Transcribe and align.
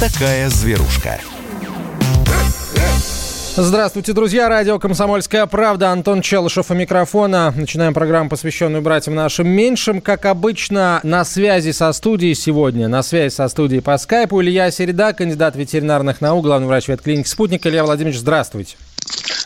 такая 0.00 0.48
зверушка. 0.48 1.20
Здравствуйте, 3.54 4.14
друзья. 4.14 4.48
Радио 4.48 4.78
«Комсомольская 4.78 5.44
правда». 5.44 5.90
Антон 5.90 6.22
Челышев 6.22 6.70
у 6.70 6.74
микрофона. 6.74 7.52
Начинаем 7.54 7.92
программу, 7.92 8.30
посвященную 8.30 8.80
братьям 8.80 9.14
нашим 9.14 9.46
меньшим. 9.46 10.00
Как 10.00 10.24
обычно, 10.24 11.00
на 11.02 11.22
связи 11.26 11.72
со 11.72 11.92
студией 11.92 12.34
сегодня, 12.34 12.88
на 12.88 13.02
связи 13.02 13.34
со 13.34 13.46
студией 13.48 13.82
по 13.82 13.98
скайпу 13.98 14.40
Илья 14.40 14.70
Середа, 14.70 15.12
кандидат 15.12 15.54
ветеринарных 15.54 16.22
наук, 16.22 16.44
главный 16.44 16.66
врач 16.66 16.88
ветклиники 16.88 17.28
«Спутник». 17.28 17.66
Илья 17.66 17.84
Владимирович, 17.84 18.20
здравствуйте. 18.20 18.76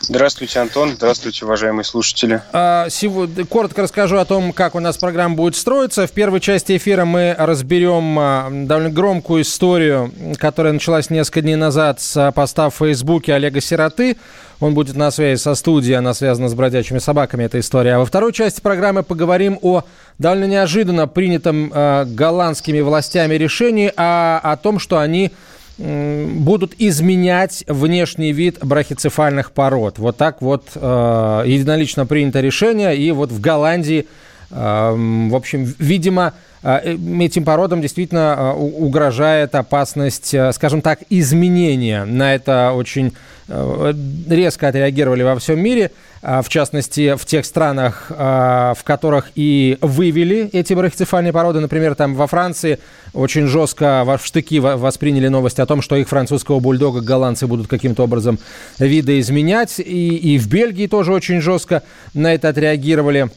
Здравствуйте, 0.07 0.59
Антон. 0.59 0.91
Здравствуйте, 0.91 1.45
уважаемые 1.45 1.83
слушатели. 1.83 2.41
А, 2.53 2.89
сегодня, 2.89 3.45
коротко 3.45 3.81
расскажу 3.81 4.17
о 4.17 4.25
том, 4.25 4.53
как 4.53 4.75
у 4.75 4.79
нас 4.79 4.97
программа 4.97 5.35
будет 5.35 5.55
строиться. 5.55 6.05
В 6.05 6.11
первой 6.11 6.41
части 6.41 6.77
эфира 6.77 7.05
мы 7.05 7.35
разберем 7.37 8.17
а, 8.19 8.49
довольно 8.51 8.91
громкую 8.91 9.41
историю, 9.41 10.11
которая 10.37 10.73
началась 10.73 11.09
несколько 11.09 11.41
дней 11.41 11.55
назад 11.55 12.01
с 12.01 12.31
поста 12.35 12.69
в 12.69 12.75
Фейсбуке 12.75 13.33
Олега 13.33 13.61
Сироты. 13.61 14.17
Он 14.59 14.73
будет 14.73 14.95
на 14.95 15.09
связи 15.11 15.39
со 15.39 15.55
студией, 15.55 15.97
она 15.97 16.13
связана 16.13 16.49
с 16.49 16.53
бродячими 16.53 16.99
собаками, 16.99 17.43
эта 17.43 17.59
история. 17.59 17.95
А 17.95 17.99
во 17.99 18.05
второй 18.05 18.31
части 18.31 18.61
программы 18.61 19.03
поговорим 19.03 19.57
о 19.61 19.83
довольно 20.17 20.45
неожиданно 20.45 21.07
принятом 21.07 21.69
голландскими 22.15 22.79
властями 22.79 23.35
решении, 23.35 23.91
а, 23.97 24.39
о 24.43 24.55
том, 24.55 24.79
что 24.79 24.99
они 24.99 25.31
будут 25.77 26.73
изменять 26.77 27.63
внешний 27.67 28.31
вид 28.31 28.59
брахицефальных 28.61 29.51
пород. 29.51 29.99
Вот 29.99 30.15
так 30.15 30.41
вот 30.41 30.69
э, 30.75 31.43
единолично 31.45 32.05
принято 32.05 32.39
решение, 32.39 32.95
и 32.97 33.11
вот 33.11 33.31
в 33.31 33.41
Голландии, 33.41 34.07
в 34.49 35.35
общем, 35.35 35.73
видимо, 35.79 36.33
э, 36.63 36.97
этим 37.19 37.43
породам 37.43 37.81
действительно 37.81 38.35
э, 38.37 38.51
угрожает 38.53 39.55
опасность, 39.55 40.33
э, 40.33 40.51
скажем 40.53 40.81
так, 40.81 40.99
изменения. 41.09 42.05
На 42.05 42.35
это 42.35 42.71
очень 42.73 43.13
резко 43.47 44.69
отреагировали 44.69 45.21
во 45.21 45.37
всем 45.37 45.59
мире– 45.59 45.91
а, 46.27 46.41
в 46.41 46.49
частности, 46.49 47.15
в 47.15 47.23
тех 47.27 47.45
странах, 47.45 48.07
а, 48.09 48.73
в 48.73 48.83
которых 48.83 49.29
и 49.35 49.77
вывели 49.81 50.49
эти 50.53 50.73
брахицефальные 50.73 51.31
породы. 51.31 51.59
Например, 51.59 51.93
там 51.93 52.15
во 52.15 52.25
Франции 52.25 52.79
очень 53.13 53.45
жестко 53.45 54.03
в 54.03 54.25
штыки 54.25 54.57
восприняли 54.57 55.27
новость 55.27 55.59
о 55.59 55.67
том, 55.67 55.83
что 55.83 55.95
их 55.95 56.09
французского 56.09 56.59
бульдога 56.59 57.01
голландцы 57.01 57.45
будут 57.45 57.67
каким-то 57.67 58.05
образом 58.05 58.39
видоизменять. 58.79 59.79
И, 59.79 60.17
и 60.17 60.39
в 60.39 60.47
Бельгии 60.47 60.87
тоже 60.87 61.13
очень 61.13 61.41
жестко 61.41 61.83
на 62.15 62.33
это 62.33 62.49
отреагировали. 62.49 63.29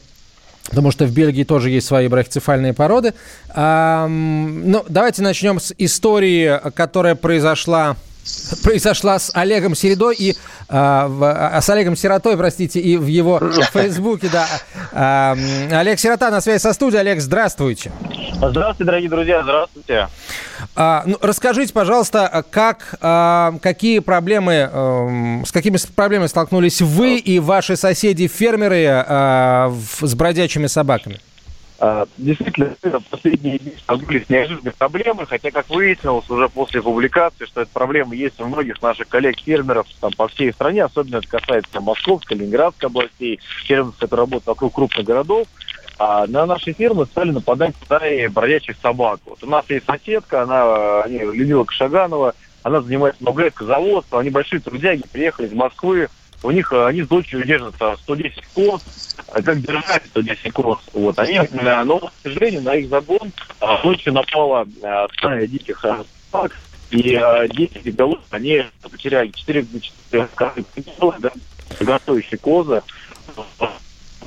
Потому 0.69 0.91
что 0.91 1.05
в 1.05 1.11
Бельгии 1.11 1.43
тоже 1.43 1.69
есть 1.69 1.87
свои 1.87 2.07
брахицефальные 2.07 2.73
породы. 2.73 3.13
А, 3.49 4.07
ну, 4.07 4.85
давайте 4.87 5.21
начнем 5.21 5.59
с 5.59 5.73
истории, 5.77 6.59
которая 6.75 7.15
произошла 7.15 7.95
произошла 8.63 9.19
с 9.19 9.31
Олегом 9.33 9.75
Середой 9.75 10.15
и 10.15 10.35
а, 10.67 11.07
в, 11.07 11.23
а, 11.23 11.61
с 11.61 11.69
Олегом 11.69 11.95
Сиротой, 11.95 12.37
простите, 12.37 12.79
и 12.79 12.97
в 12.97 13.07
его 13.07 13.39
Фейсбуке, 13.73 14.29
да. 14.31 14.47
А, 14.91 15.35
Олег 15.71 15.99
Сирота 15.99 16.29
на 16.29 16.41
связи 16.41 16.61
со 16.61 16.73
студией. 16.73 17.01
Олег, 17.01 17.21
здравствуйте. 17.21 17.91
Здравствуйте, 18.35 18.83
дорогие 18.85 19.09
друзья, 19.09 19.43
здравствуйте. 19.43 20.07
А, 20.75 21.03
ну, 21.05 21.17
расскажите, 21.21 21.73
пожалуйста, 21.73 22.45
как, 22.51 22.95
а, 23.01 23.53
какие 23.61 23.99
проблемы, 23.99 24.69
а, 24.71 25.41
с 25.45 25.51
какими 25.51 25.77
проблемами 25.95 26.27
столкнулись 26.27 26.81
вы 26.81 27.17
и 27.17 27.39
ваши 27.39 27.75
соседи-фермеры 27.75 28.85
а, 28.87 29.73
с 30.01 30.15
бродячими 30.15 30.67
собаками? 30.67 31.19
А, 31.81 32.05
действительно, 32.17 32.75
последние 33.09 33.57
дни 33.57 33.73
столкнулись 33.77 34.25
с 34.25 34.29
неожиданной 34.29 34.73
проблемой, 34.73 35.25
хотя, 35.25 35.49
как 35.49 35.69
выяснилось 35.69 36.29
уже 36.29 36.49
после 36.49 36.81
публикации, 36.81 37.45
что 37.45 37.61
эта 37.61 37.71
проблема 37.71 38.13
есть 38.15 38.39
у 38.41 38.45
многих 38.47 38.81
наших 38.81 39.07
коллег-фермеров 39.07 39.87
там, 40.01 40.11
по 40.11 40.27
всей 40.27 40.51
стране, 40.51 40.83
особенно 40.83 41.17
это 41.17 41.27
касается 41.29 41.79
Московской, 41.79 42.35
Ленинградской 42.35 42.89
областей, 42.89 43.39
фермеров, 43.65 43.95
которые 43.95 44.25
работают 44.25 44.47
вокруг 44.47 44.75
крупных 44.75 45.05
городов, 45.05 45.47
а 45.97 46.27
на 46.27 46.45
наши 46.45 46.73
фермы 46.73 47.05
стали 47.05 47.31
нападать 47.31 47.75
стаи 47.85 48.27
бродячих 48.27 48.75
собак. 48.81 49.21
Вот 49.25 49.41
у 49.41 49.47
нас 49.47 49.63
есть 49.69 49.85
соседка, 49.85 50.41
она, 50.41 51.03
они, 51.03 51.19
Людмила 51.19 51.63
Кашаганова, 51.63 52.35
она 52.63 52.81
занимается 52.81 53.23
много 53.23 53.43
лет 53.43 53.53
козоводством, 53.53 54.19
они 54.19 54.29
большие 54.29 54.59
трудяги, 54.59 55.03
приехали 55.09 55.47
из 55.47 55.53
Москвы, 55.53 56.09
у 56.43 56.51
них, 56.51 56.71
они 56.71 57.03
с 57.03 57.07
дочерью 57.07 57.45
держат 57.45 57.75
110 57.75 58.45
коз, 58.53 58.81
а 59.27 59.41
как 59.41 59.61
держать 59.61 60.03
110 60.07 60.53
коз. 60.53 60.79
Вот, 60.93 61.19
они, 61.19 61.41
но, 61.51 61.99
к 61.99 62.11
сожалению, 62.23 62.61
на 62.61 62.75
их 62.75 62.89
загон 62.89 63.31
ночью 63.83 64.13
напала 64.13 64.65
а, 64.83 65.07
стая 65.17 65.47
диких 65.47 65.79
собак, 65.79 66.51
и 66.91 67.19
10 67.51 67.95
голов 67.95 68.19
они 68.31 68.63
потеряли 68.81 69.29
4, 69.29 69.65
4 70.11 70.27
да, 71.19 71.31
готовящие 71.79 72.37
козы. 72.37 72.81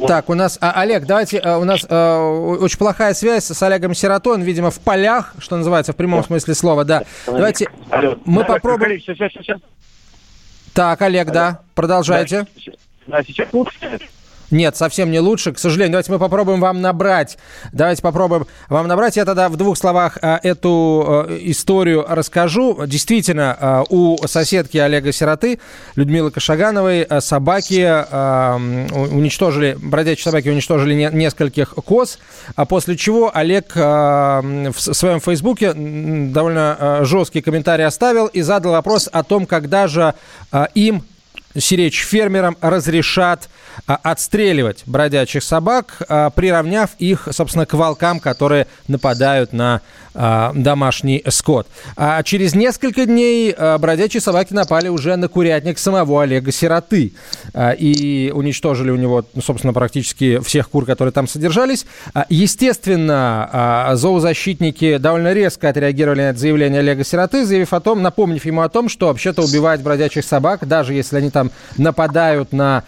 Так, 0.07 0.31
у 0.31 0.35
нас, 0.35 0.59
а, 0.61 0.73
Олег, 0.73 1.05
давайте, 1.05 1.39
а, 1.39 1.59
у 1.59 1.65
нас 1.65 1.85
а, 1.89 2.19
очень 2.61 2.79
плохая 2.79 3.13
связь 3.15 3.45
с 3.45 3.63
Олегом 3.63 3.95
Сиротой, 3.95 4.35
он, 4.35 4.43
видимо, 4.43 4.71
в 4.71 4.81
полях, 4.81 5.35
что 5.39 5.57
называется, 5.57 5.93
в 5.93 5.97
прямом 5.97 6.25
смысле 6.25 6.55
слова, 6.55 6.85
да. 6.85 7.05
Давайте, 7.27 7.69
мы 8.25 8.43
да, 8.43 8.55
попробуем... 8.55 8.99
Сейчас, 9.01 9.17
сейчас, 9.17 9.33
сейчас. 9.33 9.61
Так, 10.75 11.03
Олег, 11.03 11.31
да, 11.31 11.61
продолжайте. 11.75 12.47
Да, 13.07 13.23
сейчас 13.23 13.53
лучше. 13.53 13.99
Нет, 14.53 14.77
совсем 14.77 15.11
не 15.11 15.19
лучше. 15.19 15.53
К 15.53 15.59
сожалению, 15.59 15.93
давайте 15.93 16.13
мы 16.13 16.19
попробуем 16.19 16.61
вам 16.61 16.83
набрать. 16.83 17.39
Давайте 17.73 18.03
попробуем 18.03 18.47
вам 18.69 18.87
набрать. 18.87 19.17
Я 19.17 19.25
тогда 19.25 19.49
в 19.49 19.57
двух 19.57 19.79
словах 19.79 20.19
а, 20.21 20.39
эту 20.43 21.05
а, 21.07 21.39
историю 21.41 22.05
расскажу. 22.07 22.85
Действительно, 22.87 23.57
а, 23.59 23.85
у 23.89 24.19
соседки 24.27 24.77
Олега 24.77 25.11
Сироты, 25.11 25.59
Людмилы 25.97 26.31
Кашагановой, 26.31 27.07
собаки 27.21 27.73
уничтожили, 28.93 29.79
бродячие 29.81 30.25
собаки 30.25 30.49
уничтожили 30.51 30.95
не, 30.95 31.11
нескольких 31.11 31.71
коз, 31.71 32.19
а 32.55 32.67
после 32.67 32.97
чего 32.97 33.35
Олег 33.35 33.75
в 33.75 34.75
своем 34.77 35.21
фейсбуке 35.21 35.73
довольно 35.73 37.01
жесткий 37.03 37.41
комментарий 37.41 37.87
оставил 37.87 38.27
и 38.27 38.43
задал 38.43 38.73
вопрос 38.73 39.09
о 39.11 39.23
том, 39.23 39.47
когда 39.47 39.87
же 39.87 40.15
им, 40.75 41.05
сиречь 41.57 42.05
фермерам, 42.05 42.57
разрешат 42.61 43.49
отстреливать 43.87 44.83
бродячих 44.87 45.43
собак, 45.43 46.03
а, 46.09 46.31
приравняв 46.31 46.91
их, 46.99 47.29
собственно, 47.31 47.67
к 47.67 47.75
волкам, 47.75 48.21
которые 48.21 48.67
нападают 48.89 49.53
на 49.53 49.77
а, 49.77 49.81
домашний 50.15 51.23
скот. 51.29 51.67
А 51.97 52.23
через 52.23 52.55
несколько 52.55 53.07
дней 53.07 53.55
бродячие 53.79 54.21
собаки 54.21 54.53
напали 54.53 54.89
уже 54.89 55.17
на 55.17 55.29
курятник 55.29 55.79
самого 55.79 56.23
Олега 56.23 56.53
Сироты 56.53 57.13
и 57.79 58.33
уничтожили 58.35 58.91
у 58.91 58.97
него, 58.97 59.25
собственно, 59.43 59.73
практически 59.73 60.39
всех 60.41 60.71
кур, 60.71 60.85
которые 60.85 61.13
там 61.13 61.27
содержались. 61.27 61.87
Естественно, 62.29 63.91
зоозащитники 63.95 64.99
довольно 64.99 65.33
резко 65.33 65.69
отреагировали 65.69 66.23
на 66.23 66.31
это 66.31 66.39
заявление 66.39 66.81
Олега 66.81 67.05
Сироты, 67.05 67.45
заявив 67.47 67.73
о 67.73 67.81
том, 67.81 68.03
напомнив 68.03 68.45
ему 68.45 68.63
о 68.63 68.69
том, 68.69 68.89
что 68.89 69.07
вообще-то 69.07 69.43
убивать 69.43 69.83
бродячих 69.83 70.25
собак, 70.25 70.67
даже 70.67 70.95
если 70.95 71.17
они 71.17 71.31
там 71.31 71.51
нападают 71.77 72.53
на 72.53 72.85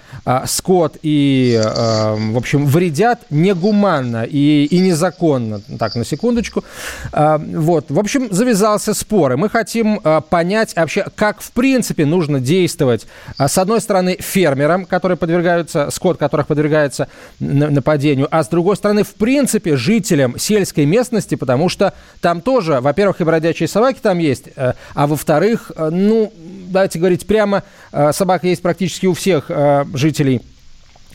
скот, 0.47 0.97
и, 1.03 1.61
в 1.63 2.37
общем, 2.37 2.67
вредят 2.67 3.21
негуманно 3.31 4.25
и, 4.25 4.65
и 4.65 4.79
незаконно. 4.79 5.61
Так, 5.79 5.95
на 5.95 6.05
секундочку. 6.05 6.65
Э, 7.15 7.39
вот, 7.39 7.91
в 7.91 7.99
общем, 7.99 8.29
завязался 8.31 8.93
спор, 8.93 9.33
и 9.33 9.37
мы 9.37 9.49
хотим 9.49 10.01
э, 10.03 10.21
понять 10.29 10.75
вообще, 10.75 11.07
как, 11.15 11.41
в 11.41 11.53
принципе, 11.53 12.05
нужно 12.05 12.41
действовать, 12.41 13.07
э, 13.39 13.47
с 13.47 13.57
одной 13.57 13.81
стороны, 13.81 14.17
фермерам, 14.19 14.85
которые 14.85 15.17
подвергаются, 15.17 15.91
скот 15.91 16.19
которых 16.19 16.49
подвергается 16.49 17.09
нападению, 17.39 18.29
а 18.31 18.43
с 18.43 18.49
другой 18.49 18.77
стороны, 18.77 19.05
в 19.05 19.15
принципе, 19.15 19.77
жителям 19.77 20.39
сельской 20.39 20.87
местности, 20.87 21.37
потому 21.37 21.69
что 21.69 21.95
там 22.21 22.41
тоже, 22.41 22.81
во-первых, 22.81 23.21
и 23.21 23.25
бродячие 23.25 23.69
собаки 23.69 23.99
там 24.03 24.19
есть, 24.19 24.49
э, 24.57 24.73
а 24.95 25.07
во-вторых, 25.07 25.71
э, 25.77 25.91
ну, 25.91 26.33
давайте 26.69 26.99
говорить 26.99 27.27
прямо, 27.27 27.63
э, 27.93 28.13
собака 28.13 28.49
есть 28.49 28.63
практически 28.63 29.07
у 29.07 29.15
всех 29.15 29.51
жителей 29.95 30.43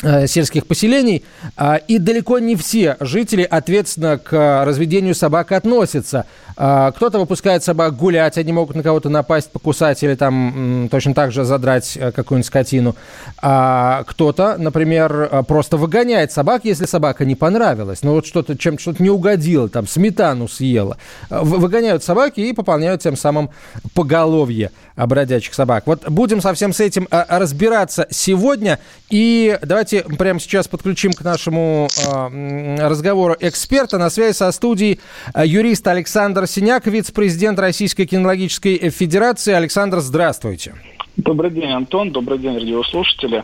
сельских 0.01 0.65
поселений, 0.65 1.23
а, 1.57 1.75
и 1.75 1.97
далеко 1.97 2.39
не 2.39 2.55
все 2.55 2.95
жители 2.99 3.43
ответственно 3.43 4.17
к 4.17 4.63
разведению 4.65 5.13
собак 5.13 5.51
относятся. 5.51 6.25
А, 6.55 6.91
кто-то 6.91 7.19
выпускает 7.19 7.63
собак 7.63 7.95
гулять, 7.95 8.37
они 8.37 8.53
могут 8.53 8.75
на 8.75 8.83
кого-то 8.83 9.09
напасть, 9.09 9.51
покусать 9.51 10.01
или 10.03 10.15
там 10.15 10.87
точно 10.91 11.13
так 11.13 11.31
же 11.31 11.43
задрать 11.43 11.97
э, 11.97 12.11
какую-нибудь 12.11 12.47
скотину. 12.47 12.95
А 13.41 14.03
кто-то, 14.05 14.55
например, 14.57 15.29
э, 15.31 15.43
просто 15.43 15.77
выгоняет 15.77 16.31
собак, 16.31 16.61
если 16.63 16.85
собака 16.85 17.25
не 17.25 17.35
понравилась. 17.35 18.03
Ну 18.03 18.13
вот 18.13 18.25
что-то, 18.25 18.57
чем 18.57 18.77
что-то 18.77 19.03
не 19.03 19.09
угодило, 19.09 19.69
там 19.69 19.87
сметану 19.87 20.47
съела. 20.47 20.97
Выгоняют 21.29 22.03
собаки 22.03 22.41
и 22.41 22.53
пополняют 22.53 23.01
тем 23.01 23.15
самым 23.15 23.49
поголовье 23.93 24.71
бродячих 25.07 25.53
собак. 25.53 25.83
Вот 25.85 26.07
будем 26.09 26.41
совсем 26.41 26.73
с 26.73 26.79
этим 26.79 27.07
разбираться 27.11 28.07
сегодня. 28.09 28.79
И 29.09 29.57
давайте 29.61 30.03
прямо 30.03 30.39
сейчас 30.39 30.67
подключим 30.67 31.13
к 31.13 31.21
нашему 31.21 31.87
э, 31.87 32.87
разговору 32.87 33.35
эксперта. 33.39 33.97
На 33.97 34.09
связи 34.09 34.35
со 34.35 34.51
студией 34.51 34.99
юрист 35.35 35.87
Александр 35.87 36.47
Синяк, 36.47 36.87
вице-президент 36.87 37.59
Российской 37.59 38.05
кинологической 38.05 38.89
федерации. 38.89 39.53
Александр, 39.53 39.99
здравствуйте. 39.99 40.75
Добрый 41.17 41.51
день, 41.51 41.71
Антон. 41.71 42.11
Добрый 42.11 42.39
день, 42.39 42.55
радиослушатели. 42.55 43.43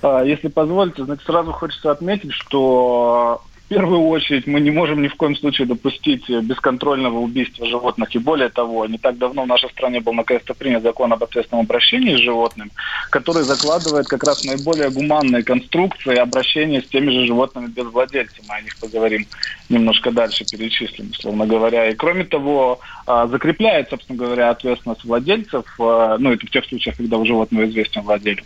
А, 0.00 0.22
если 0.22 0.46
позволите, 0.46 1.04
значит, 1.04 1.24
сразу 1.24 1.50
хочется 1.52 1.90
отметить, 1.90 2.32
что 2.32 3.42
первую 3.70 4.08
очередь 4.08 4.48
мы 4.48 4.60
не 4.60 4.72
можем 4.72 5.00
ни 5.00 5.06
в 5.06 5.14
коем 5.14 5.36
случае 5.36 5.68
допустить 5.68 6.28
бесконтрольного 6.28 7.18
убийства 7.18 7.64
животных. 7.66 8.14
И 8.16 8.18
более 8.18 8.48
того, 8.48 8.84
не 8.86 8.98
так 8.98 9.16
давно 9.16 9.44
в 9.44 9.46
нашей 9.46 9.70
стране 9.70 10.00
был 10.00 10.12
наконец-то 10.12 10.54
принят 10.54 10.82
закон 10.82 11.12
об 11.12 11.22
ответственном 11.22 11.64
обращении 11.64 12.16
с 12.16 12.20
животным, 12.20 12.72
который 13.10 13.44
закладывает 13.44 14.08
как 14.08 14.24
раз 14.24 14.42
наиболее 14.44 14.90
гуманные 14.90 15.44
конструкции 15.44 16.16
обращения 16.16 16.82
с 16.82 16.88
теми 16.88 17.10
же 17.10 17.26
животными 17.26 17.68
без 17.68 17.84
владельца. 17.86 18.42
Мы 18.48 18.56
о 18.56 18.60
них 18.60 18.76
поговорим 18.76 19.24
немножко 19.68 20.10
дальше, 20.10 20.44
перечислим, 20.44 21.10
условно 21.12 21.46
говоря. 21.46 21.90
И 21.90 21.94
кроме 21.94 22.24
того, 22.24 22.80
а, 23.06 23.28
закрепляет, 23.28 23.88
собственно 23.88 24.18
говоря, 24.18 24.50
ответственность 24.50 25.04
владельцев, 25.04 25.64
а, 25.78 26.18
ну, 26.18 26.32
это 26.32 26.44
в 26.44 26.50
тех 26.50 26.64
случаях, 26.66 26.96
когда 26.96 27.18
у 27.18 27.24
животного 27.24 27.66
известен 27.66 28.02
владелец. 28.02 28.44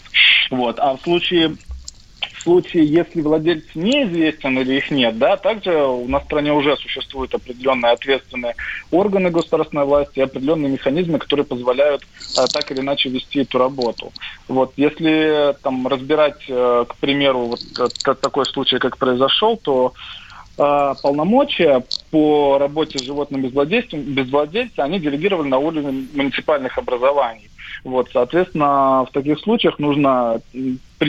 Вот. 0.50 0.78
А 0.78 0.96
в 0.96 1.00
случае 1.00 1.56
случае, 2.44 2.86
если 2.86 3.20
владелец 3.22 3.64
неизвестен 3.74 4.58
или 4.58 4.74
их 4.74 4.90
нет, 4.90 5.18
да, 5.18 5.36
также 5.36 5.72
у 5.84 6.06
нас 6.06 6.22
в 6.22 6.26
стране 6.26 6.52
уже 6.52 6.76
существуют 6.76 7.34
определенные 7.34 7.92
ответственные 7.92 8.54
органы 8.92 9.30
государственной 9.30 9.84
власти, 9.84 10.20
определенные 10.20 10.70
механизмы, 10.70 11.18
которые 11.18 11.44
позволяют 11.44 12.02
а, 12.36 12.46
так 12.46 12.70
или 12.70 12.80
иначе 12.80 13.08
вести 13.08 13.40
эту 13.40 13.58
работу. 13.58 14.12
Вот, 14.46 14.74
если 14.76 15.56
там 15.62 15.88
разбирать, 15.88 16.44
а, 16.48 16.84
к 16.84 16.96
примеру, 16.96 17.46
вот 17.46 17.60
такой 18.20 18.46
случай, 18.46 18.78
как 18.78 18.98
произошел, 18.98 19.56
то 19.56 19.94
а, 20.56 20.94
полномочия 20.94 21.82
по 22.10 22.58
работе 22.58 22.98
с 22.98 23.02
животным 23.02 23.42
без 23.42 23.52
владельца, 23.52 23.96
без 23.96 24.30
владельца, 24.30 24.84
они 24.84 25.00
делегированы 25.00 25.48
на 25.48 25.58
уровень 25.58 26.08
муниципальных 26.14 26.78
образований. 26.78 27.50
Вот, 27.82 28.08
соответственно, 28.12 29.04
в 29.08 29.12
таких 29.12 29.40
случаях 29.40 29.78
нужно 29.78 30.40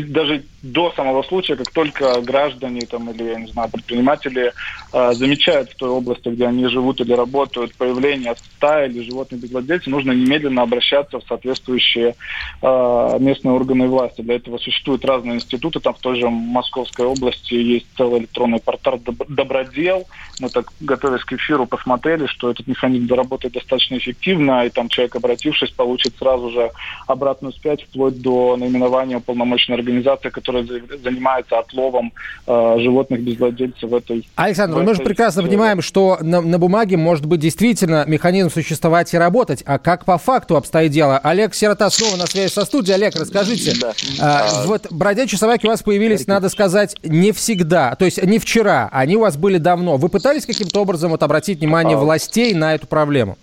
даже 0.03 0.43
до 0.61 0.91
самого 0.95 1.21
случая, 1.23 1.55
как 1.55 1.71
только 1.71 2.21
граждане 2.21 2.81
там, 2.81 3.09
или, 3.11 3.23
я 3.23 3.39
не 3.39 3.51
знаю, 3.51 3.69
предприниматели 3.69 4.51
э, 4.93 5.13
замечают 5.13 5.69
в 5.69 5.75
той 5.75 5.89
области, 5.89 6.29
где 6.29 6.47
они 6.47 6.67
живут 6.67 7.01
или 7.01 7.13
работают, 7.13 7.75
появление 7.75 8.35
стаи 8.35 8.89
или 8.89 9.03
животных 9.03 9.41
без 9.41 9.51
владельца, 9.51 9.89
нужно 9.89 10.11
немедленно 10.11 10.63
обращаться 10.63 11.19
в 11.19 11.23
соответствующие 11.27 12.15
э, 12.61 13.17
местные 13.19 13.53
органы 13.53 13.87
власти. 13.87 14.21
Для 14.21 14.35
этого 14.35 14.57
существуют 14.57 15.05
разные 15.05 15.35
институты, 15.35 15.79
там 15.79 15.93
в 15.93 15.99
той 15.99 16.19
же 16.19 16.29
Московской 16.29 17.05
области 17.05 17.53
есть 17.53 17.87
целый 17.95 18.21
электронный 18.21 18.59
портал 18.59 18.99
«Добродел». 19.29 20.07
Мы 20.39 20.49
так, 20.49 20.71
готовясь 20.79 21.23
к 21.23 21.33
эфиру, 21.33 21.65
посмотрели, 21.65 22.25
что 22.25 22.49
этот 22.49 22.67
механизм 22.67 23.07
заработает 23.07 23.53
достаточно 23.53 23.97
эффективно, 23.97 24.65
и 24.65 24.69
там 24.69 24.89
человек, 24.89 25.15
обратившись, 25.15 25.71
получит 25.71 26.15
сразу 26.17 26.49
же 26.49 26.71
обратную 27.07 27.53
связь, 27.53 27.81
вплоть 27.81 28.21
до 28.21 28.57
наименования 28.57 29.17
уполномоченной 29.17 29.77
организации, 29.85 30.29
которая 30.29 30.65
занимается 31.03 31.59
отловом 31.59 32.13
э, 32.47 32.75
животных 32.79 33.21
без 33.21 33.37
владельца 33.37 33.87
в 33.87 33.93
этой... 33.93 34.27
Александр, 34.35 34.75
в 34.75 34.77
этой 34.79 34.87
мы 34.87 34.95
же 34.95 35.03
прекрасно 35.03 35.41
сфере. 35.41 35.53
понимаем, 35.53 35.81
что 35.81 36.17
на, 36.21 36.41
на 36.41 36.59
бумаге 36.59 36.97
может 36.97 37.25
быть 37.25 37.39
действительно 37.39 38.03
механизм 38.07 38.49
существовать 38.49 39.13
и 39.13 39.17
работать, 39.17 39.63
а 39.65 39.77
как 39.77 40.05
по 40.05 40.17
факту 40.17 40.57
обстоит 40.57 40.91
дело? 40.91 41.17
Олег 41.19 41.53
Сирота 41.53 41.89
снова 41.89 42.17
на 42.17 42.27
связи 42.27 42.51
со 42.51 42.65
студией. 42.65 42.95
Олег, 42.95 43.15
расскажите. 43.15 43.73
Да. 43.79 43.93
А, 44.19 44.47
а... 44.49 44.67
Вот 44.67 44.87
бродячие 44.91 45.37
собаки 45.37 45.65
у 45.65 45.69
вас 45.69 45.83
появились, 45.83 46.27
надо 46.27 46.49
сказать, 46.49 46.95
не 47.03 47.31
всегда, 47.31 47.95
то 47.95 48.05
есть 48.05 48.21
не 48.23 48.39
вчера, 48.39 48.89
они 48.91 49.15
у 49.15 49.21
вас 49.21 49.37
были 49.37 49.57
давно. 49.57 49.97
Вы 49.97 50.09
пытались 50.09 50.45
каким-то 50.45 50.81
образом 50.81 51.11
вот 51.11 51.23
обратить 51.23 51.59
внимание 51.59 51.97
а... 51.97 51.99
властей 51.99 52.53
на 52.53 52.73
эту 52.75 52.87
проблему? 52.87 53.37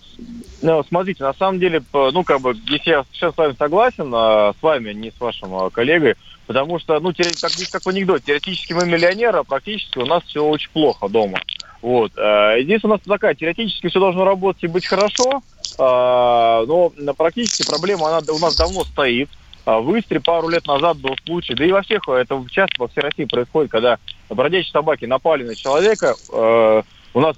Ну, 0.63 0.81
смотрите, 0.87 1.23
на 1.23 1.33
самом 1.33 1.59
деле, 1.59 1.83
ну, 1.91 2.23
как 2.23 2.39
бы, 2.39 2.55
если 2.67 2.91
я 2.91 3.05
сейчас 3.11 3.33
с 3.33 3.37
вами 3.37 3.53
согласен, 3.59 4.09
а, 4.15 4.53
с 4.57 4.63
вами, 4.63 4.93
не 4.93 5.11
с 5.11 5.19
вашим 5.19 5.53
а, 5.53 5.69
коллегой, 5.69 6.15
потому 6.47 6.79
что, 6.79 7.01
ну, 7.01 7.11
как, 7.13 7.51
как 7.69 7.81
в 7.83 7.89
анекдоте, 7.89 8.23
теоретически 8.27 8.71
мы 8.71 8.85
миллионеры, 8.85 9.39
а 9.39 9.43
практически 9.43 9.97
у 9.97 10.05
нас 10.05 10.23
все 10.23 10.41
очень 10.41 10.71
плохо 10.71 11.09
дома. 11.09 11.41
Вот. 11.81 12.13
А, 12.17 12.57
здесь 12.61 12.81
у 12.85 12.87
нас 12.87 13.01
такая, 13.05 13.35
теоретически 13.35 13.89
все 13.89 13.99
должно 13.99 14.23
работать 14.23 14.63
и 14.63 14.67
быть 14.67 14.85
хорошо, 14.85 15.43
а, 15.77 16.63
но 16.65 17.13
практически 17.13 17.67
проблема, 17.67 18.07
она 18.07 18.21
у 18.33 18.39
нас 18.39 18.55
давно 18.55 18.85
стоит. 18.85 19.29
А, 19.65 19.81
в 19.81 19.99
Истре 19.99 20.21
пару 20.21 20.47
лет 20.47 20.65
назад 20.65 20.95
был 20.95 21.17
случай, 21.25 21.55
да 21.55 21.65
и 21.65 21.73
во 21.73 21.81
всех, 21.81 22.07
это 22.07 22.41
часто 22.49 22.75
во 22.79 22.87
всей 22.87 23.01
России 23.01 23.25
происходит, 23.25 23.69
когда 23.69 23.97
бродячие 24.29 24.71
собаки 24.71 25.03
напали 25.03 25.43
на 25.43 25.55
человека, 25.55 26.15
а, 26.31 26.83
у 27.13 27.19
нас 27.19 27.35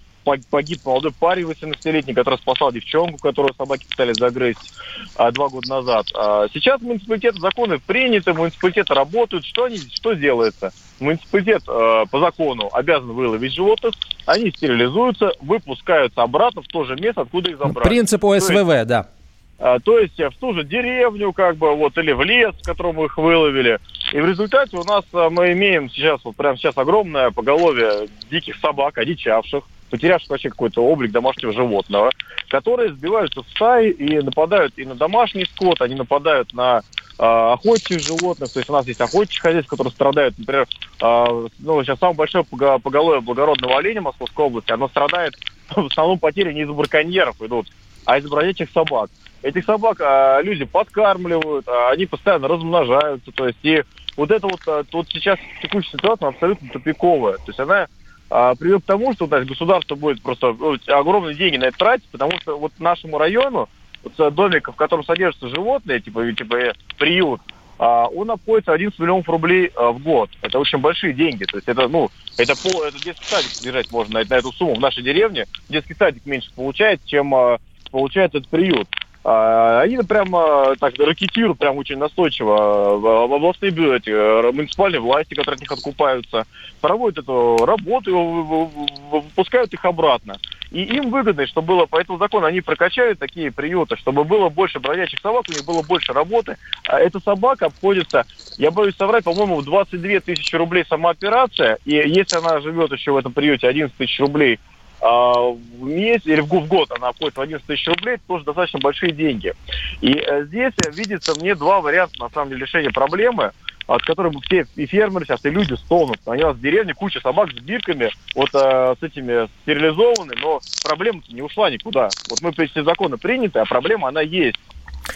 погиб 0.49 0.79
молодой 0.85 1.11
парень 1.11 1.45
18-летний, 1.45 2.13
который 2.13 2.37
спасал 2.39 2.71
девчонку, 2.71 3.17
которую 3.17 3.53
собаки 3.53 3.85
пытались 3.89 4.17
загрызть 4.17 4.73
а, 5.15 5.31
два 5.31 5.49
года 5.49 5.69
назад. 5.69 6.07
А, 6.15 6.47
сейчас 6.53 6.81
муниципалитет 6.81 7.35
законы 7.35 7.79
приняты, 7.79 8.33
муниципалитеты 8.33 8.93
работают. 8.93 9.45
Что 9.45 9.65
они, 9.65 9.77
что 9.77 10.13
делается? 10.13 10.73
Муниципалитет 10.99 11.63
а, 11.67 12.05
по 12.05 12.19
закону 12.19 12.69
обязан 12.73 13.11
выловить 13.11 13.53
животных, 13.53 13.93
они 14.25 14.51
стерилизуются, 14.51 15.31
выпускаются 15.39 16.21
обратно 16.23 16.61
в 16.61 16.67
то 16.67 16.83
же 16.83 16.95
место, 16.95 17.21
откуда 17.21 17.51
их 17.51 17.57
забрали. 17.57 17.87
Принцип 17.87 18.23
ОСВВ, 18.23 18.69
есть, 18.69 18.87
да. 18.87 19.09
А, 19.57 19.79
то 19.79 19.99
есть 19.99 20.19
в 20.19 20.33
ту 20.39 20.53
же 20.53 20.63
деревню, 20.63 21.31
как 21.31 21.57
бы, 21.57 21.73
вот, 21.75 21.97
или 21.97 22.11
в 22.11 22.21
лес, 22.23 22.53
в 22.55 22.65
котором 22.65 23.03
их 23.03 23.17
выловили. 23.17 23.79
И 24.11 24.19
в 24.19 24.25
результате 24.25 24.77
у 24.77 24.83
нас 24.83 25.05
а, 25.13 25.29
мы 25.29 25.53
имеем 25.53 25.89
сейчас, 25.89 26.19
вот 26.23 26.35
прямо 26.35 26.57
сейчас 26.57 26.77
огромное 26.77 27.31
поголовье 27.31 28.07
диких 28.29 28.57
собак, 28.57 28.97
одичавших, 28.97 29.63
потерявших 29.89 30.29
вообще 30.29 30.49
какой-то 30.49 30.83
облик 30.83 31.11
домашнего 31.11 31.53
животного, 31.53 32.11
которые 32.49 32.93
сбиваются 32.93 33.41
в 33.41 33.49
стаи 33.49 33.91
и 33.91 34.19
нападают 34.21 34.73
и 34.77 34.85
на 34.85 34.95
домашний 34.95 35.45
скот, 35.45 35.81
они 35.81 35.95
нападают 35.95 36.53
на 36.53 36.79
э, 36.79 37.23
охотчих 37.23 37.99
животных, 37.99 38.51
то 38.51 38.59
есть 38.59 38.69
у 38.69 38.73
нас 38.73 38.85
есть 38.87 39.01
охотничьи 39.01 39.41
хозяйства, 39.41 39.75
которые 39.75 39.93
страдают, 39.93 40.37
например, 40.37 40.67
э, 41.01 41.47
ну, 41.59 41.83
сейчас 41.83 41.99
самое 41.99 42.17
большое 42.17 42.43
поголовье 42.43 43.21
благородного 43.21 43.77
оленя 43.77 44.01
Московской 44.01 44.45
области, 44.45 44.71
оно 44.71 44.87
страдает, 44.87 45.33
в 45.75 45.85
основном 45.85 46.19
потери 46.19 46.53
не 46.53 46.61
из-за 46.61 46.73
браконьеров 46.73 47.41
идут, 47.41 47.67
а 48.05 48.17
из-за 48.17 48.29
бродячих 48.29 48.69
собак. 48.71 49.09
Этих 49.41 49.65
собак 49.65 50.01
а, 50.01 50.41
люди 50.41 50.65
подкармливают, 50.65 51.67
а, 51.67 51.91
они 51.91 52.07
постоянно 52.07 52.47
размножаются, 52.47 53.31
то 53.31 53.47
есть 53.47 53.59
и 53.61 53.83
вот 54.17 54.31
это 54.31 54.47
вот, 54.47 54.59
а, 54.67 54.83
вот 54.91 55.07
сейчас 55.09 55.37
текущая 55.61 55.91
ситуация 55.91 56.29
абсолютно 56.29 56.69
тупиковая, 56.69 57.35
то 57.35 57.43
есть 57.47 57.59
она 57.59 57.87
а, 58.29 58.55
приведет 58.55 58.83
к 58.83 58.87
тому, 58.87 59.13
что 59.13 59.27
значит, 59.27 59.49
государство 59.49 59.95
будет 59.95 60.21
просто 60.21 60.53
ну, 60.53 60.77
огромные 60.87 61.35
деньги 61.35 61.57
на 61.57 61.65
это 61.65 61.77
тратить, 61.77 62.07
потому 62.09 62.39
что 62.41 62.57
вот 62.57 62.71
нашему 62.79 63.17
району, 63.17 63.69
вот, 64.03 64.33
домик, 64.33 64.69
в 64.69 64.75
котором 64.75 65.03
содержатся 65.03 65.49
животные, 65.49 65.99
типа, 65.99 66.31
типа 66.31 66.55
э, 66.55 66.73
приют, 66.97 67.41
а, 67.77 68.07
он 68.07 68.31
обходится 68.31 68.73
11 68.73 68.97
миллионов 68.99 69.27
рублей 69.27 69.71
а, 69.75 69.91
в 69.91 70.01
год. 70.01 70.29
Это 70.41 70.59
очень 70.59 70.79
большие 70.79 71.13
деньги. 71.13 71.43
То 71.43 71.57
есть 71.57 71.67
это, 71.67 71.87
ну, 71.87 72.09
это, 72.37 72.55
пол, 72.55 72.83
это 72.83 73.01
детский 73.03 73.25
садик 73.25 73.51
содержать 73.51 73.91
можно 73.91 74.19
на, 74.19 74.25
на 74.27 74.35
эту 74.35 74.51
сумму. 74.53 74.75
В 74.75 74.79
нашей 74.79 75.03
деревне 75.03 75.45
детский 75.69 75.93
садик 75.93 76.25
меньше 76.25 76.51
получает, 76.55 77.01
чем 77.05 77.33
а, 77.35 77.59
получает 77.91 78.33
этот 78.33 78.47
приют. 78.47 78.87
А, 79.27 79.81
они 79.81 79.97
прямо 80.03 80.75
так 80.79 80.93
ракетируют 80.99 81.57
прям 81.57 81.77
очень 81.77 81.97
настойчиво. 81.97 83.23
Областные 83.23 83.71
эти, 83.71 84.11
э, 84.11 84.51
муниципальные 84.51 84.99
власти, 84.99 85.33
которые 85.33 85.55
от 85.55 85.61
них 85.61 85.71
откупаются, 85.71 86.45
проводят 86.79 87.23
эту 87.23 87.57
работу, 87.65 88.69
выпускают 89.09 89.73
их 89.73 89.83
обратно. 89.83 90.37
И 90.69 90.83
им 90.83 91.09
выгодно, 91.09 91.47
чтобы 91.47 91.69
было 91.69 91.85
по 91.87 91.99
этому 91.99 92.19
закону, 92.19 92.45
они 92.45 92.61
прокачают 92.61 93.17
такие 93.17 93.51
приюты, 93.51 93.97
чтобы 93.97 94.25
было 94.25 94.49
больше 94.49 94.79
бродячих 94.79 95.19
собак, 95.21 95.45
у 95.49 95.53
них 95.53 95.65
было 95.65 95.81
больше 95.81 96.13
работы. 96.13 96.57
А 96.87 96.99
эта 96.99 97.19
собака 97.19 97.65
обходится, 97.67 98.25
я 98.57 98.69
боюсь 98.69 98.95
соврать, 98.95 99.23
по-моему, 99.23 99.57
в 99.57 99.65
22 99.65 100.19
тысячи 100.19 100.55
рублей 100.55 100.85
сама 100.87 101.09
операция. 101.09 101.79
И 101.85 101.95
если 101.95 102.37
она 102.37 102.59
живет 102.61 102.91
еще 102.91 103.11
в 103.11 103.17
этом 103.17 103.33
приюте 103.33 103.67
11 103.67 103.97
тысяч 103.97 104.19
рублей 104.19 104.59
а, 104.59 104.74
в 105.01 105.57
месяц 105.81 106.25
или 106.25 106.41
в 106.41 106.67
год 106.67 106.91
она 106.91 107.09
обходит 107.09 107.37
в 107.37 107.41
11 107.41 107.65
тысяч 107.65 107.87
рублей, 107.87 108.15
это 108.15 108.23
тоже 108.27 108.45
достаточно 108.45 108.79
большие 108.79 109.11
деньги. 109.11 109.53
И 110.01 110.13
э, 110.13 110.45
здесь 110.45 110.73
видится 110.93 111.39
мне 111.39 111.55
два 111.55 111.81
варианта, 111.81 112.19
на 112.19 112.29
самом 112.29 112.49
деле, 112.49 112.61
решения 112.61 112.91
проблемы, 112.91 113.51
от 113.87 114.01
которых 114.03 114.33
все 114.45 114.65
и 114.75 114.85
фермеры 114.85 115.25
сейчас, 115.25 115.45
и 115.45 115.49
люди 115.49 115.73
стонут. 115.73 116.17
У 116.25 116.33
нас 116.33 116.55
в 116.55 116.61
деревне 116.61 116.93
куча 116.93 117.19
собак 117.19 117.51
с 117.51 117.55
бирками, 117.55 118.09
вот 118.35 118.49
э, 118.53 118.95
с 118.99 119.03
этими 119.03 119.47
стерилизованы, 119.61 120.33
но 120.41 120.59
проблема 120.83 121.21
не 121.29 121.41
ушла 121.41 121.69
никуда. 121.69 122.09
Вот 122.29 122.41
мы, 122.41 122.53
если 122.57 122.81
законы 122.81 123.17
приняты, 123.17 123.59
а 123.59 123.65
проблема, 123.65 124.07
она 124.07 124.21
есть. 124.21 124.59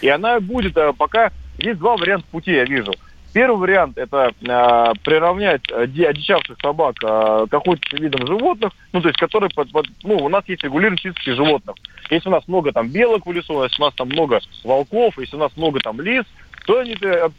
И 0.01 0.09
она 0.09 0.39
будет, 0.39 0.77
э, 0.77 0.93
пока... 0.98 1.31
Есть 1.62 1.79
два 1.79 1.98
варианта 1.98 2.25
пути, 2.31 2.53
я 2.53 2.63
вижу. 2.63 2.93
Первый 3.31 3.59
вариант– 3.59 3.98
это 3.98 4.31
э, 4.41 4.93
приравнять 5.03 5.62
э, 5.69 5.83
одичавших 5.83 6.57
собак 6.62 6.95
э, 7.03 7.45
к 7.50 7.53
охотничьим 7.53 8.01
видам 8.01 8.25
животных, 8.25 8.71
ну, 8.91 9.01
то 9.01 9.07
есть, 9.09 9.19
которые, 9.19 9.51
под, 9.51 9.71
под, 9.71 9.86
ну, 10.03 10.17
у 10.17 10.29
нас 10.29 10.43
есть 10.48 10.63
регулирование 10.63 11.00
списки 11.00 11.31
животных. 11.31 11.75
Если 12.09 12.27
у 12.27 12.31
нас 12.31 12.48
много 12.48 12.71
там 12.71 12.89
белок 12.89 13.27
в 13.27 13.31
лесу, 13.31 13.63
если 13.63 13.81
у 13.81 13.86
нас 13.86 13.93
там 13.93 14.07
много 14.07 14.39
волков, 14.63 15.19
если 15.19 15.36
у 15.36 15.39
нас 15.39 15.55
много 15.55 15.79
там 15.79 16.01
лис, 16.01 16.25
то 16.65 16.79
они 16.79 16.95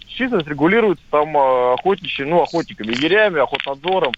численность 0.07 0.49
регулируется 0.49 1.05
там 1.11 1.37
охотничьи, 1.37 2.25
ну, 2.25 2.41
охотниками, 2.43 2.93
егерями, 2.93 3.41
охотнадзором. 3.41 4.13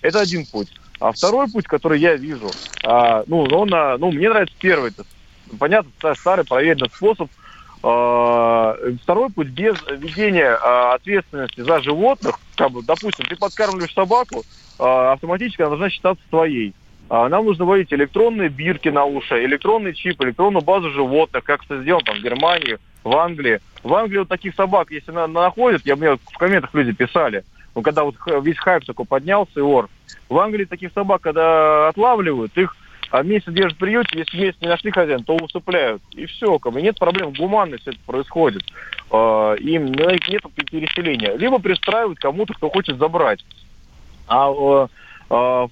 Это 0.00 0.20
один 0.20 0.46
путь. 0.46 0.68
А 0.98 1.12
второй 1.12 1.48
путь, 1.48 1.66
который 1.66 2.00
я 2.00 2.16
вижу, 2.16 2.50
а, 2.84 3.22
ну, 3.26 3.42
он, 3.44 3.68
ну, 3.68 4.10
мне 4.10 4.28
нравится 4.28 4.54
первый. 4.58 4.90
Это, 4.90 5.04
понятно, 5.58 5.90
старый 6.14 6.44
проверенный 6.44 6.90
способ. 6.90 7.30
А, 7.82 8.76
второй 9.02 9.30
путь 9.30 9.48
без 9.48 9.76
введения 9.88 10.58
а, 10.60 10.94
ответственности 10.94 11.60
за 11.60 11.80
животных, 11.80 12.38
как 12.56 12.72
бы, 12.72 12.82
допустим, 12.82 13.26
ты 13.26 13.36
подкармливаешь 13.36 13.94
собаку, 13.94 14.42
а, 14.78 15.12
автоматически 15.12 15.62
она 15.62 15.70
должна 15.70 15.90
считаться 15.90 16.22
твоей. 16.30 16.74
Нам 17.10 17.46
нужно 17.46 17.64
вводить 17.64 17.90
электронные 17.90 18.50
бирки 18.50 18.90
на 18.90 19.06
уши, 19.06 19.42
электронный 19.42 19.94
чип, 19.94 20.20
электронную 20.20 20.62
базу 20.62 20.90
животных, 20.90 21.42
как 21.42 21.64
это 21.64 21.80
сделано 21.80 22.04
там, 22.04 22.18
в 22.18 22.22
Германии, 22.22 22.76
в 23.02 23.16
Англии. 23.16 23.60
В 23.82 23.94
Англии 23.94 24.18
вот 24.18 24.28
таких 24.28 24.54
собак, 24.54 24.90
если 24.90 25.12
на, 25.12 25.26
находят, 25.26 25.86
я 25.86 25.96
мне 25.96 26.16
в 26.16 26.38
комментах 26.38 26.74
люди 26.74 26.92
писали, 26.92 27.44
ну, 27.74 27.80
когда 27.80 28.04
вот 28.04 28.16
весь 28.42 28.58
хайп 28.58 28.84
такой 28.84 29.06
поднялся, 29.06 29.52
и 29.56 29.60
ор. 29.60 29.88
В 30.28 30.38
Англии 30.38 30.66
таких 30.66 30.92
собак, 30.92 31.22
когда 31.22 31.88
отлавливают, 31.88 32.58
их 32.58 32.76
а 33.10 33.22
месяц 33.22 33.52
держат 33.52 33.74
в 33.74 33.78
приюте, 33.78 34.18
если 34.18 34.38
месяц 34.38 34.56
не 34.60 34.68
нашли 34.68 34.90
хозяина, 34.90 35.24
то 35.24 35.36
усыпляют. 35.36 36.02
И 36.12 36.26
все, 36.26 36.58
как 36.58 36.72
бы 36.72 36.82
нет 36.82 36.98
проблем, 36.98 37.32
гуманность 37.32 37.86
это 37.86 37.98
происходит. 38.06 38.62
А, 39.10 39.54
им 39.54 39.86
нет 39.86 40.42
переселения. 40.70 41.34
Либо 41.36 41.58
пристраивают 41.58 42.18
кому-то, 42.18 42.54
кто 42.54 42.68
хочет 42.68 42.98
забрать. 42.98 43.44
А 44.26 44.88
а, 45.30 45.68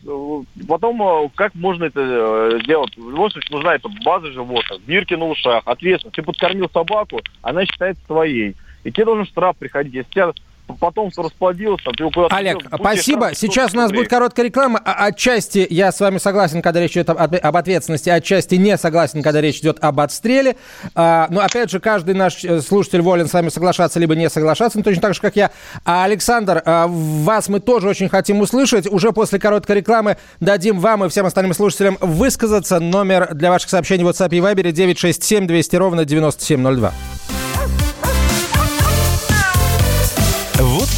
потом, 0.68 1.02
а, 1.02 1.28
как 1.34 1.54
можно 1.54 1.84
это 1.84 2.00
э, 2.00 2.60
сделать? 2.62 2.94
В 2.96 3.10
любом 3.10 3.30
случае, 3.30 3.56
нужна 3.56 3.74
эта 3.74 3.88
база 4.04 4.30
животных, 4.30 4.82
бирки 4.82 5.14
на 5.14 5.26
ушах, 5.26 5.62
ответственность. 5.64 6.16
Ты 6.16 6.22
подкормил 6.22 6.68
собаку, 6.68 7.20
она 7.40 7.64
считается 7.64 8.04
своей. 8.04 8.54
И 8.84 8.92
тебе 8.92 9.06
должен 9.06 9.24
штраф 9.24 9.56
приходить. 9.56 9.94
Если 9.94 10.10
тебя 10.10 10.32
потомство 10.75 11.25
расплодилось, 11.25 11.82
там, 11.82 12.11
куда 12.12 12.28
Олег, 12.28 12.58
делал, 12.58 12.78
спасибо. 12.78 13.30
Сейчас 13.35 13.75
у 13.75 13.76
нас 13.76 13.92
будет 13.92 14.08
короткая 14.08 14.46
реклама. 14.46 14.80
А, 14.85 15.06
отчасти 15.06 15.66
я 15.70 15.92
с 15.92 16.00
вами 16.00 16.18
согласен, 16.18 16.62
когда 16.62 16.80
речь 16.80 16.92
идет 16.92 17.11
об, 17.11 17.56
ответственности, 17.56 18.11
отчасти 18.11 18.56
не 18.56 18.76
согласен, 18.76 19.23
когда 19.23 19.40
речь 19.40 19.58
идет 19.58 19.78
об 19.80 20.00
отстреле. 20.00 20.56
А, 20.94 21.26
но 21.30 21.40
опять 21.40 21.70
же, 21.70 21.80
каждый 21.80 22.14
наш 22.14 22.44
э, 22.44 22.61
слушатель 22.61 23.00
волен 23.00 23.28
с 23.28 23.32
вами 23.32 23.49
соглашаться 23.49 23.99
либо 24.00 24.14
не 24.14 24.28
соглашаться, 24.28 24.82
точно 24.82 25.02
так 25.02 25.14
же, 25.14 25.20
как 25.20 25.37
я. 25.37 25.50
А, 25.85 26.04
Александр, 26.04 26.62
а, 26.64 26.87
вас 26.88 27.49
мы 27.49 27.61
тоже 27.61 27.88
очень 27.88 28.08
хотим 28.08 28.40
услышать. 28.40 28.87
Уже 28.90 29.12
после 29.12 29.38
короткой 29.38 29.76
рекламы 29.76 30.16
дадим 30.40 30.80
вам 30.80 31.04
и 31.04 31.08
всем 31.08 31.26
остальным 31.26 31.54
слушателям 31.54 31.99
высказаться. 32.00 32.80
Номер 32.80 33.35
для 33.35 33.50
ваших 33.50 33.70
сообщений 33.70 34.04
в 34.04 34.08
WhatsApp 34.08 34.35
и 34.35 34.40
Viber 34.40 34.73
967 34.73 35.46
200 35.46 35.76
ровно 35.76 36.04
9702. 36.04 36.92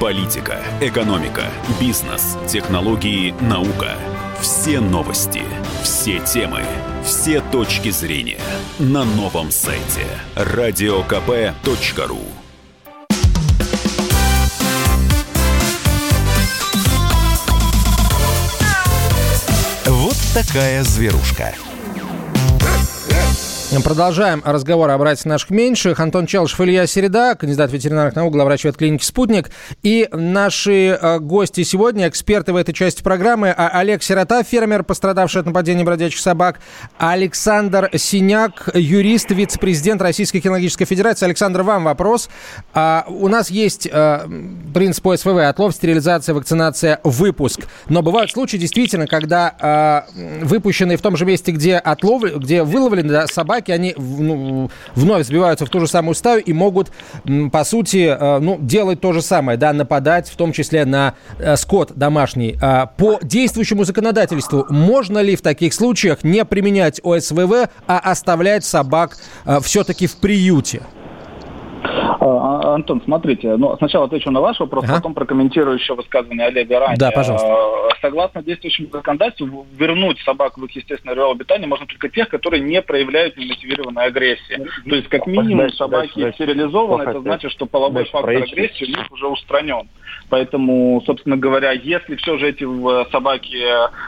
Политика, 0.00 0.64
экономика, 0.80 1.42
бизнес, 1.78 2.38
технологии, 2.48 3.34
наука. 3.42 3.98
Все 4.40 4.80
новости, 4.80 5.42
все 5.82 6.20
темы, 6.20 6.62
все 7.04 7.42
точки 7.42 7.90
зрения 7.90 8.40
на 8.78 9.04
новом 9.04 9.50
сайте 9.50 10.06
радиокп.ру. 10.36 12.18
Вот 19.84 20.16
такая 20.32 20.82
зверушка. 20.82 21.54
Продолжаем 23.70 24.42
разговор 24.44 24.90
о 24.90 24.98
братьях 24.98 25.26
наших 25.26 25.50
меньших. 25.50 26.00
Антон 26.00 26.26
Челышев, 26.26 26.60
Илья 26.60 26.88
Середа, 26.88 27.36
кандидат 27.36 27.70
ветеринарных 27.70 28.16
наук, 28.16 28.32
главврач 28.32 28.64
ветклиники 28.64 29.04
«Спутник». 29.04 29.50
И 29.84 30.08
наши 30.10 30.98
э, 31.00 31.18
гости 31.20 31.62
сегодня, 31.62 32.08
эксперты 32.08 32.52
в 32.52 32.56
этой 32.56 32.72
части 32.72 33.00
программы, 33.00 33.54
а 33.56 33.68
Олег 33.68 34.02
Сирота, 34.02 34.42
фермер, 34.42 34.82
пострадавший 34.82 35.42
от 35.42 35.46
нападения 35.46 35.84
бродячих 35.84 36.18
собак, 36.18 36.58
Александр 36.98 37.90
Синяк, 37.94 38.70
юрист, 38.74 39.30
вице-президент 39.30 40.02
Российской 40.02 40.40
кинологической 40.40 40.86
федерации. 40.86 41.26
Александр, 41.26 41.62
вам 41.62 41.84
вопрос. 41.84 42.28
А, 42.74 43.04
у 43.08 43.28
нас 43.28 43.52
есть 43.52 43.88
а, 43.90 44.28
принцип 44.74 45.06
ОСВВ– 45.06 45.28
отлов, 45.48 45.76
стерилизация, 45.76 46.34
вакцинация, 46.34 46.98
выпуск. 47.04 47.68
Но 47.88 48.02
бывают 48.02 48.32
случаи, 48.32 48.56
действительно, 48.56 49.06
когда 49.06 49.54
а, 49.60 50.06
выпущенные 50.42 50.96
в 50.96 51.02
том 51.02 51.16
же 51.16 51.24
месте, 51.24 51.52
где 51.52 51.76
отлов, 51.76 52.24
где 52.24 52.64
выловлены 52.64 53.28
собаки, 53.28 53.59
собаки, 53.60 53.70
они 53.70 53.94
ну, 53.96 54.70
вновь 54.94 55.26
сбиваются 55.26 55.66
в 55.66 55.70
ту 55.70 55.80
же 55.80 55.86
самую 55.86 56.14
стаю 56.14 56.42
и 56.42 56.52
могут, 56.52 56.90
по 57.52 57.64
сути, 57.64 58.16
э, 58.18 58.38
ну, 58.38 58.58
делать 58.60 59.00
то 59.00 59.12
же 59.12 59.22
самое, 59.22 59.58
да, 59.58 59.72
нападать, 59.72 60.28
в 60.28 60.36
том 60.36 60.52
числе 60.52 60.84
на 60.84 61.14
э, 61.38 61.56
скот 61.56 61.92
домашний. 61.94 62.56
А 62.62 62.86
по 62.86 63.18
действующему 63.22 63.84
законодательству 63.84 64.66
можно 64.70 65.18
ли 65.18 65.36
в 65.36 65.42
таких 65.42 65.74
случаях 65.74 66.24
не 66.24 66.44
применять 66.44 67.00
ОСВВ, 67.04 67.68
а 67.86 67.98
оставлять 67.98 68.64
собак 68.64 69.18
э, 69.44 69.58
все-таки 69.62 70.06
в 70.06 70.16
приюте? 70.16 70.82
А, 72.20 72.74
Антон, 72.74 73.02
смотрите, 73.04 73.56
ну, 73.56 73.76
сначала 73.78 74.06
отвечу 74.06 74.30
на 74.30 74.40
ваш 74.40 74.60
вопрос, 74.60 74.84
ага. 74.84 74.96
потом 74.96 75.14
прокомментирую 75.14 75.76
еще 75.76 75.94
высказывание 75.94 76.46
Олега 76.46 76.78
ранее. 76.78 76.98
Да, 76.98 77.10
пожалуйста. 77.10 77.48
А, 77.48 77.88
согласно 78.00 78.42
действующему 78.42 78.88
законодательству, 78.92 79.66
вернуть 79.76 80.18
собак 80.20 80.58
в 80.58 80.64
их 80.64 80.72
естественное 80.72 81.14
реал 81.14 81.32
обитание 81.32 81.66
можно 81.66 81.86
только 81.86 82.08
тех, 82.08 82.28
которые 82.28 82.62
не 82.62 82.82
проявляют 82.82 83.36
немотивированной 83.36 84.04
агрессии. 84.04 84.66
То 84.88 84.96
есть, 84.96 85.08
как 85.08 85.26
минимум, 85.26 85.58
дальше, 85.58 85.76
собаки 85.76 86.20
дальше, 86.20 86.34
стерилизованы, 86.34 87.02
это 87.02 87.20
значит, 87.20 87.52
что 87.52 87.66
половой 87.66 87.94
дальше, 87.94 88.12
фактор 88.12 88.26
проявить. 88.26 88.52
агрессии 88.52 88.84
у 88.84 88.88
них 88.88 89.10
уже 89.10 89.26
устранен. 89.26 89.88
Поэтому, 90.28 91.02
собственно 91.06 91.36
говоря, 91.36 91.72
если 91.72 92.16
все 92.16 92.38
же 92.38 92.48
эти 92.48 92.64
собаки, 93.10 93.56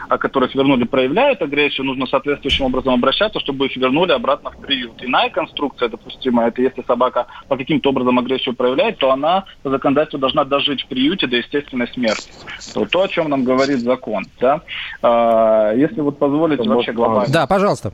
о 0.09 0.17
которых 0.17 0.55
вернули, 0.55 0.85
проявляют 0.85 1.41
агрессию, 1.41 1.85
нужно 1.85 2.07
соответствующим 2.07 2.65
образом 2.65 2.93
обращаться, 2.93 3.39
чтобы 3.39 3.65
их 3.65 3.75
вернули 3.75 4.11
обратно 4.11 4.51
в 4.51 4.57
приют. 4.57 5.03
Иная 5.03 5.29
конструкция 5.29 5.89
допустимая, 5.89 6.49
это 6.49 6.61
если 6.61 6.81
собака 6.83 7.27
по 7.47 7.55
каким-то 7.73 7.89
образом 7.89 8.19
агрессию 8.19 8.55
проявляет, 8.55 8.97
то 8.97 9.11
она 9.11 9.45
по 9.63 9.69
законодательству 9.69 10.19
должна 10.19 10.43
дожить 10.45 10.83
в 10.83 10.87
приюте 10.87 11.27
до 11.27 11.37
естественной 11.37 11.87
смерти. 11.87 12.31
То, 12.73 12.85
то 12.85 13.03
о 13.03 13.07
чем 13.07 13.29
нам 13.29 13.43
говорит 13.43 13.79
закон. 13.79 14.25
Да? 14.39 14.61
А, 15.01 15.73
если 15.73 16.01
вот 16.01 16.19
позволите 16.19 16.67
вообще 16.67 16.91
глобально. 16.91 17.33
Да, 17.33 17.47
пожалуйста 17.47 17.93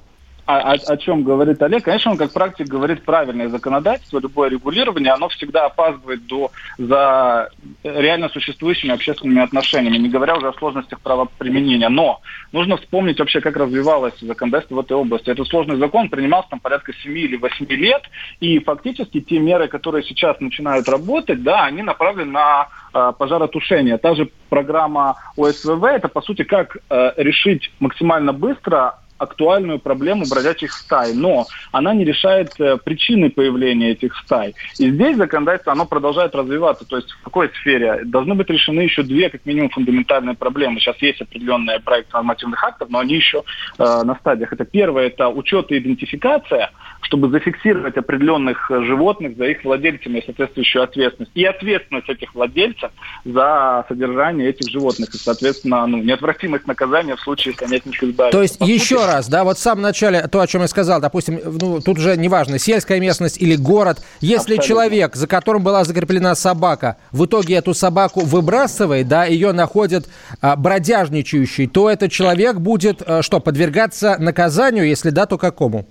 о, 0.50 0.74
о, 0.74 0.74
о 0.74 0.98
чем 0.98 1.24
говорит 1.24 1.62
Олег, 1.62 1.84
конечно, 1.84 2.12
он 2.12 2.18
как 2.18 2.34
практик 2.34 2.65
говорит 2.65 3.03
правильное 3.03 3.50
законодательство, 3.50 4.18
любое 4.18 4.50
регулирование, 4.50 5.13
оно 5.13 5.29
всегда 5.29 5.68
опаздывает 5.68 6.25
до, 6.25 6.50
за 6.79 7.50
реально 7.84 8.29
существующими 8.29 8.91
общественными 8.91 9.44
отношениями, 9.44 9.98
не 9.98 10.10
говоря 10.10 10.38
уже 10.38 10.48
о 10.48 10.53
сложностях 10.53 11.01
правоприменения. 11.01 11.88
Но 11.89 12.22
нужно 12.51 12.77
вспомнить 12.77 13.20
вообще, 13.20 13.41
как 13.41 13.58
развивалось 13.58 14.20
законодательство 14.20 14.77
в 14.77 14.79
этой 14.79 14.98
области. 14.98 15.29
Этот 15.29 15.48
сложный 15.48 15.77
закон 15.77 16.10
принимался 16.10 16.50
там 16.50 16.60
порядка 16.60 16.94
7 16.94 17.15
или 17.15 17.38
8 17.38 17.68
лет, 17.68 18.01
и 18.39 18.58
фактически 18.58 19.22
те 19.22 19.38
меры, 19.38 19.68
которые 19.68 20.03
сейчас 20.03 20.39
начинают 20.39 20.89
работать, 20.89 21.44
да, 21.44 21.65
они 21.65 21.84
направлены 21.84 22.32
на 22.32 22.70
э, 22.91 23.13
пожаротушение. 23.15 24.00
Та 24.00 24.15
же 24.15 24.32
программа 24.50 25.15
ОСВВ, 25.38 25.84
это 25.84 26.08
по 26.08 26.24
сути 26.24 26.44
как 26.44 26.77
э, 26.89 27.12
решить 27.18 27.72
максимально 27.79 28.34
быстро 28.34 28.96
актуальную 29.20 29.80
проблему 29.80 30.26
бродячих 30.28 30.72
стай, 30.72 31.14
но 31.14 31.46
она 31.72 31.94
не 31.94 32.06
решает 32.06 32.60
э, 32.60 32.78
причины 32.78 33.30
появления 33.30 33.92
этих 33.92 34.16
стай. 34.18 34.56
И 34.80 34.90
здесь 34.90 35.18
законодательство, 35.18 35.74
оно 35.74 35.86
продолжает 35.86 36.34
развиваться. 36.34 36.86
То 36.86 36.98
есть 36.98 37.12
в 37.12 37.24
какой 37.24 37.50
сфере? 37.62 38.02
Должны 38.06 38.34
быть 38.34 38.50
решены 38.50 38.82
еще 38.82 39.04
две, 39.04 39.30
как 39.30 39.46
минимум, 39.46 39.70
фундаментальные 39.70 40.36
проблемы. 40.36 40.80
Сейчас 40.80 40.98
есть 41.02 41.22
определенные 41.22 41.80
проекты 41.80 42.14
нормативных 42.14 42.64
актов, 42.64 42.90
но 42.90 43.00
они 43.00 43.16
еще 43.16 43.44
э, 43.78 43.84
на 44.04 44.16
стадиях. 44.16 44.54
Это 44.54 44.66
первое, 44.66 45.08
это 45.08 45.28
учет 45.30 45.72
и 45.72 45.78
идентификация, 45.78 46.72
чтобы 47.02 47.30
зафиксировать 47.30 47.98
определенных 47.98 48.72
э, 48.72 48.84
животных 48.84 49.36
за 49.38 49.46
их 49.46 49.64
владельцами 49.64 50.24
соответствующую 50.26 50.84
ответственность. 50.84 51.32
И 51.36 51.44
ответственность 51.44 52.10
этих 52.10 52.34
владельцев 52.34 52.92
за 53.26 53.86
содержание 53.88 54.50
этих 54.50 54.72
животных. 54.72 55.14
И, 55.14 55.18
соответственно, 55.18 55.86
ну, 55.88 55.98
неотвратимость 55.98 56.68
наказания 56.68 57.16
в 57.16 57.22
случае, 57.22 57.54
если 57.54 57.66
они 57.66 57.76
от 57.78 57.86
них 57.86 58.04
избавятся. 58.04 58.38
То 58.38 58.42
есть, 58.42 58.60
По 58.60 58.64
еще 58.64 58.98
сути... 58.98 59.09
раз, 59.10 59.28
да, 59.28 59.44
вот 59.44 59.58
в 59.58 59.62
самом 59.62 59.82
начале, 59.82 60.28
то, 60.28 60.39
о 60.39 60.48
чем 60.48 60.62
я 60.62 60.68
сказал, 60.68 61.01
допустим, 61.01 61.39
ну, 61.44 61.82
тут 61.82 61.98
уже 61.98 62.16
неважно, 62.18 62.60
сельская 62.60 63.00
местность 63.00 63.38
или 63.42 63.56
город, 63.56 64.01
если 64.22 64.56
Абсолютно. 64.56 64.63
человек, 64.63 65.16
за 65.16 65.28
которым 65.28 65.63
была 65.63 65.84
закреплена 65.84 66.36
собака, 66.36 66.98
в 67.12 67.25
итоге 67.25 67.56
эту 67.56 67.74
собаку 67.74 68.22
выбрасывает, 68.22 69.08
да, 69.08 69.25
ее 69.25 69.51
находят 69.51 70.08
а, 70.42 70.56
бродяжничающей, 70.56 71.68
то 71.68 71.89
этот 71.89 72.12
человек 72.12 72.58
будет 72.58 73.01
а, 73.06 73.22
что, 73.22 73.39
подвергаться 73.39 74.16
наказанию, 74.20 74.88
если 74.88 75.10
да, 75.10 75.25
то 75.25 75.38
какому? 75.38 75.86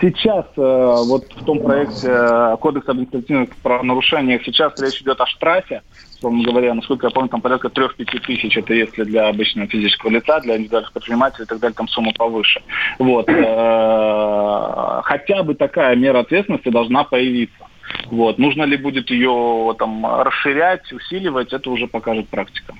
Сейчас, 0.00 0.46
э, 0.56 0.60
вот 0.60 1.32
в 1.34 1.44
том 1.44 1.60
проекте 1.60 2.08
э, 2.08 2.56
Кодекса 2.60 2.92
административных 2.92 3.56
правонарушений, 3.62 4.40
сейчас 4.44 4.72
речь 4.78 5.00
идет 5.00 5.20
о 5.20 5.26
штрафе, 5.26 5.82
условно 6.16 6.44
говоря, 6.44 6.74
насколько 6.74 7.06
я 7.06 7.10
помню, 7.10 7.28
там 7.28 7.40
порядка 7.40 7.68
3-5 7.68 8.04
тысяч, 8.26 8.56
это 8.56 8.74
если 8.74 9.04
для 9.04 9.28
обычного 9.28 9.68
физического 9.68 10.10
лица, 10.10 10.40
для 10.40 10.56
индивидуальных 10.56 10.92
предпринимателей 10.92 11.44
и 11.44 11.48
так 11.48 11.58
далее, 11.58 11.74
там 11.74 11.88
сумма 11.88 12.12
повыше. 12.12 12.62
Вот. 12.98 13.28
Э, 13.28 15.00
хотя 15.04 15.42
бы 15.42 15.54
такая 15.54 15.96
мера 15.96 16.20
ответственности 16.20 16.68
должна 16.68 17.04
появиться. 17.04 17.66
Вот. 18.10 18.38
Нужно 18.38 18.62
ли 18.64 18.76
будет 18.76 19.10
ее 19.10 19.74
там, 19.78 20.04
расширять, 20.06 20.90
усиливать, 20.92 21.52
это 21.52 21.70
уже 21.70 21.86
покажет 21.86 22.28
практика 22.28 22.74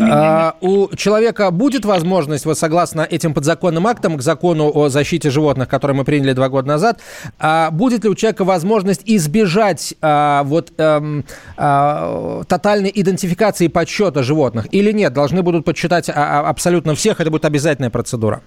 А, 0.00 0.54
у 0.60 0.94
человека 0.94 1.50
будет 1.50 1.84
возможность, 1.84 2.44
вот 2.44 2.58
согласно 2.58 3.02
этим 3.02 3.34
подзаконным 3.34 3.86
актам 3.86 4.16
к 4.16 4.22
закону 4.22 4.70
о 4.72 4.88
защите 4.88 5.30
животных, 5.30 5.68
который 5.68 5.96
мы 5.96 6.04
приняли 6.04 6.32
два 6.32 6.48
года 6.48 6.68
назад, 6.68 7.00
а, 7.38 7.70
будет 7.70 8.04
ли 8.04 8.10
у 8.10 8.14
человека 8.14 8.44
возможность 8.44 9.02
избежать 9.06 9.94
а, 10.02 10.42
вот, 10.44 10.72
а, 10.78 11.02
а, 11.56 12.42
тотальной 12.44 12.92
идентификации 12.94 13.68
подсчета 13.68 14.22
животных 14.22 14.66
или 14.72 14.92
нет? 14.92 15.12
Должны 15.12 15.42
будут 15.42 15.64
подсчитать 15.64 16.08
а, 16.10 16.12
а, 16.14 16.48
абсолютно 16.48 16.94
всех, 16.94 17.20
это 17.20 17.30
будет 17.30 17.44
обязательная 17.44 17.90
процедура? 17.90 18.42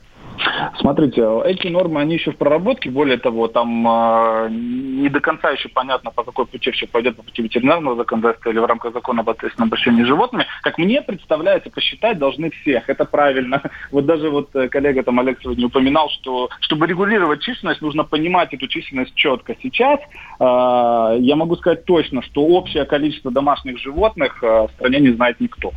Смотрите, 0.80 1.22
эти 1.46 1.68
нормы, 1.68 2.02
они 2.02 2.16
еще 2.16 2.32
в 2.32 2.38
проработке, 2.38 2.90
более 2.90 3.18
того, 3.18 3.48
там 3.48 3.88
э, 3.88 4.50
не 4.50 5.10
до 5.10 5.20
конца 5.20 5.52
еще 5.52 5.70
понятно, 5.70 6.12
по 6.12 6.24
какой 6.24 6.46
пути 6.46 6.72
все 6.72 6.88
пойдет, 6.88 7.16
по 7.16 7.24
пути 7.24 7.42
ветеринарного 7.42 7.96
законодательства 7.96 8.50
или 8.50 8.60
в 8.60 8.66
рамках 8.66 8.94
закона 8.94 9.22
об 9.22 9.30
ответственном 9.30 9.68
обращении 9.68 10.04
с 10.04 10.08
животными. 10.08 10.46
Как 10.62 10.78
мне 10.78 11.02
представляется, 11.02 11.70
посчитать 11.70 12.18
должны 12.18 12.50
всех, 12.52 12.90
это 12.90 13.06
правильно. 13.06 13.62
Вот 13.92 14.06
даже 14.06 14.30
вот 14.30 14.56
э, 14.56 14.68
коллега 14.70 15.04
там 15.04 15.20
Олег 15.20 15.40
сегодня 15.42 15.66
упоминал, 15.66 16.10
что 16.10 16.50
чтобы 16.60 16.86
регулировать 16.88 17.42
численность, 17.42 17.82
нужно 17.82 18.04
понимать 18.04 18.54
эту 18.54 18.68
численность 18.68 19.16
четко. 19.16 19.56
Сейчас 19.62 20.00
э, 20.00 21.18
я 21.20 21.36
могу 21.36 21.56
сказать 21.56 21.86
точно, 21.86 22.22
что 22.22 22.44
общее 22.44 22.86
количество 22.86 23.32
домашних 23.32 23.80
животных 23.80 24.44
э, 24.44 24.68
в 24.68 24.72
стране 24.76 25.00
не 25.00 25.12
знает 25.12 25.40
никто. 25.40 25.72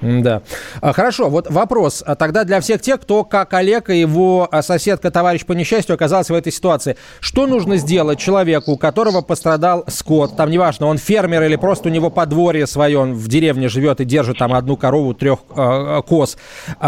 Да. 0.00 0.42
А, 0.80 0.92
хорошо, 0.92 1.28
вот 1.28 1.50
вопрос. 1.50 2.02
А 2.06 2.14
тогда 2.14 2.44
для 2.44 2.60
всех 2.60 2.80
тех, 2.80 3.00
кто, 3.00 3.24
как 3.24 3.54
Олег 3.54 3.90
и 3.90 3.98
его 3.98 4.48
а, 4.50 4.62
соседка, 4.62 5.10
товарищ 5.10 5.44
по 5.44 5.52
несчастью, 5.52 5.94
оказался 5.94 6.32
в 6.32 6.36
этой 6.36 6.52
ситуации. 6.52 6.96
Что 7.20 7.46
нужно 7.46 7.76
сделать 7.76 8.18
человеку, 8.18 8.72
у 8.72 8.76
которого 8.76 9.22
пострадал 9.22 9.84
скот? 9.88 10.36
Там 10.36 10.50
неважно, 10.50 10.86
он 10.86 10.98
фермер 10.98 11.42
или 11.42 11.56
просто 11.56 11.88
у 11.88 11.92
него 11.92 12.10
подворье 12.10 12.66
свое, 12.66 12.98
он 12.98 13.14
в 13.14 13.28
деревне 13.28 13.68
живет 13.68 14.00
и 14.00 14.04
держит 14.04 14.38
там 14.38 14.52
одну 14.52 14.76
корову, 14.76 15.14
трех 15.14 15.40
э, 15.54 16.02
коз. 16.06 16.36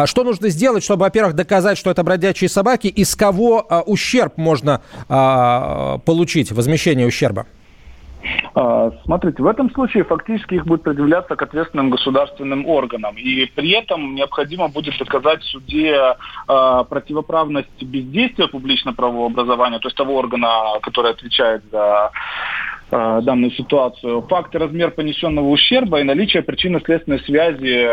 Что 0.04 0.24
нужно 0.24 0.48
сделать, 0.50 0.84
чтобы, 0.84 1.02
во-первых, 1.02 1.34
доказать, 1.34 1.78
что 1.78 1.90
это 1.90 2.02
бродячие 2.02 2.48
собаки, 2.48 2.88
и 2.88 3.04
с 3.04 3.14
кого 3.16 3.66
э, 3.68 3.80
ущерб 3.86 4.36
можно 4.36 4.82
э, 5.08 5.98
получить, 6.04 6.52
возмещение 6.52 7.06
ущерба? 7.06 7.46
А, 8.54 8.90
смотрите, 9.04 9.42
в 9.42 9.46
этом 9.46 9.70
случае 9.70 10.04
фактически 10.04 10.54
их 10.54 10.66
будет 10.66 10.82
предъявляться 10.82 11.36
к 11.36 11.42
ответственным 11.42 11.90
государственным 11.90 12.66
органам. 12.66 13.16
И 13.16 13.46
при 13.46 13.70
этом 13.70 14.14
необходимо 14.14 14.68
будет 14.68 14.98
доказать 14.98 15.42
в 15.42 15.46
суде 15.46 15.94
э, 15.94 16.84
противоправность 16.88 17.82
бездействия 17.82 18.48
публично-правового 18.48 19.26
образования, 19.26 19.78
то 19.78 19.88
есть 19.88 19.96
того 19.96 20.16
органа, 20.16 20.78
который 20.82 21.12
отвечает 21.12 21.62
за 21.70 22.10
э, 22.90 23.20
данную 23.22 23.50
ситуацию, 23.52 24.22
факт 24.22 24.54
и 24.54 24.58
размер 24.58 24.90
понесенного 24.90 25.48
ущерба 25.48 26.00
и 26.00 26.04
наличие 26.04 26.42
причинно-следственной 26.42 27.20
связи 27.20 27.88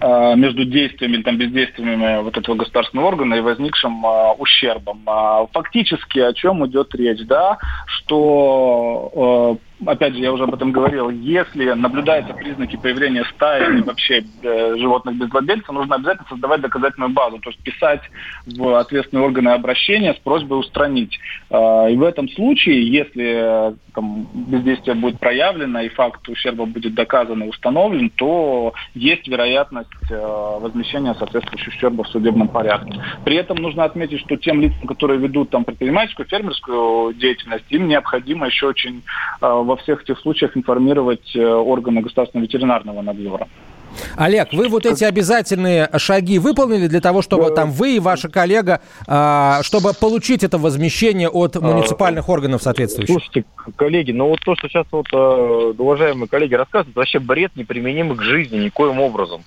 между 0.00 0.64
действиями 0.64 1.22
там, 1.22 1.38
бездействиями 1.38 2.22
вот 2.22 2.36
этого 2.36 2.56
государственного 2.56 3.08
органа 3.08 3.34
и 3.34 3.40
возникшим 3.40 4.04
а, 4.04 4.32
ущербом. 4.32 5.02
А, 5.06 5.46
фактически 5.52 6.18
о 6.18 6.32
чем 6.32 6.66
идет 6.66 6.94
речь, 6.94 7.24
да, 7.26 7.58
что 7.86 9.58
э, 9.60 9.65
опять 9.84 10.14
же, 10.14 10.20
я 10.20 10.32
уже 10.32 10.44
об 10.44 10.54
этом 10.54 10.72
говорил, 10.72 11.10
если 11.10 11.72
наблюдаются 11.72 12.32
признаки 12.34 12.76
появления 12.76 13.24
стаи 13.34 13.68
или 13.70 13.82
вообще 13.82 14.24
э, 14.42 14.76
животных 14.76 15.16
без 15.16 15.30
владельца, 15.30 15.72
нужно 15.72 15.96
обязательно 15.96 16.28
создавать 16.28 16.60
доказательную 16.60 17.12
базу, 17.12 17.38
то 17.38 17.50
есть 17.50 17.62
писать 17.62 18.02
в 18.46 18.78
ответственные 18.78 19.24
органы 19.24 19.50
обращения 19.50 20.14
с 20.14 20.18
просьбой 20.18 20.60
устранить. 20.60 21.18
Э, 21.50 21.90
и 21.90 21.96
в 21.96 22.02
этом 22.02 22.28
случае, 22.30 22.90
если 22.90 23.70
э, 23.70 23.74
там, 23.94 24.26
бездействие 24.34 24.94
будет 24.94 25.18
проявлено 25.18 25.80
и 25.80 25.88
факт 25.88 26.28
ущерба 26.28 26.64
будет 26.66 26.94
доказан 26.94 27.42
и 27.42 27.48
установлен, 27.48 28.10
то 28.10 28.72
есть 28.94 29.26
вероятность 29.28 29.90
э, 30.10 30.16
возмещения 30.60 31.14
соответствующего 31.14 31.70
ущерба 31.70 32.04
в 32.04 32.08
судебном 32.08 32.48
порядке. 32.48 33.00
При 33.24 33.36
этом 33.36 33.56
нужно 33.56 33.84
отметить, 33.84 34.20
что 34.20 34.36
тем 34.36 34.60
лицам, 34.60 34.86
которые 34.86 35.18
ведут 35.18 35.50
там 35.50 35.64
предпринимательскую, 35.64 36.26
фермерскую 36.26 37.14
деятельность, 37.14 37.64
им 37.70 37.88
необходимо 37.88 38.46
еще 38.46 38.66
очень 38.66 39.02
э, 39.40 39.46
во 39.66 39.76
всех 39.76 40.02
этих 40.02 40.18
случаях 40.20 40.56
информировать 40.56 41.34
э, 41.34 41.44
органы 41.44 42.00
государственного 42.00 42.46
ветеринарного 42.46 43.02
надзора. 43.02 43.48
Олег, 44.16 44.52
вы 44.52 44.68
вот 44.68 44.86
эти 44.86 45.04
обязательные 45.04 45.88
шаги 45.96 46.38
выполнили 46.38 46.86
для 46.86 47.00
того, 47.00 47.22
чтобы 47.22 47.50
там 47.50 47.70
вы 47.70 47.96
и 47.96 48.00
ваша 48.00 48.28
коллега, 48.28 48.80
а, 49.06 49.62
чтобы 49.62 49.92
получить 49.92 50.44
это 50.44 50.58
возмещение 50.58 51.28
от 51.28 51.56
а, 51.56 51.60
муниципальных 51.60 52.28
органов 52.28 52.62
соответствующих? 52.62 53.12
Слушайте, 53.12 53.44
коллеги, 53.76 54.12
ну 54.12 54.28
вот 54.28 54.40
то, 54.40 54.54
что 54.56 54.68
сейчас 54.68 54.86
вот 54.90 55.06
э, 55.12 55.16
уважаемые 55.78 56.28
коллеги 56.28 56.54
рассказывают, 56.54 56.96
вообще 56.96 57.18
бред 57.18 57.52
неприменимый 57.56 58.16
к 58.16 58.22
жизни 58.22 58.56
никоим 58.58 59.00
образом. 59.00 59.42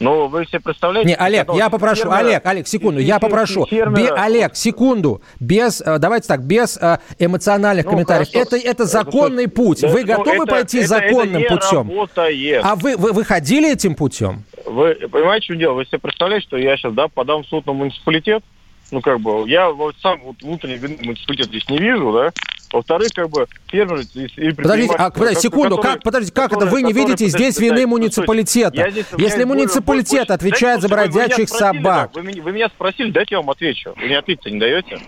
Но 0.00 0.26
вы 0.28 0.44
себе 0.46 0.60
представляете... 0.60 1.08
Не, 1.08 1.14
Олег, 1.14 1.52
я 1.54 1.70
попрошу, 1.70 2.02
фермера, 2.02 2.18
Олег, 2.18 2.46
Олег, 2.46 2.66
секунду, 2.66 3.00
я 3.00 3.18
попрошу. 3.20 3.66
Бе, 3.70 4.08
Олег, 4.10 4.56
секунду, 4.56 5.22
без, 5.38 5.80
э, 5.80 5.98
давайте 5.98 6.28
так, 6.28 6.42
без 6.42 6.76
э, 6.76 6.98
эмоциональных 7.18 7.84
ну, 7.84 7.92
комментариев. 7.92 8.28
Это, 8.34 8.56
это 8.56 8.84
законный 8.84 9.44
это, 9.44 9.54
путь. 9.54 9.82
Да, 9.82 9.88
вы 9.88 10.00
ну, 10.00 10.06
готовы 10.06 10.44
это, 10.44 10.46
пойти 10.46 10.78
это, 10.78 10.88
законным 10.88 11.42
это 11.42 11.56
путем? 11.56 11.88
Работает. 11.88 12.60
А 12.64 12.74
вы, 12.74 12.96
вы, 12.96 13.12
вы 13.12 13.24
ходили 13.24 13.72
этим 13.72 13.91
путем? 13.94 14.44
Вы 14.66 14.94
понимаете, 14.94 15.44
что 15.44 15.56
дело? 15.56 15.74
Вы 15.74 15.86
себе 15.86 15.98
представляете, 15.98 16.46
что 16.46 16.56
я 16.56 16.76
сейчас 16.76 16.92
да, 16.94 17.08
подам 17.08 17.42
в 17.42 17.46
суд 17.46 17.66
на 17.66 17.72
муниципалитет? 17.72 18.42
Ну, 18.90 19.00
как 19.00 19.20
бы, 19.20 19.48
я 19.48 19.70
вот 19.70 19.96
сам 20.02 20.20
вот 20.22 20.42
внутренний 20.42 20.78
муниципалитет 21.02 21.46
здесь 21.46 21.68
не 21.68 21.78
вижу, 21.78 22.12
да? 22.12 22.30
Во-вторых, 22.72 23.08
как 23.14 23.28
бы, 23.30 23.46
фермер 23.68 24.00
и 24.00 24.52
Подождите, 24.52 24.94
а, 24.94 25.10
подождите, 25.10 25.40
секунду, 25.40 25.76
которые, 25.76 25.94
как, 25.94 26.02
подождите, 26.02 26.32
как 26.34 26.50
которые, 26.50 26.68
это 26.68 26.74
вы 26.74 26.82
не 26.82 26.92
видите 26.92 27.26
здесь 27.26 27.58
вины 27.58 27.86
муниципалитета? 27.86 28.90
Здесь, 28.90 29.06
Если 29.18 29.44
муниципалитет 29.44 30.28
больше, 30.28 30.32
отвечает 30.32 30.80
за 30.80 30.88
бродячих 30.88 31.50
вы 31.50 31.58
собак... 31.58 32.10
Да, 32.14 32.20
вы, 32.20 32.40
вы 32.40 32.52
меня 32.52 32.68
спросили, 32.68 33.10
дайте 33.10 33.34
я 33.34 33.40
вам 33.40 33.50
отвечу. 33.50 33.94
Вы 33.96 34.06
мне 34.06 34.18
ответить 34.18 34.46
не 34.46 34.58
даете? 34.58 34.98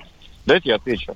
Дайте 0.47 0.71
я 0.71 0.77
отвечу. 0.77 1.15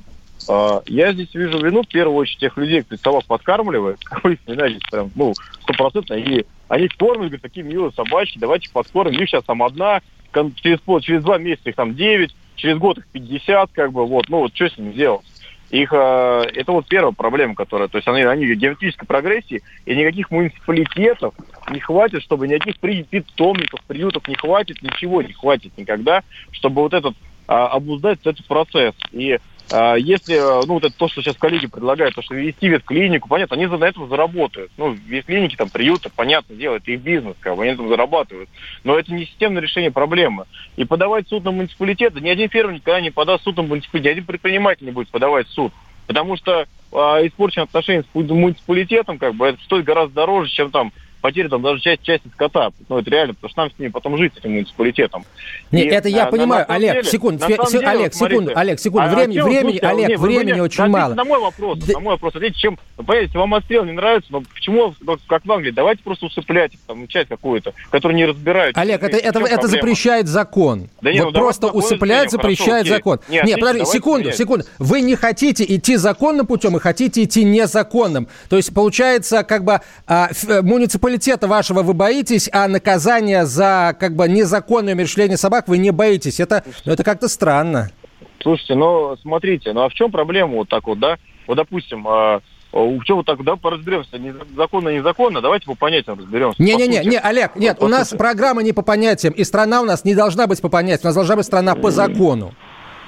А, 0.48 0.83
я 0.87 1.12
здесь 1.12 1.35
вижу 1.35 1.59
вину, 1.59 1.83
в 1.83 1.88
первую 1.88 2.16
очередь, 2.16 2.38
тех 2.38 2.57
людей, 2.57 2.83
кто 2.83 2.96
собак 2.96 3.24
подкармливает. 3.26 3.98
Вы 4.22 4.38
знаете, 4.46 4.78
прям, 4.90 5.11
ну, 5.14 5.35
стопроцентно. 5.62 6.14
И 6.14 6.46
они 6.68 6.88
кормят, 6.88 7.26
говорят, 7.26 7.42
такие 7.42 7.64
милые 7.64 7.92
собачки, 7.92 8.38
давайте 8.38 8.70
подкормим. 8.70 9.20
Их 9.20 9.28
сейчас 9.28 9.44
там 9.44 9.62
одна, 9.62 10.00
через, 10.33 10.81
через 11.02 11.22
два 11.22 11.38
месяца 11.38 11.70
их 11.70 11.76
там 11.76 11.94
девять, 11.94 12.35
через 12.57 12.78
год 12.78 12.98
их 12.98 13.07
50, 13.09 13.70
как 13.72 13.92
бы, 13.92 14.07
вот, 14.07 14.28
ну, 14.28 14.40
вот 14.40 14.54
что 14.54 14.68
с 14.68 14.78
ними 14.78 14.92
делать? 14.92 15.24
Их, 15.70 15.92
э, 15.92 16.42
это 16.54 16.72
вот 16.72 16.87
первая 16.87 17.12
проблема, 17.12 17.54
которая, 17.54 17.88
то 17.88 17.98
есть 17.98 18.09
они, 18.09 18.22
они 18.22 18.46
в 18.46 18.54
геометрической 18.57 19.07
прогрессии, 19.07 19.62
и 19.85 19.94
никаких 19.94 20.31
муниципалитетов 20.31 21.35
не 21.70 21.81
хватит, 21.81 22.22
чтобы 22.22 22.48
никаких 22.48 22.78
питомников, 22.78 23.83
приютов 23.83 24.26
не 24.28 24.35
хватит, 24.35 24.81
ничего 24.83 25.20
не 25.20 25.33
хватит 25.33 25.76
никогда, 25.76 26.22
чтобы 26.52 26.83
вот 26.83 26.94
этот 26.94 27.14
а, 27.46 27.68
обуздать 27.68 28.20
этот 28.24 28.46
процесс. 28.46 28.94
И 29.12 29.38
если, 29.98 30.37
э, 30.37 30.66
ну, 30.66 30.74
вот 30.74 30.85
это 30.85 30.96
то, 30.96 31.09
что 31.09 31.20
сейчас 31.20 31.37
коллеги 31.37 31.66
предлагают, 31.66 32.14
то, 32.14 32.22
что 32.22 32.35
вести 32.35 32.68
ветклинику, 32.68 33.28
понятно, 33.28 33.57
они 33.57 33.66
за 33.66 33.76
этого 33.76 34.09
заработают. 34.09 34.70
Ну, 34.78 34.92
ветклиники, 34.92 35.57
там, 35.57 35.68
приюты, 35.68 36.11
понятно, 36.14 36.57
делают 36.57 36.88
их 36.88 37.00
бизнес, 37.00 37.37
как 37.40 37.57
бы, 37.57 37.64
они 37.64 37.76
там 37.76 37.88
зарабатывают. 37.88 38.48
Но 38.85 38.98
это 38.98 39.12
не 39.12 39.26
системное 39.26 39.61
решение 39.61 39.90
проблемы. 39.90 40.46
И 40.76 40.85
подавать 40.85 41.28
суд 41.28 41.44
на 41.44 41.50
муниципалитет, 41.50 42.18
ни 42.20 42.31
один 42.31 42.48
фермер 42.48 42.74
никогда 42.74 43.00
не 43.00 43.11
подаст 43.11 43.44
суд 43.44 43.57
на 43.57 43.62
муниципалитет, 43.62 44.07
ни 44.07 44.12
один 44.12 44.24
предприниматель 44.24 44.87
не 44.87 44.92
будет 44.92 45.09
подавать 45.09 45.48
суд. 45.48 45.72
Потому 46.07 46.38
что 46.38 46.66
а, 46.90 47.26
испорченные 47.26 47.64
отношения 47.64 48.02
с 48.02 48.14
муниципалитетом, 48.14 49.18
как 49.18 49.35
бы, 49.35 49.48
это 49.48 49.62
стоит 49.64 49.85
гораздо 49.85 50.14
дороже, 50.14 50.50
чем 50.50 50.70
там 50.70 50.92
потеря 51.20 51.48
там 51.48 51.62
даже 51.62 51.81
часть, 51.81 52.02
части 52.02 52.28
скота. 52.35 52.70
Ну, 52.88 52.98
это 52.98 53.11
реально, 53.11 53.35
потому 53.35 53.50
что 53.50 53.61
нам 53.62 53.70
с 53.70 53.78
ними 53.78 53.90
потом 53.90 54.16
жить, 54.16 54.35
с 54.35 54.38
этим 54.38 54.52
муниципалитетом. 54.52 55.24
Нет, 55.70 55.87
и, 55.87 55.88
это 55.88 56.09
я 56.09 56.26
на, 56.26 56.31
понимаю, 56.31 56.66
на, 56.68 56.74
Олег, 56.74 56.92
деле, 56.94 57.04
секунд, 57.04 57.42
се, 57.42 57.59
деле, 57.70 57.87
Олег, 57.87 58.14
секунду, 58.14 58.52
Олег, 58.54 58.81
секунду, 58.81 59.07
а, 59.07 59.14
времени, 59.14 59.40
времени, 59.40 59.62
слушайте, 59.62 59.87
Олег, 59.87 60.09
нет, 60.09 60.20
времени 60.20 60.52
меня, 60.52 60.62
очень 60.62 60.87
мало. 60.87 61.14
На 61.14 61.24
мой 61.24 61.40
вопрос, 61.40 61.78
да. 61.78 61.92
на 61.94 62.00
мой 62.00 62.14
вопрос, 62.14 62.35
ответьте, 62.37 62.61
чем, 62.61 62.78
понимаете, 62.96 63.38
вам 63.38 63.54
отстрел 63.54 63.85
не 63.85 63.92
нравится, 63.92 64.28
но 64.31 64.42
почему, 64.42 64.94
как 65.26 65.44
в 65.44 65.52
Англии, 65.52 65.70
давайте 65.70 66.02
просто 66.02 66.26
усыплять 66.26 66.72
там 66.87 67.07
часть 67.09 67.28
какую-то, 67.28 67.72
которую 67.90 68.16
не 68.16 68.26
разбирают. 68.26 68.76
Олег, 68.76 69.02
это, 69.02 69.16
это, 69.16 69.40
это 69.40 69.66
запрещает 69.66 70.28
закон. 70.28 70.88
Да 71.00 71.12
нет, 71.12 71.24
вот 71.24 71.35
ну, 71.35 71.40
просто 71.40 71.68
усыплять 71.68 72.31
запрещает 72.31 72.87
хорошо, 72.87 72.94
закон. 72.94 73.20
Нет, 73.28 73.44
нет 73.44 73.61
подожди, 73.61 73.85
секунду, 73.85 74.33
секунду. 74.33 74.64
Вы 74.78 75.00
не 75.00 75.16
хотите 75.16 75.64
идти 75.64 75.96
законным 75.96 76.46
путем 76.46 76.76
и 76.76 76.81
хотите 76.81 77.24
идти 77.24 77.44
незаконным. 77.44 78.28
То 78.48 78.57
есть, 78.57 78.72
получается, 78.74 79.44
как 79.44 79.64
бы 79.64 79.81
а, 80.07 80.28
э, 80.48 80.62
муниципалитета 81.09 81.49
вашего 81.49 81.83
вы 81.83 81.94
боитесь, 81.94 82.49
а 82.53 82.68
наказание 82.68 83.47
за 83.47 83.97
как 83.99 84.14
бы 84.14 84.29
незаконное 84.29 84.94
умерщвление 84.94 85.37
собак 85.37 85.68
вы 85.68 85.79
не 85.79 85.90
боитесь. 85.90 86.40
Это, 86.40 86.62
ну, 86.85 86.92
это 86.92 87.03
как-то 87.03 87.29
странно. 87.29 87.90
Слушайте, 88.42 88.75
ну 88.75 89.16
смотрите, 89.23 89.73
ну 89.73 89.83
а 89.83 89.88
в 89.88 89.94
чем 89.94 90.11
проблема 90.12 90.57
вот 90.57 90.68
так 90.68 90.87
вот, 90.87 90.99
да? 90.99 91.16
Вот, 91.47 91.57
допустим, 91.57 92.07
э, 92.07 92.40
в 92.73 93.05
чем 93.05 93.16
вот 93.16 93.27
так, 93.27 93.42
да, 93.42 93.57
поразберемся, 93.57 94.11
законно, 94.55 94.90
незаконно, 94.90 95.40
давайте 95.40 95.66
по 95.66 95.75
понятиям 95.75 96.18
разберемся. 96.18 96.62
Не-не-не, 96.62 97.05
не, 97.05 97.18
Олег, 97.18 97.57
нет, 97.57 97.79
по 97.79 97.85
у 97.85 97.88
нас 97.88 98.11
программа 98.11 98.62
не 98.62 98.73
по 98.73 98.83
понятиям, 98.83 99.33
и 99.33 99.44
страна 99.44 99.81
у 99.81 99.85
нас 99.85 100.05
не 100.05 100.14
должна 100.14 100.47
быть 100.47 100.61
по 100.61 100.68
понятиям, 100.68 101.05
у 101.05 101.09
нас 101.09 101.14
должна 101.14 101.37
быть 101.37 101.47
страна 101.47 101.75
по 101.75 101.90
закону. 101.90 102.53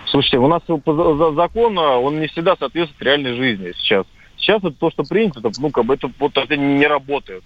Слушайте, 0.06 0.38
у 0.38 0.48
нас 0.48 0.62
по 0.62 1.32
закон, 1.34 1.78
он 1.78 2.20
не 2.20 2.26
всегда 2.28 2.56
соответствует 2.56 3.02
реальной 3.02 3.34
жизни 3.34 3.72
сейчас. 3.76 4.06
Сейчас 4.38 4.58
это 4.64 4.72
то, 4.72 4.90
что 4.90 5.04
принято, 5.04 5.38
это, 5.40 5.50
ну, 5.60 5.70
как 5.70 5.84
бы 5.84 5.94
это, 5.94 6.10
вот, 6.18 6.36
это 6.36 6.56
не 6.56 6.86
работает. 6.86 7.44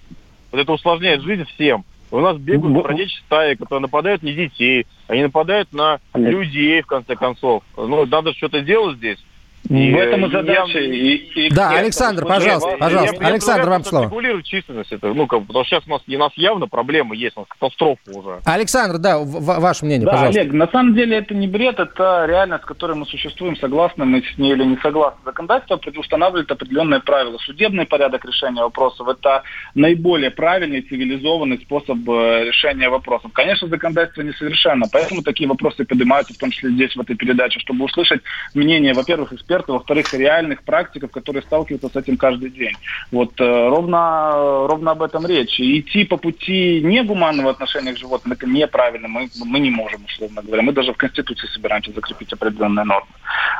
Вот 0.55 0.61
это 0.61 0.73
усложняет 0.73 1.21
жизнь 1.23 1.45
всем. 1.47 1.85
У 2.12 2.21
нас 2.21 2.37
бегают 2.37 2.73
бродячие 2.73 3.21
стаи, 3.27 3.57
которые 3.57 3.81
нападают 3.81 4.23
на 4.23 4.31
детей, 4.31 4.87
они 5.09 5.25
нападают 5.25 5.73
на 5.73 5.99
людей, 6.14 6.81
в 6.81 6.87
конце 6.87 7.17
концов. 7.17 7.64
Ну, 7.77 8.07
надо 8.07 8.33
что-то 8.35 8.61
делать 8.61 8.99
здесь. 8.99 9.19
И, 9.68 9.92
в 9.92 9.96
этом 9.96 10.27
и 10.27 10.31
задача. 10.31 10.79
И, 10.79 11.14
и, 11.16 11.50
да, 11.50 11.74
и 11.74 11.79
Александр, 11.79 12.27
пожалуйста, 12.27 12.70
я, 12.70 12.77
пожалуйста. 12.77 13.16
Я, 13.20 13.29
Александр, 13.29 13.68
вам 13.70 13.85
слово. 13.85 14.05
Регулировать 14.05 14.46
численность. 14.46 14.92
Это, 14.92 15.14
ну, 15.14 15.27
как, 15.27 15.46
потому 15.46 15.64
что 15.64 15.77
сейчас 15.77 15.87
у 15.87 15.90
нас, 15.90 16.03
у 16.07 16.18
нас 16.18 16.33
явно 16.37 16.66
проблемы 16.66 17.16
есть, 17.16 17.37
у 17.37 17.40
нас 17.40 17.48
катастрофа 17.48 18.00
уже. 18.12 18.40
Александр, 18.44 18.98
да, 18.98 19.18
ваше 19.18 19.87
мнение, 19.87 20.05
да, 20.05 20.12
пожалуйста. 20.12 20.40
Олег, 20.40 20.53
на 20.53 20.68
самом 20.68 20.94
деле 20.94 21.16
это 21.16 21.35
не 21.35 21.46
бред, 21.46 21.79
это 21.79 22.27
реальность, 22.29 22.64
с 22.64 22.66
которой 22.66 22.94
мы 22.96 23.07
существуем, 23.07 23.57
согласны 23.57 24.05
мы 24.05 24.22
с 24.22 24.38
ней 24.38 24.53
или 24.53 24.64
не 24.64 24.77
согласны. 24.77 25.18
Законодательство 25.24 25.81
устанавливает 25.96 26.50
определенные 26.50 27.00
правила. 27.00 27.38
Судебный 27.38 27.87
порядок 27.87 28.24
решения 28.24 28.61
вопросов– 28.61 29.09
это 29.09 29.42
наиболее 29.74 30.31
правильный, 30.31 30.83
цивилизованный 30.83 31.59
способ 31.59 31.96
э, 32.09 32.44
решения 32.44 32.90
вопросов. 32.90 33.33
Конечно, 33.33 33.68
законодательство 33.68 34.22
несовершенно, 34.22 34.87
поэтому 34.92 35.22
такие 35.22 35.48
вопросы 35.48 35.85
поднимаются, 35.85 36.35
в 36.35 36.38
том 36.38 36.50
числе 36.50 36.70
здесь, 36.70 36.94
в 36.94 37.00
этой 37.00 37.16
передаче, 37.16 37.61
чтобы 37.61 37.85
услышать 37.87 38.20
мнение, 38.55 38.92
во-первых, 38.92 39.33
экспертов, 39.33 39.54
экспертов, 39.55 39.77
во-вторых, 39.77 40.12
реальных 40.14 40.62
практиков, 40.62 41.11
которые 41.11 41.43
сталкиваются 41.43 41.88
с 41.88 41.97
этим 41.97 42.17
каждый 42.17 42.51
день. 42.51 42.75
Вот 43.12 43.40
э, 43.40 43.69
ровно, 43.69 44.67
ровно 44.67 44.93
об 44.93 45.03
этом 45.03 45.27
речь. 45.27 45.61
И 45.61 45.81
идти 45.81 46.05
по 46.05 46.17
пути 46.17 46.81
негуманного 46.83 47.51
отношения 47.51 47.93
к 47.93 47.99
животным, 47.99 48.33
это 48.33 48.47
неправильно, 48.47 49.09
мы, 49.09 49.29
мы 49.45 49.61
не 49.61 49.71
можем, 49.71 50.05
условно 50.05 50.43
говоря. 50.43 50.62
Мы 50.62 50.73
даже 50.73 50.93
в 50.93 50.97
Конституции 50.97 51.47
собираемся 51.49 51.93
закрепить 51.93 52.33
определенные 52.33 52.85
нормы. 52.85 53.07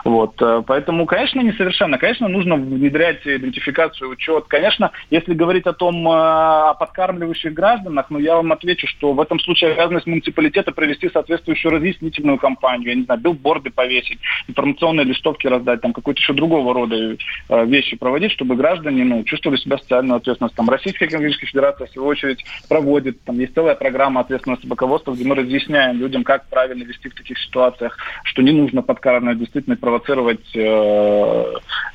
Вот. 0.05 0.41
Э, 0.43 0.63
поэтому, 0.67 1.07
конечно, 1.07 1.41
несовершенно. 1.41 1.99
Конечно, 1.99 2.29
нужно 2.29 2.57
внедрять 2.57 3.27
идентификацию, 3.27 4.11
учет. 4.11 4.45
Конечно, 4.49 4.91
если 5.11 5.35
говорить 5.35 5.67
о 5.67 5.73
том, 5.73 6.07
э, 6.09 6.11
о 6.11 6.75
подкармливающих 6.75 7.53
гражданах, 7.53 8.07
ну, 8.11 8.19
я 8.19 8.37
вам 8.37 8.53
отвечу, 8.53 8.87
что 8.87 9.13
в 9.13 9.21
этом 9.21 9.39
случае 9.41 9.73
обязанность 9.73 10.07
муниципалитета 10.07 10.73
провести 10.73 11.09
соответствующую 11.09 11.73
разъяснительную 11.73 12.39
кампанию, 12.39 12.91
я 12.91 12.95
не 12.95 13.05
знаю, 13.05 13.21
билборды 13.21 13.71
повесить, 13.71 14.19
информационные 14.49 15.05
листовки 15.05 15.47
раздать, 15.47 15.84
там 15.85 15.93
какой-то 15.93 16.19
еще 16.19 16.33
другого 16.33 16.73
рода 16.73 16.97
э, 16.97 17.67
вещи 17.67 17.95
проводить, 17.99 18.33
чтобы 18.33 18.57
граждане 18.57 19.05
ну, 19.05 19.23
чувствовали 19.23 19.59
себя 19.59 19.77
социальную 19.77 20.17
ответственность. 20.17 20.55
Там 20.55 20.71
Российская 20.71 21.05
экономическая 21.05 21.45
федерация, 21.45 21.87
в 21.87 21.91
свою 21.91 22.09
очередь, 22.09 22.43
проводит, 22.71 23.21
там 23.25 23.39
есть 23.39 23.55
целая 23.55 23.75
программа 23.75 24.23
ответственности 24.23 24.63
собаководства, 24.63 25.13
где 25.13 25.27
мы 25.27 25.35
разъясняем 25.35 25.99
людям, 25.99 26.25
как 26.25 26.49
правильно 26.49 26.85
вести 26.85 27.11
в 27.11 27.15
таких 27.15 27.39
ситуациях, 27.39 27.99
что 28.25 28.41
не 28.41 28.53
нужно 28.53 28.81
подкармливать, 28.81 29.41
действительно 29.41 29.77
провоцировать 29.77 30.57
э, 30.57 31.45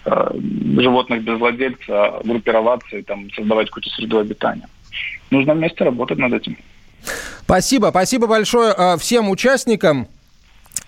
э, 0.06 0.32
животных 0.78 1.23
без 1.23 1.39
владельца, 1.39 2.19
группироваться 2.23 2.95
и 2.95 3.02
там, 3.02 3.32
создавать 3.32 3.69
какую-то 3.69 3.89
среду 3.89 4.19
обитания. 4.19 4.67
Нужно 5.32 5.56
вместе 5.56 5.84
работать 5.84 6.19
над 6.19 6.34
этим. 6.34 6.58
Спасибо, 7.41 7.88
спасибо 7.89 8.28
большое 8.28 8.97
всем 8.99 9.32
участникам 9.32 10.08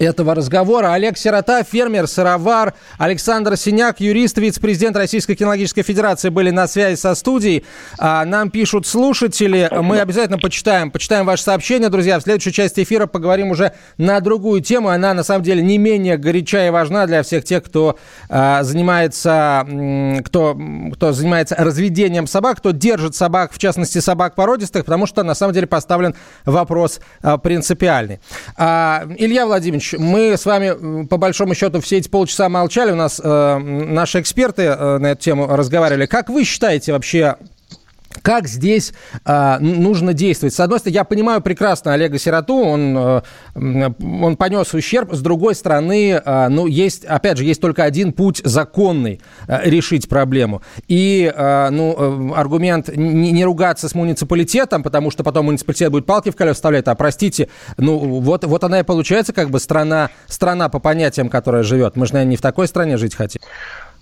этого 0.01 0.35
разговора. 0.35 0.93
Олег 0.93 1.17
Сирота, 1.17 1.63
фермер, 1.63 2.07
сыровар, 2.07 2.73
Александр 2.97 3.55
Синяк, 3.55 3.99
юрист, 3.99 4.37
вице-президент 4.37 4.95
Российской 4.95 5.35
кинологической 5.35 5.83
федерации 5.83 6.29
были 6.29 6.49
на 6.49 6.67
связи 6.67 6.95
со 6.95 7.13
студией. 7.15 7.63
А, 7.97 8.25
нам 8.25 8.49
пишут 8.49 8.87
слушатели, 8.87 9.69
мы 9.71 9.99
обязательно 9.99 10.39
почитаем, 10.39 10.91
почитаем 10.91 11.25
ваши 11.25 11.43
сообщения, 11.43 11.89
друзья. 11.89 12.19
В 12.19 12.23
следующей 12.23 12.51
части 12.51 12.81
эфира 12.81 13.05
поговорим 13.05 13.51
уже 13.51 13.73
на 13.97 14.19
другую 14.19 14.61
тему. 14.61 14.89
Она, 14.89 15.13
на 15.13 15.23
самом 15.23 15.43
деле, 15.43 15.61
не 15.61 15.77
менее 15.77 16.17
горяча 16.17 16.65
и 16.67 16.69
важна 16.69 17.05
для 17.05 17.21
всех 17.23 17.43
тех, 17.43 17.63
кто 17.63 17.97
а, 18.29 18.63
занимается, 18.63 19.67
кто, 20.25 20.57
кто 20.93 21.11
занимается 21.11 21.55
разведением 21.57 22.27
собак, 22.27 22.57
кто 22.57 22.71
держит 22.71 23.15
собак, 23.15 23.53
в 23.53 23.59
частности, 23.59 23.99
собак 23.99 24.35
породистых, 24.35 24.85
потому 24.85 25.05
что, 25.05 25.23
на 25.23 25.35
самом 25.35 25.53
деле, 25.53 25.67
поставлен 25.67 26.15
вопрос 26.45 26.99
а, 27.21 27.37
принципиальный. 27.37 28.19
А, 28.57 29.03
Илья 29.17 29.45
Владимирович, 29.45 29.90
мы 29.97 30.37
с 30.37 30.45
вами, 30.45 31.05
по 31.05 31.17
большому 31.17 31.55
счету, 31.55 31.81
все 31.81 31.97
эти 31.97 32.09
полчаса 32.09 32.49
молчали. 32.49 32.91
У 32.91 32.95
нас 32.95 33.21
э, 33.23 33.57
наши 33.57 34.19
эксперты 34.21 34.63
э, 34.63 34.97
на 34.97 35.11
эту 35.11 35.21
тему 35.21 35.47
разговаривали. 35.47 36.05
Как 36.05 36.29
вы 36.29 36.43
считаете 36.43 36.93
вообще, 36.93 37.35
как 38.21 38.47
здесь 38.47 38.93
э, 39.25 39.57
нужно 39.59 40.13
действовать? 40.13 40.53
С 40.53 40.59
одной 40.59 40.79
стороны, 40.79 40.95
я 40.95 41.03
понимаю 41.03 41.41
прекрасно 41.41 41.93
Олега 41.93 42.17
Сироту, 42.17 42.55
он, 42.55 42.97
э, 42.97 43.21
он 43.55 44.37
понес 44.37 44.73
ущерб. 44.73 45.13
С 45.13 45.21
другой 45.21 45.55
стороны, 45.55 46.21
э, 46.23 46.47
ну, 46.49 46.67
есть, 46.67 47.05
опять 47.05 47.37
же, 47.37 47.43
есть 47.43 47.61
только 47.61 47.83
один 47.83 48.13
путь 48.13 48.41
законный 48.43 49.21
э, 49.47 49.69
решить 49.69 50.07
проблему. 50.07 50.61
И, 50.87 51.31
э, 51.33 51.69
ну, 51.69 52.31
э, 52.33 52.39
аргумент 52.39 52.95
не, 52.95 53.31
не 53.31 53.45
ругаться 53.45 53.89
с 53.89 53.95
муниципалитетом, 53.95 54.83
потому 54.83 55.11
что 55.11 55.23
потом 55.23 55.45
муниципалитет 55.45 55.91
будет 55.91 56.05
палки 56.05 56.29
в 56.29 56.35
колеса 56.35 56.61
вставлять, 56.61 56.87
а, 56.87 56.95
простите, 56.95 57.49
ну, 57.77 57.97
вот, 57.97 58.45
вот 58.45 58.63
она 58.63 58.81
и 58.81 58.83
получается 58.83 59.33
как 59.33 59.49
бы 59.49 59.59
страна, 59.59 60.09
страна 60.27 60.69
по 60.69 60.79
понятиям, 60.79 61.29
которая 61.29 61.63
живет. 61.63 61.95
Мы 61.95 62.05
же, 62.05 62.13
наверное, 62.13 62.31
не 62.31 62.37
в 62.37 62.41
такой 62.41 62.67
стране 62.67 62.97
жить 62.97 63.15
хотим. 63.15 63.41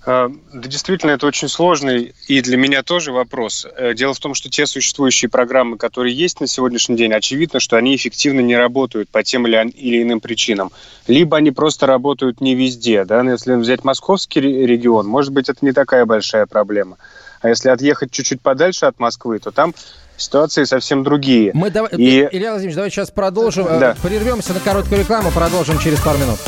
А, 0.05 0.31
да, 0.53 0.67
действительно, 0.67 1.12
это 1.12 1.27
очень 1.27 1.49
сложный 1.49 2.13
и 2.27 2.41
для 2.41 2.57
меня 2.57 2.83
тоже 2.83 3.12
вопрос. 3.12 3.67
Э, 3.75 3.93
дело 3.93 4.13
в 4.13 4.19
том, 4.19 4.33
что 4.33 4.49
те 4.49 4.65
существующие 4.65 5.29
программы, 5.29 5.77
которые 5.77 6.15
есть 6.15 6.39
на 6.39 6.47
сегодняшний 6.47 6.95
день, 6.95 7.13
очевидно, 7.13 7.59
что 7.59 7.75
они 7.75 7.95
эффективно 7.95 8.39
не 8.39 8.55
работают 8.55 9.09
по 9.09 9.23
тем 9.23 9.45
или 9.45 10.01
иным 10.01 10.21
причинам. 10.21 10.71
Либо 11.07 11.38
они 11.38 11.51
просто 11.51 11.85
работают 11.85 12.39
не 12.39 12.55
везде. 12.55 13.03
Да? 13.03 13.23
Но 13.23 13.31
если 13.31 13.55
взять 13.55 13.83
московский 13.83 14.39
регион, 14.39 15.05
может 15.05 15.33
быть, 15.33 15.49
это 15.49 15.65
не 15.65 15.73
такая 15.73 16.05
большая 16.05 16.45
проблема. 16.45 16.97
А 17.41 17.49
если 17.49 17.69
отъехать 17.69 18.12
чуть-чуть 18.12 18.41
подальше 18.41 18.85
от 18.85 18.99
Москвы, 18.99 19.39
то 19.39 19.51
там 19.51 19.73
ситуации 20.17 20.63
совсем 20.63 21.03
другие. 21.03 21.51
Мы 21.53 21.71
давай, 21.71 21.91
и... 21.95 22.27
Илья 22.31 22.51
Владимирович, 22.51 22.75
давайте 22.75 22.95
сейчас 22.95 23.12
продолжим. 23.12 23.65
Да. 23.65 23.95
Прервемся 24.01 24.53
на 24.53 24.59
короткую 24.59 25.01
рекламу, 25.01 25.31
продолжим 25.31 25.79
через 25.79 25.99
пару 25.99 26.17
минут. 26.19 26.39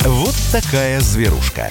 Вот 0.00 0.34
такая 0.52 1.00
зверушка. 1.00 1.70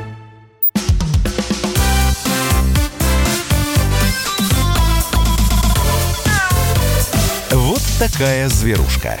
Такая 8.01 8.49
зверушка. 8.49 9.19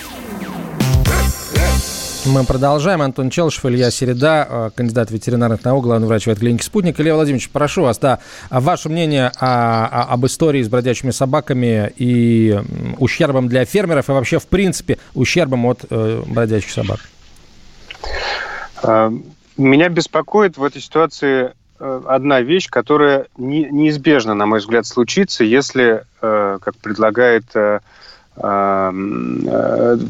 Мы 2.25 2.43
продолжаем. 2.45 3.03
Антон 3.03 3.29
Челшев, 3.29 3.63
Илья 3.65 3.91
Середа, 3.91 4.47
э, 4.49 4.69
кандидат 4.75 5.11
ветеринарных 5.11 5.63
наук, 5.63 5.83
главный 5.83 6.07
врач 6.07 6.25
ветклиники 6.25 6.63
«Спутник». 6.63 6.99
Илья 6.99 7.13
Владимирович, 7.13 7.51
прошу 7.51 7.83
вас, 7.83 7.99
да, 7.99 8.17
ваше 8.49 8.89
мнение 8.89 9.31
о, 9.39 9.85
о, 9.85 10.13
об 10.13 10.25
истории 10.25 10.63
с 10.63 10.67
бродячими 10.67 11.11
собаками 11.11 11.93
и 11.95 12.59
ущербом 12.97 13.49
для 13.49 13.65
фермеров 13.65 14.09
и 14.09 14.13
вообще, 14.13 14.39
в 14.39 14.47
принципе, 14.47 14.97
ущербом 15.13 15.67
от 15.67 15.85
э, 15.87 16.23
бродячих 16.25 16.71
собак. 16.71 17.01
А, 18.81 19.13
меня 19.57 19.89
беспокоит 19.89 20.57
в 20.57 20.63
этой 20.63 20.81
ситуации 20.81 21.51
э, 21.79 22.01
одна 22.07 22.41
вещь, 22.41 22.67
которая 22.67 23.27
неизбежно, 23.37 24.33
на 24.33 24.47
мой 24.47 24.57
взгляд, 24.57 24.87
случится, 24.87 25.43
если, 25.43 26.03
э, 26.23 26.57
как 26.59 26.75
предлагает 26.77 27.45
Э, 27.53 27.79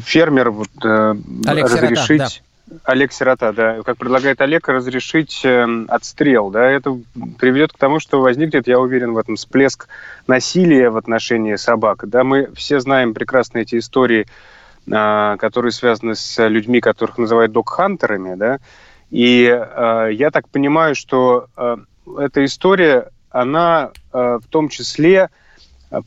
фермер 0.04 0.50
вот, 0.50 0.68
э, 0.84 1.14
Олег 1.46 1.64
разрешить... 1.64 2.06
Сирота, 2.06 2.34
да. 2.66 2.76
Олег 2.84 3.12
Сирота, 3.12 3.52
да, 3.52 3.82
как 3.82 3.98
предлагает 3.98 4.40
Олег, 4.40 4.68
разрешить 4.68 5.44
э, 5.44 5.66
отстрел, 5.88 6.50
да, 6.50 6.70
это 6.70 6.98
приведет 7.38 7.72
к 7.72 7.78
тому, 7.78 8.00
что 8.00 8.20
возникнет, 8.20 8.66
я 8.66 8.78
уверен 8.80 9.12
в 9.12 9.18
этом, 9.18 9.36
всплеск 9.36 9.88
насилия 10.26 10.88
в 10.88 10.96
отношении 10.96 11.56
собак. 11.56 12.08
Да, 12.08 12.24
мы 12.24 12.48
все 12.54 12.80
знаем 12.80 13.12
прекрасно 13.12 13.58
эти 13.58 13.78
истории, 13.78 14.26
которые 14.86 15.72
связаны 15.72 16.14
с 16.14 16.48
людьми, 16.48 16.80
которых 16.80 17.18
называют 17.18 17.52
док-хантерами, 17.52 18.36
да, 18.36 18.58
и 19.10 19.42
я 19.42 20.30
так 20.32 20.48
понимаю, 20.48 20.94
что 20.94 21.46
эта 22.18 22.44
история, 22.44 23.10
она 23.30 23.90
в 24.12 24.42
том 24.48 24.68
числе 24.70 25.28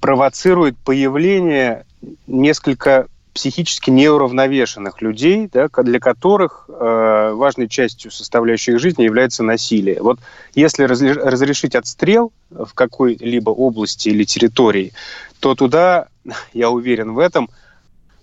провоцирует 0.01 0.75
появление 0.77 1.85
несколько 2.27 3.07
психически 3.35 3.89
неуравновешенных 3.89 5.01
людей, 5.01 5.49
да, 5.51 5.67
для 5.67 5.99
которых 5.99 6.69
э, 6.69 7.31
важной 7.33 7.67
частью 7.67 8.09
составляющей 8.09 8.71
их 8.71 8.79
жизни 8.79 9.03
является 9.03 9.43
насилие. 9.43 10.01
Вот 10.01 10.19
если 10.55 10.85
разрешить 10.85 11.75
отстрел 11.75 12.31
в 12.49 12.73
какой-либо 12.73 13.49
области 13.49 14.07
или 14.07 14.23
территории, 14.23 14.93
то 15.41 15.53
туда, 15.53 16.07
я 16.53 16.69
уверен 16.69 17.13
в 17.13 17.19
этом, 17.19 17.49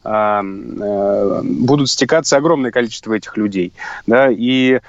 э, 0.03 0.09
э, 0.09 1.41
будут 1.45 1.91
стекаться 1.91 2.39
огромное 2.39 2.71
количество 2.71 3.13
этих 3.13 3.37
людей. 3.37 3.75
Да, 4.07 4.31
и 4.31 4.81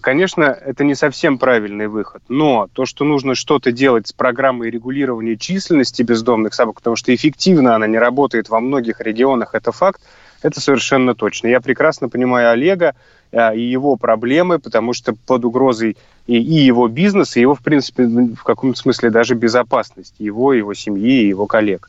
конечно, 0.00 0.42
это 0.42 0.82
не 0.82 0.96
совсем 0.96 1.38
правильный 1.38 1.86
выход, 1.86 2.22
но 2.28 2.68
то, 2.72 2.84
что 2.84 3.04
нужно 3.04 3.36
что-то 3.36 3.70
делать 3.70 4.08
с 4.08 4.12
программой 4.12 4.70
регулирования 4.70 5.36
численности 5.36 6.02
бездомных 6.02 6.54
собак, 6.54 6.76
потому 6.76 6.96
что 6.96 7.14
эффективно 7.14 7.76
она 7.76 7.86
не 7.86 7.98
работает 7.98 8.48
во 8.48 8.58
многих 8.58 9.00
регионах, 9.00 9.54
это 9.54 9.70
факт, 9.70 10.00
это 10.42 10.60
совершенно 10.60 11.14
точно. 11.14 11.48
Я 11.48 11.60
прекрасно 11.60 12.08
понимаю 12.08 12.50
Олега 12.50 12.94
э, 13.30 13.56
и 13.56 13.62
его 13.62 13.96
проблемы, 13.96 14.58
потому 14.58 14.92
что 14.92 15.14
под 15.14 15.44
угрозой 15.44 15.96
и, 16.26 16.38
и 16.38 16.64
его 16.64 16.88
бизнес, 16.88 17.36
и 17.36 17.40
его, 17.40 17.54
в 17.54 17.60
принципе, 17.60 18.04
в 18.04 18.42
каком-то 18.42 18.78
смысле 18.78 19.10
даже 19.10 19.34
безопасность 19.34 20.14
его, 20.18 20.52
его 20.52 20.74
семьи 20.74 21.22
и 21.22 21.28
его 21.28 21.46
коллег. 21.46 21.88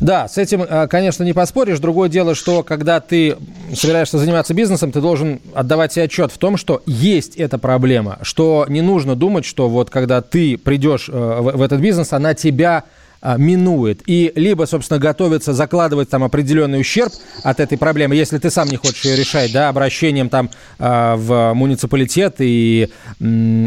Да, 0.00 0.28
с 0.28 0.38
этим, 0.38 0.62
э, 0.62 0.88
конечно, 0.88 1.24
не 1.24 1.34
поспоришь. 1.34 1.78
Другое 1.78 2.08
дело, 2.08 2.34
что 2.34 2.62
когда 2.62 3.00
ты 3.00 3.36
собираешься 3.74 4.18
заниматься 4.18 4.54
бизнесом, 4.54 4.92
ты 4.92 5.00
должен 5.00 5.40
отдавать 5.54 5.92
себе 5.92 6.04
отчет 6.04 6.32
в 6.32 6.38
том, 6.38 6.56
что 6.56 6.82
есть 6.86 7.36
эта 7.36 7.58
проблема, 7.58 8.18
что 8.22 8.64
не 8.68 8.80
нужно 8.80 9.14
думать, 9.14 9.44
что 9.44 9.68
вот 9.68 9.90
когда 9.90 10.22
ты 10.22 10.56
придешь 10.56 11.08
э, 11.08 11.38
в 11.40 11.60
этот 11.60 11.80
бизнес, 11.80 12.14
она 12.14 12.34
тебя 12.34 12.84
минует. 13.22 14.02
И 14.06 14.32
либо, 14.34 14.64
собственно, 14.64 14.98
готовится 14.98 15.52
закладывать 15.52 16.08
там 16.08 16.24
определенный 16.24 16.80
ущерб 16.80 17.12
от 17.42 17.60
этой 17.60 17.76
проблемы, 17.78 18.14
если 18.14 18.38
ты 18.38 18.50
сам 18.50 18.68
не 18.68 18.76
хочешь 18.76 19.04
ее 19.04 19.16
решать, 19.16 19.52
да, 19.52 19.68
обращением 19.68 20.28
там 20.28 20.50
а, 20.78 21.16
в 21.16 21.52
муниципалитет 21.54 22.36
и, 22.38 22.88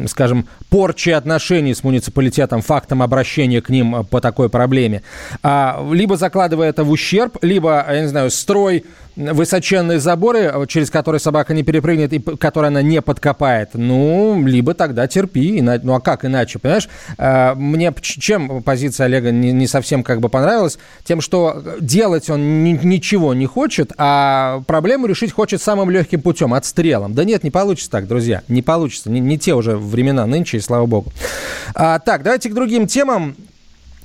скажем, 0.08 0.48
порчи 0.70 1.10
отношений 1.10 1.74
с 1.74 1.84
муниципалитетом, 1.84 2.62
фактом 2.62 3.02
обращения 3.02 3.62
к 3.62 3.70
ним 3.70 4.06
по 4.06 4.22
такой 4.22 4.50
проблеме. 4.50 5.04
А, 5.44 5.86
либо 5.92 6.18
закладывая 6.18 6.70
это 6.70 6.84
в 6.84 6.90
ущерб, 6.90 7.38
либо, 7.42 7.86
я 7.88 8.02
не 8.02 8.08
знаю, 8.08 8.32
строй 8.32 8.86
высоченные 9.16 10.00
заборы, 10.00 10.54
через 10.68 10.90
которые 10.90 11.20
собака 11.20 11.54
не 11.54 11.64
перепрыгнет 11.64 12.14
и 12.14 12.20
которые 12.20 12.70
она 12.70 12.82
не 12.82 13.02
подкопает, 13.02 13.72
ну, 13.74 14.42
либо 14.46 14.74
тогда 14.74 15.08
терпи. 15.08 15.62
Ну, 15.62 15.94
а 15.94 16.00
как 16.00 16.26
иначе, 16.26 16.60
понимаешь? 16.60 16.90
А, 17.18 17.56
мне 17.56 17.94
чем 18.02 18.64
позиция 18.64 19.06
Олега 19.06 19.32
не, 19.32 19.68
совсем 19.68 20.04
как 20.04 20.20
бы 20.20 20.30
понравилась? 20.30 20.78
Тем, 21.04 21.22
что 21.22 21.62
делать 21.80 22.30
он 22.30 22.64
ни, 22.64 22.80
ничего 22.84 23.34
не 23.34 23.46
хочет, 23.46 23.92
а 23.98 24.62
проблему 24.68 25.08
решить 25.08 25.32
хочет 25.32 25.62
самым 25.62 25.90
легким 25.90 26.22
путем, 26.22 26.54
отстрелом. 26.54 27.14
Да 27.14 27.24
нет, 27.24 27.44
не 27.44 27.52
получится 27.52 27.92
так, 27.92 28.08
друзья, 28.08 28.44
не 28.48 28.62
получится. 28.62 29.10
Не, 29.10 29.20
не 29.20 29.38
те 29.38 29.54
уже 29.54 29.78
времена 29.78 30.26
нынче, 30.26 30.58
и 30.58 30.60
слава 30.60 30.86
богу. 30.86 31.12
А, 31.76 32.00
так, 32.00 32.24
давайте 32.24 32.50
к 32.50 32.54
другим 32.54 32.88
темам. 32.88 33.36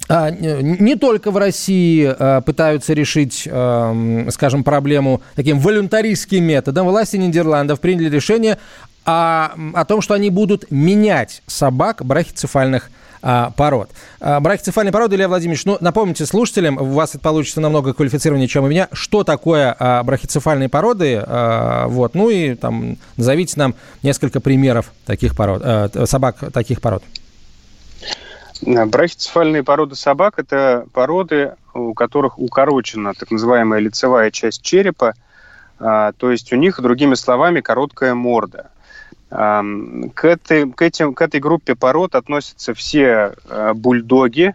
А, 0.09 0.31
не 0.31 0.97
только 0.97 1.31
в 1.31 1.37
России 1.37 2.07
а, 2.19 2.41
пытаются 2.41 2.95
решить, 2.95 3.47
а, 3.51 4.27
скажем, 4.31 4.65
проблему 4.65 5.21
таким 5.35 5.59
волюнтаристским 5.59 6.43
методом. 6.43 6.87
Власти 6.89 7.17
Нидерландов 7.17 7.81
приняли 7.81 8.09
решение 8.09 8.59
о, 9.05 9.51
о 9.75 9.85
том, 9.85 10.01
что 10.01 10.15
они 10.15 10.31
будут 10.31 10.71
менять 10.71 11.43
собак 11.47 12.05
брахицефальных 12.05 12.91
пород. 13.57 13.91
Брахицефальные 14.21 14.93
породы, 14.93 15.17
Илья 15.17 15.27
Владимирович, 15.27 15.65
ну, 15.65 15.77
напомните 15.81 16.25
слушателям, 16.25 16.79
у 16.79 16.85
вас 16.85 17.17
это 17.17 17.19
получится 17.19 17.61
намного 17.61 17.93
квалифицированнее, 17.93 18.47
чем 18.47 18.63
у 18.63 18.69
меня, 18.69 18.87
что 18.93 19.25
такое 19.25 19.77
брахицефальные 20.05 20.69
породы, 20.69 21.25
вот, 21.27 22.15
ну 22.15 22.31
и 22.31 22.55
там 22.55 22.97
назовите 23.17 23.55
нам 23.57 23.75
несколько 24.05 24.39
примеров 24.39 24.93
таких 25.05 25.35
пород, 25.35 25.65
собак 26.09 26.53
таких 26.53 26.81
пород. 26.81 27.03
Брахицефальные 28.63 29.63
породы 29.63 29.95
собак– 29.95 30.35
это 30.39 30.87
породы, 30.93 31.55
у 31.75 31.95
которых 31.95 32.39
укорочена 32.39 33.15
так 33.15 33.31
называемая 33.31 33.81
лицевая 33.81 34.31
часть 34.31 34.63
черепа, 34.63 35.15
а, 35.79 36.13
то 36.13 36.31
есть 36.31 36.53
у 36.53 36.57
них, 36.57 36.81
другими 36.81 37.15
словами, 37.15 37.61
короткая 37.61 38.15
морда. 38.15 38.71
А, 39.31 39.63
к 40.15 40.25
этой, 40.25 40.71
к, 40.71 40.83
этим, 40.83 41.15
к 41.15 41.23
этой 41.23 41.41
группе 41.41 41.75
пород 41.75 42.15
относятся 42.15 42.75
все 42.75 43.35
а, 43.49 43.75
бульдоги 43.75 44.55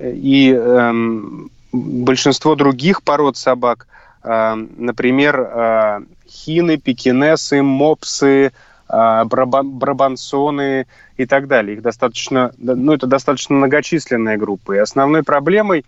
и 0.00 0.50
эм, 0.52 1.50
большинство 1.72 2.56
других 2.56 3.04
пород 3.04 3.36
собак, 3.36 3.86
например, 4.24 6.02
хины, 6.28 6.76
пекинесы, 6.78 7.62
мопсы, 7.62 8.52
брабансоны 8.88 10.86
и 11.16 11.26
так 11.26 11.46
далее. 11.46 11.76
Их 11.76 11.82
достаточно, 11.82 12.52
ну, 12.58 12.92
это 12.92 13.06
достаточно 13.06 13.54
многочисленная 13.56 14.36
группа. 14.36 14.72
И 14.72 14.78
основной 14.78 15.22
проблемой 15.22 15.84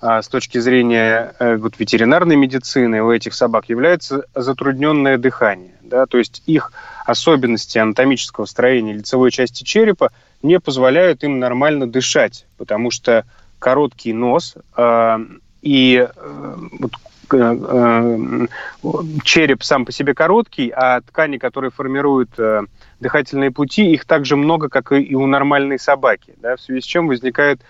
а, 0.00 0.20
с 0.20 0.28
точки 0.28 0.58
зрения 0.58 1.34
э, 1.38 1.56
вот, 1.56 1.78
ветеринарной 1.78 2.36
медицины 2.36 3.02
у 3.02 3.10
этих 3.10 3.32
собак 3.34 3.70
является 3.70 4.26
затрудненное 4.34 5.16
дыхание. 5.16 5.72
Да? 5.80 6.04
То 6.06 6.18
есть 6.18 6.42
их 6.46 6.72
особенности 7.06 7.78
анатомического 7.78 8.44
строения 8.44 8.92
лицевой 8.92 9.30
части 9.30 9.64
черепа 9.64 10.12
не 10.42 10.60
позволяют 10.60 11.24
им 11.24 11.38
нормально 11.38 11.86
дышать, 11.86 12.46
потому 12.58 12.90
что 12.90 13.24
короткий 13.58 14.12
нос 14.12 14.54
э, 14.76 15.18
и 15.62 16.06
э, 16.06 16.54
вот, 16.78 16.92
череп 19.24 19.62
сам 19.62 19.84
по 19.84 19.92
себе 19.92 20.14
короткий, 20.14 20.70
а 20.70 21.00
ткани, 21.00 21.38
которые 21.38 21.70
формируют 21.70 22.30
э, 22.38 22.62
дыхательные 23.00 23.50
пути, 23.50 23.92
их 23.92 24.04
так 24.04 24.24
же 24.24 24.36
много, 24.36 24.68
как 24.68 24.92
и 24.92 25.14
у 25.14 25.26
нормальной 25.26 25.78
собаки, 25.78 26.34
да, 26.36 26.56
в 26.56 26.60
связи 26.60 26.80
с 26.80 26.84
чем 26.84 27.08
возникает 27.08 27.60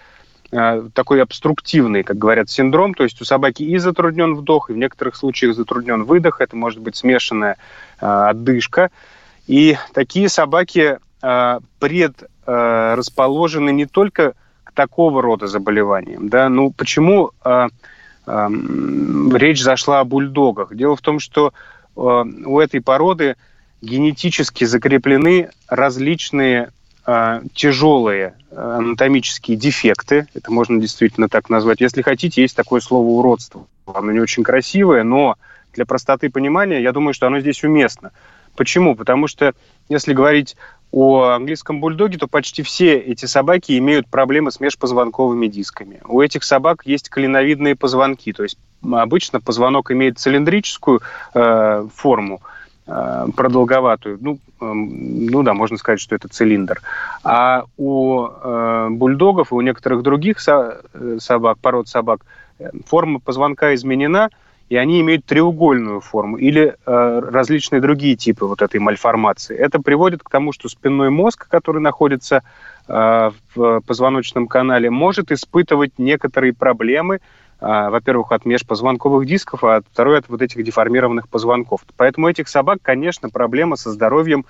э, 0.52 0.88
такой 0.92 1.22
обструктивный, 1.22 2.02
как 2.02 2.18
говорят, 2.18 2.50
синдром, 2.50 2.94
то 2.94 3.04
есть 3.04 3.20
у 3.20 3.24
собаки 3.24 3.62
и 3.62 3.78
затруднен 3.78 4.34
вдох, 4.34 4.70
и 4.70 4.74
в 4.74 4.76
некоторых 4.76 5.16
случаях 5.16 5.54
затруднен 5.54 6.04
выдох, 6.04 6.40
это 6.40 6.56
может 6.56 6.80
быть 6.80 6.96
смешанная 6.96 7.56
отдышка. 7.98 8.90
И 9.46 9.78
такие 9.94 10.28
собаки 10.28 10.98
предрасположены 11.78 13.70
не 13.70 13.86
только 13.86 14.34
к 14.64 14.72
такого 14.72 15.22
рода 15.22 15.46
заболеваниям. 15.46 16.28
Да? 16.28 16.48
Ну, 16.48 16.72
почему 16.72 17.30
речь 18.26 19.62
зашла 19.62 20.00
о 20.00 20.04
бульдогах. 20.04 20.74
Дело 20.74 20.96
в 20.96 21.00
том, 21.00 21.20
что 21.20 21.52
э, 21.96 22.00
у 22.00 22.58
этой 22.60 22.80
породы 22.80 23.36
генетически 23.80 24.64
закреплены 24.64 25.50
различные 25.68 26.70
э, 27.06 27.40
тяжелые 27.54 28.34
анатомические 28.50 29.56
дефекты. 29.56 30.26
Это 30.34 30.50
можно 30.50 30.80
действительно 30.80 31.28
так 31.28 31.50
назвать. 31.50 31.80
Если 31.80 32.02
хотите, 32.02 32.42
есть 32.42 32.56
такое 32.56 32.80
слово 32.80 33.06
уродство. 33.06 33.66
Оно 33.86 34.12
не 34.12 34.20
очень 34.20 34.42
красивое, 34.42 35.04
но 35.04 35.36
для 35.74 35.84
простоты 35.84 36.30
понимания, 36.30 36.82
я 36.82 36.92
думаю, 36.92 37.14
что 37.14 37.26
оно 37.26 37.40
здесь 37.40 37.62
уместно. 37.62 38.10
Почему? 38.56 38.96
Потому 38.96 39.28
что, 39.28 39.52
если 39.88 40.14
говорить 40.14 40.56
о 40.96 41.34
английском 41.34 41.78
бульдоге, 41.78 42.16
то 42.16 42.26
почти 42.26 42.62
все 42.62 42.96
эти 42.96 43.26
собаки 43.26 43.76
имеют 43.76 44.06
проблемы 44.06 44.50
с 44.50 44.60
межпозвонковыми 44.60 45.46
дисками. 45.46 46.00
У 46.08 46.22
этих 46.22 46.42
собак 46.42 46.86
есть 46.86 47.10
клиновидные 47.10 47.76
позвонки, 47.76 48.32
то 48.32 48.42
есть 48.42 48.56
обычно 48.82 49.42
позвонок 49.42 49.90
имеет 49.90 50.18
цилиндрическую 50.18 51.02
э, 51.34 51.86
форму, 51.94 52.40
э, 52.86 53.26
продолговатую, 53.36 54.16
ну, 54.22 54.38
э, 54.58 54.64
ну 54.72 55.42
да, 55.42 55.52
можно 55.52 55.76
сказать, 55.76 56.00
что 56.00 56.14
это 56.14 56.28
цилиндр. 56.28 56.80
А 57.22 57.64
у 57.76 58.28
э, 58.28 58.88
бульдогов 58.88 59.52
и 59.52 59.54
у 59.54 59.60
некоторых 59.60 60.02
других 60.02 60.40
со- 60.40 60.80
э, 60.94 61.18
собак, 61.20 61.58
пород 61.58 61.88
собак, 61.88 62.22
э, 62.58 62.70
форма 62.86 63.20
позвонка 63.20 63.74
изменена– 63.74 64.30
и 64.68 64.76
они 64.76 65.00
имеют 65.00 65.24
треугольную 65.24 66.00
форму 66.00 66.38
или 66.38 66.74
э, 66.86 67.20
различные 67.30 67.80
другие 67.80 68.16
типы 68.16 68.46
вот 68.46 68.62
этой 68.62 68.80
мальформации. 68.80 69.56
Это 69.56 69.80
приводит 69.80 70.22
к 70.22 70.30
тому, 70.30 70.52
что 70.52 70.68
спинной 70.68 71.10
мозг, 71.10 71.46
который 71.48 71.80
находится 71.80 72.42
э, 72.88 73.30
в 73.54 73.80
позвоночном 73.80 74.48
канале, 74.48 74.90
может 74.90 75.30
испытывать 75.30 75.92
некоторые 75.98 76.52
проблемы, 76.52 77.16
э, 77.16 77.20
во-первых, 77.60 78.32
от 78.32 78.44
межпозвонковых 78.44 79.26
дисков, 79.26 79.62
а 79.62 79.82
второй 79.92 80.18
от 80.18 80.28
вот 80.28 80.42
этих 80.42 80.64
деформированных 80.64 81.28
позвонков. 81.28 81.82
Поэтому 81.96 82.28
этих 82.28 82.48
собак, 82.48 82.78
конечно, 82.82 83.30
проблема 83.30 83.76
со 83.76 83.92
здоровьем 83.92 84.44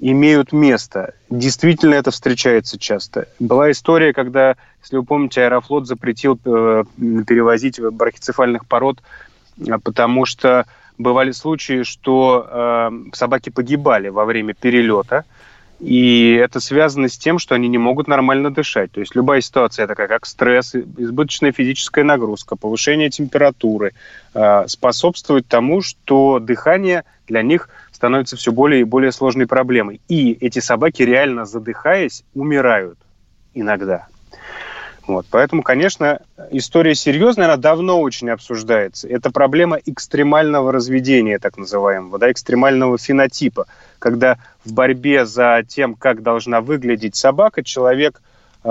имеют 0.00 0.52
место. 0.52 1.14
Действительно 1.28 1.94
это 1.94 2.10
встречается 2.10 2.78
часто. 2.78 3.28
Была 3.38 3.70
история, 3.70 4.12
когда, 4.12 4.56
если 4.82 4.96
вы 4.96 5.04
помните, 5.04 5.42
Аэрофлот 5.42 5.86
запретил 5.86 6.40
э, 6.44 6.84
перевозить 7.26 7.80
брахицефальных 7.80 8.66
пород 8.66 9.00
а, 9.68 9.78
потому 9.78 10.24
что 10.24 10.66
бывали 10.98 11.32
случаи, 11.32 11.82
что 11.82 12.46
э, 12.48 12.90
собаки 13.12 13.50
погибали 13.50 14.08
во 14.08 14.24
время 14.24 14.54
перелета, 14.54 15.24
и 15.80 16.34
это 16.34 16.60
связано 16.60 17.08
с 17.08 17.16
тем, 17.16 17.38
что 17.38 17.54
они 17.54 17.66
не 17.68 17.78
могут 17.78 18.06
нормально 18.06 18.52
дышать. 18.52 18.92
То 18.92 19.00
есть 19.00 19.14
любая 19.14 19.40
ситуация 19.40 19.86
такая, 19.86 20.08
как 20.08 20.26
стресс, 20.26 20.74
избыточная 20.74 21.52
физическая 21.52 22.04
нагрузка, 22.04 22.56
повышение 22.56 23.08
температуры, 23.08 23.92
э, 24.34 24.64
способствует 24.68 25.46
тому, 25.46 25.80
что 25.80 26.38
дыхание 26.38 27.04
для 27.26 27.42
них 27.42 27.70
становится 28.00 28.34
все 28.34 28.50
более 28.50 28.80
и 28.80 28.84
более 28.84 29.12
сложной 29.12 29.46
проблемой. 29.46 30.00
И 30.08 30.32
эти 30.32 30.58
собаки, 30.58 31.02
реально 31.02 31.44
задыхаясь, 31.44 32.24
умирают 32.34 32.98
иногда. 33.52 34.06
Вот. 35.06 35.26
Поэтому, 35.30 35.62
конечно, 35.62 36.20
история 36.50 36.94
серьезная, 36.94 37.44
она 37.44 37.58
давно 37.58 38.00
очень 38.00 38.30
обсуждается. 38.30 39.06
Это 39.06 39.30
проблема 39.30 39.76
экстремального 39.84 40.72
разведения, 40.72 41.38
так 41.38 41.58
называемого, 41.58 42.18
да, 42.18 42.32
экстремального 42.32 42.96
фенотипа, 42.96 43.66
когда 43.98 44.38
в 44.64 44.72
борьбе 44.72 45.26
за 45.26 45.62
тем, 45.68 45.94
как 45.94 46.22
должна 46.22 46.62
выглядеть 46.62 47.16
собака, 47.16 47.62
человек 47.62 48.22
э, 48.64 48.70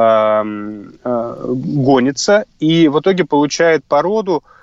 э, 1.04 1.46
гонится 1.46 2.46
и 2.60 2.88
в 2.88 3.00
итоге 3.00 3.26
получает 3.26 3.86
породу, 3.86 4.44
э, 4.44 4.59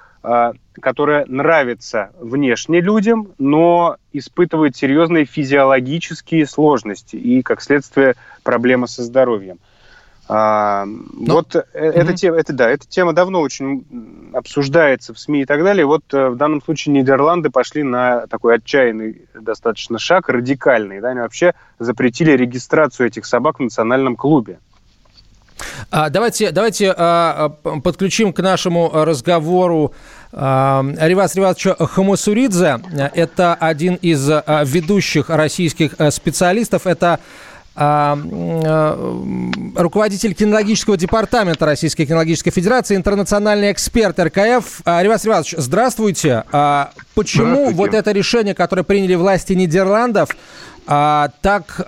которая 0.80 1.24
нравится 1.26 2.10
внешне 2.18 2.80
людям, 2.80 3.28
но 3.38 3.96
испытывает 4.12 4.76
серьезные 4.76 5.24
физиологические 5.24 6.46
сложности 6.46 7.16
и, 7.16 7.42
как 7.42 7.62
следствие, 7.62 8.14
проблемы 8.42 8.88
со 8.88 9.02
здоровьем. 9.02 9.58
А, 10.28 10.84
Но... 10.86 10.96
Ну, 11.14 11.34
вот 11.34 11.54
mm-hmm. 11.54 11.68
эта 11.72 12.12
тема, 12.14 12.36
это 12.36 12.52
да, 12.52 12.68
эта 12.68 12.86
тема 12.88 13.12
давно 13.12 13.40
очень 13.40 13.86
обсуждается 14.32 15.14
в 15.14 15.18
СМИ 15.20 15.42
и 15.42 15.44
так 15.44 15.62
далее. 15.62 15.86
Вот 15.86 16.02
э, 16.12 16.30
в 16.30 16.36
данном 16.36 16.60
случае 16.60 16.94
Нидерланды 16.94 17.50
пошли 17.50 17.84
на 17.84 18.26
такой 18.26 18.56
отчаянный 18.56 19.22
достаточно 19.34 20.00
шаг, 20.00 20.28
радикальный. 20.28 21.00
Да, 21.00 21.10
они 21.10 21.20
вообще 21.20 21.54
запретили 21.78 22.32
регистрацию 22.32 23.06
этих 23.06 23.24
собак 23.24 23.60
в 23.60 23.62
национальном 23.62 24.16
клубе. 24.16 24.58
А, 25.90 26.10
давайте, 26.10 26.50
давайте 26.50 26.94
а, 26.96 27.50
подключим 27.82 28.32
к 28.32 28.40
нашему 28.40 28.90
разговору 28.92 29.92
а, 30.32 30.84
Ривас 31.00 31.34
Ривасовича 31.34 31.76
Хамасуридзе. 31.78 32.80
Это 33.14 33.54
один 33.54 33.94
из 33.96 34.28
а, 34.30 34.62
ведущих 34.64 35.30
российских 35.30 35.94
специалистов. 36.10 36.86
Это 36.86 37.20
а, 37.78 38.18
а, 38.64 38.96
руководитель 39.76 40.32
кинологического 40.32 40.96
департамента 40.96 41.66
Российской 41.66 42.06
кинологической 42.06 42.50
федерации, 42.50 42.96
интернациональный 42.96 43.70
эксперт 43.70 44.18
РКФ. 44.18 44.80
А, 44.86 45.02
Ривас 45.02 45.26
Ривасович, 45.26 45.56
здравствуйте. 45.58 46.44
Почему 47.14 47.46
здравствуйте. 47.46 47.74
вот 47.74 47.94
это 47.94 48.12
решение, 48.12 48.54
которое 48.54 48.82
приняли 48.82 49.14
власти 49.14 49.52
Нидерландов, 49.52 50.30
так, 50.86 51.80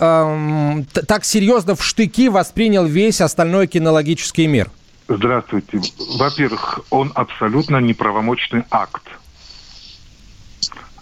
так 1.07 1.25
серьезно 1.25 1.75
в 1.75 1.85
штыки 1.85 2.29
воспринял 2.29 2.85
весь 2.85 3.21
остальной 3.21 3.67
кинологический 3.67 4.47
мир? 4.47 4.71
Здравствуйте. 5.09 5.81
Во-первых, 6.19 6.81
он 6.91 7.13
абсолютно 7.15 7.79
неправомочный 7.79 8.65
акт. 8.71 9.03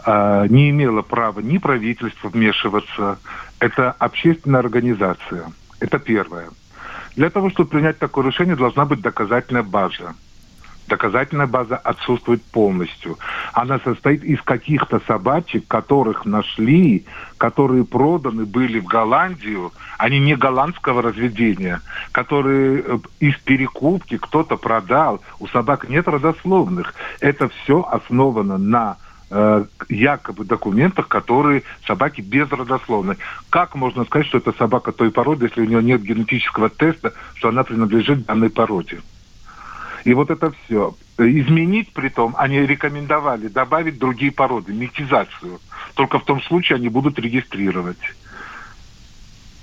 Не 0.06 0.70
имело 0.70 1.02
права 1.02 1.40
ни 1.40 1.58
правительство 1.58 2.28
вмешиваться, 2.28 3.18
это 3.58 3.90
общественная 3.98 4.60
организация. 4.60 5.50
Это 5.80 5.98
первое. 5.98 6.50
Для 7.16 7.30
того, 7.30 7.50
чтобы 7.50 7.70
принять 7.70 7.98
такое 7.98 8.26
решение, 8.26 8.54
должна 8.54 8.84
быть 8.84 9.00
доказательная 9.00 9.64
база. 9.64 10.14
Доказательная 10.88 11.46
база 11.46 11.76
отсутствует 11.76 12.42
полностью. 12.44 13.18
Она 13.52 13.78
состоит 13.80 14.22
из 14.24 14.40
каких-то 14.42 15.00
собачек, 15.06 15.66
которых 15.66 16.24
нашли, 16.24 17.04
которые 17.38 17.84
проданы 17.84 18.44
были 18.44 18.78
в 18.78 18.84
Голландию, 18.84 19.72
они 19.98 20.18
не 20.20 20.36
голландского 20.36 21.02
разведения, 21.02 21.80
которые 22.12 22.82
э, 22.84 22.98
из 23.20 23.36
перекупки 23.38 24.16
кто-то 24.16 24.56
продал. 24.56 25.20
У 25.40 25.46
собак 25.48 25.88
нет 25.88 26.06
родословных. 26.08 26.94
Это 27.20 27.48
все 27.48 27.82
основано 27.82 28.58
на 28.58 28.96
Э, 29.28 29.64
якобы 29.88 30.44
документах, 30.44 31.08
которые 31.08 31.64
собаки 31.84 32.20
безродословны. 32.20 33.16
Как 33.50 33.74
можно 33.74 34.04
сказать, 34.04 34.28
что 34.28 34.38
это 34.38 34.52
собака 34.52 34.92
той 34.92 35.10
породы, 35.10 35.46
если 35.46 35.62
у 35.62 35.64
нее 35.64 35.82
нет 35.82 36.00
генетического 36.02 36.70
теста, 36.70 37.12
что 37.34 37.48
она 37.48 37.64
принадлежит 37.64 38.24
данной 38.24 38.50
породе? 38.50 39.00
И 40.06 40.14
вот 40.14 40.30
это 40.30 40.52
все. 40.52 40.94
Изменить 41.18 41.92
при 41.92 42.08
том 42.10 42.36
они 42.38 42.60
рекомендовали 42.60 43.48
добавить 43.48 43.98
другие 43.98 44.30
породы, 44.30 44.72
метизацию. 44.72 45.58
Только 45.94 46.20
в 46.20 46.24
том 46.24 46.40
случае 46.42 46.76
они 46.76 46.88
будут 46.88 47.18
регистрировать. 47.18 47.98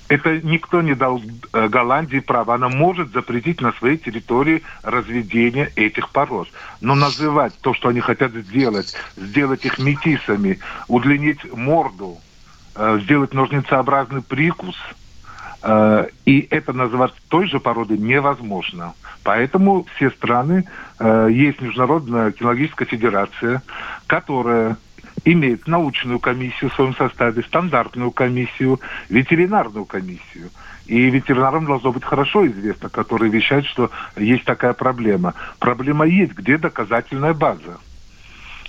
Это 0.09 0.41
никто 0.41 0.81
не 0.81 0.95
дал 0.95 1.21
э, 1.53 1.69
Голландии 1.69 2.19
право. 2.19 2.55
Она 2.55 2.67
может 2.67 3.13
запретить 3.13 3.61
на 3.61 3.71
своей 3.71 3.97
территории 3.97 4.63
разведение 4.81 5.71
этих 5.77 6.09
пород. 6.09 6.49
Но 6.81 6.93
называть 6.93 7.53
то, 7.61 7.73
что 7.73 7.87
они 7.87 8.01
хотят 8.01 8.33
сделать, 8.33 8.93
сделать 9.15 9.63
их 9.63 9.79
метисами, 9.79 10.59
удлинить 10.89 11.39
морду, 11.53 12.17
э, 12.75 12.99
сделать 13.01 13.33
ножницеобразный 13.33 14.21
прикус, 14.21 14.75
и 16.25 16.47
это 16.49 16.73
называть 16.73 17.13
той 17.29 17.47
же 17.47 17.59
породой 17.59 17.97
невозможно. 17.97 18.93
Поэтому 19.23 19.85
все 19.95 20.09
страны, 20.09 20.65
есть 20.99 21.61
Международная 21.61 22.31
кинологическая 22.31 22.87
федерация, 22.87 23.61
которая 24.05 24.77
имеет 25.25 25.67
научную 25.67 26.19
комиссию 26.19 26.69
в 26.69 26.75
своем 26.75 26.95
составе, 26.95 27.43
стандартную 27.43 28.11
комиссию, 28.11 28.81
ветеринарную 29.09 29.85
комиссию. 29.85 30.49
И 30.85 31.09
ветеринарам 31.09 31.65
должно 31.65 31.93
быть 31.93 32.03
хорошо 32.03 32.45
известно, 32.47 32.89
которые 32.89 33.31
вещают, 33.31 33.65
что 33.65 33.89
есть 34.17 34.43
такая 34.43 34.73
проблема. 34.73 35.33
Проблема 35.59 36.05
есть, 36.05 36.33
где 36.33 36.57
доказательная 36.57 37.33
база. 37.33 37.77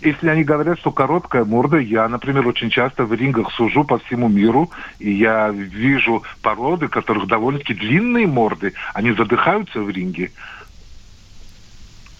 Если 0.04 0.28
они 0.28 0.44
говорят, 0.44 0.78
что 0.78 0.92
короткая 0.92 1.44
морда, 1.44 1.78
я, 1.78 2.06
например, 2.08 2.46
очень 2.46 2.68
часто 2.68 3.06
в 3.06 3.14
рингах 3.14 3.50
сужу 3.52 3.84
по 3.84 3.98
всему 3.98 4.28
миру, 4.28 4.70
и 4.98 5.10
я 5.10 5.48
вижу 5.48 6.22
породы, 6.42 6.88
которых 6.88 7.26
довольно-таки 7.26 7.72
длинные 7.72 8.26
морды, 8.26 8.74
они 8.92 9.12
задыхаются 9.12 9.80
в 9.80 9.88
ринге 9.90 10.30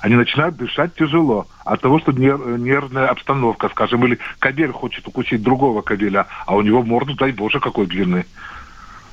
они 0.05 0.17
начинают 0.17 0.57
дышать 0.57 0.95
тяжело 0.97 1.47
от 1.65 1.81
того, 1.81 1.99
что 1.99 2.13
нервная 2.13 3.09
обстановка, 3.09 3.71
скажем, 3.71 4.05
или 4.05 4.19
кобель 4.39 4.71
хочет 4.71 5.09
укусить 5.09 5.43
другого 5.43 5.81
кобеля, 5.81 6.27
а 6.45 6.57
у 6.57 6.61
него 6.61 6.83
морду, 6.83 7.15
дай 7.15 7.33
боже, 7.33 7.59
какой 7.59 7.87
длины. 7.87 8.27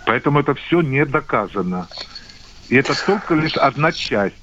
Поэтому 0.05 0.41
это 0.41 0.53
все 0.53 0.81
не 0.81 1.05
доказано. 1.05 1.87
И 2.67 2.75
это 2.75 2.93
только 3.05 3.35
лишь 3.35 3.55
одна 3.55 3.93
часть. 3.93 4.35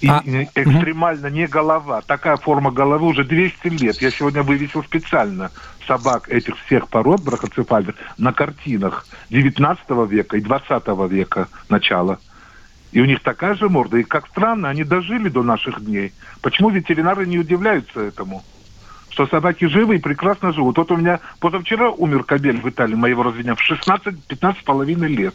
И 0.00 0.08
а... 0.08 0.22
экстремально 0.54 1.26
не 1.26 1.46
голова. 1.46 2.00
Такая 2.00 2.36
форма 2.36 2.70
головы 2.70 3.06
уже 3.06 3.24
200 3.24 3.68
лет. 3.68 4.00
Я 4.00 4.10
сегодня 4.10 4.42
вывесил 4.42 4.82
специально 4.82 5.50
собак 5.86 6.28
этих 6.28 6.56
всех 6.64 6.88
пород 6.88 7.22
брахоцефальных 7.22 7.96
на 8.16 8.32
картинах 8.32 9.06
19 9.30 9.90
века 10.08 10.36
и 10.36 10.40
20 10.40 10.88
века 11.10 11.48
начала. 11.68 12.18
И 12.92 13.00
у 13.00 13.04
них 13.04 13.22
такая 13.22 13.54
же 13.54 13.68
морда. 13.68 13.98
И 13.98 14.02
как 14.02 14.26
странно, 14.28 14.68
они 14.68 14.84
дожили 14.84 15.28
до 15.28 15.42
наших 15.42 15.84
дней. 15.84 16.12
Почему 16.40 16.70
ветеринары 16.70 17.26
не 17.26 17.38
удивляются 17.38 18.00
этому? 18.00 18.42
Что 19.10 19.26
собаки 19.26 19.66
живы 19.66 19.96
и 19.96 20.00
прекрасно 20.00 20.52
живут. 20.52 20.78
Вот 20.78 20.90
у 20.92 20.96
меня 20.96 21.20
позавчера 21.40 21.90
умер 21.90 22.24
кобель 22.24 22.60
в 22.60 22.68
Италии, 22.68 22.94
моего 22.94 23.22
разведения, 23.22 23.54
в 23.54 23.70
16-15 23.70 24.60
с 24.60 24.64
половиной 24.64 25.08
лет. 25.08 25.34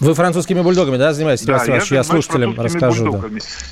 Вы 0.00 0.14
французскими 0.14 0.60
бульдогами, 0.60 0.96
да, 0.96 1.12
занимаетесь, 1.12 1.44
Да, 1.44 1.62
я 1.66 1.80
Я 1.90 2.04
слушателям 2.04 2.54
расскажу. 2.58 3.12
да. 3.12 3.28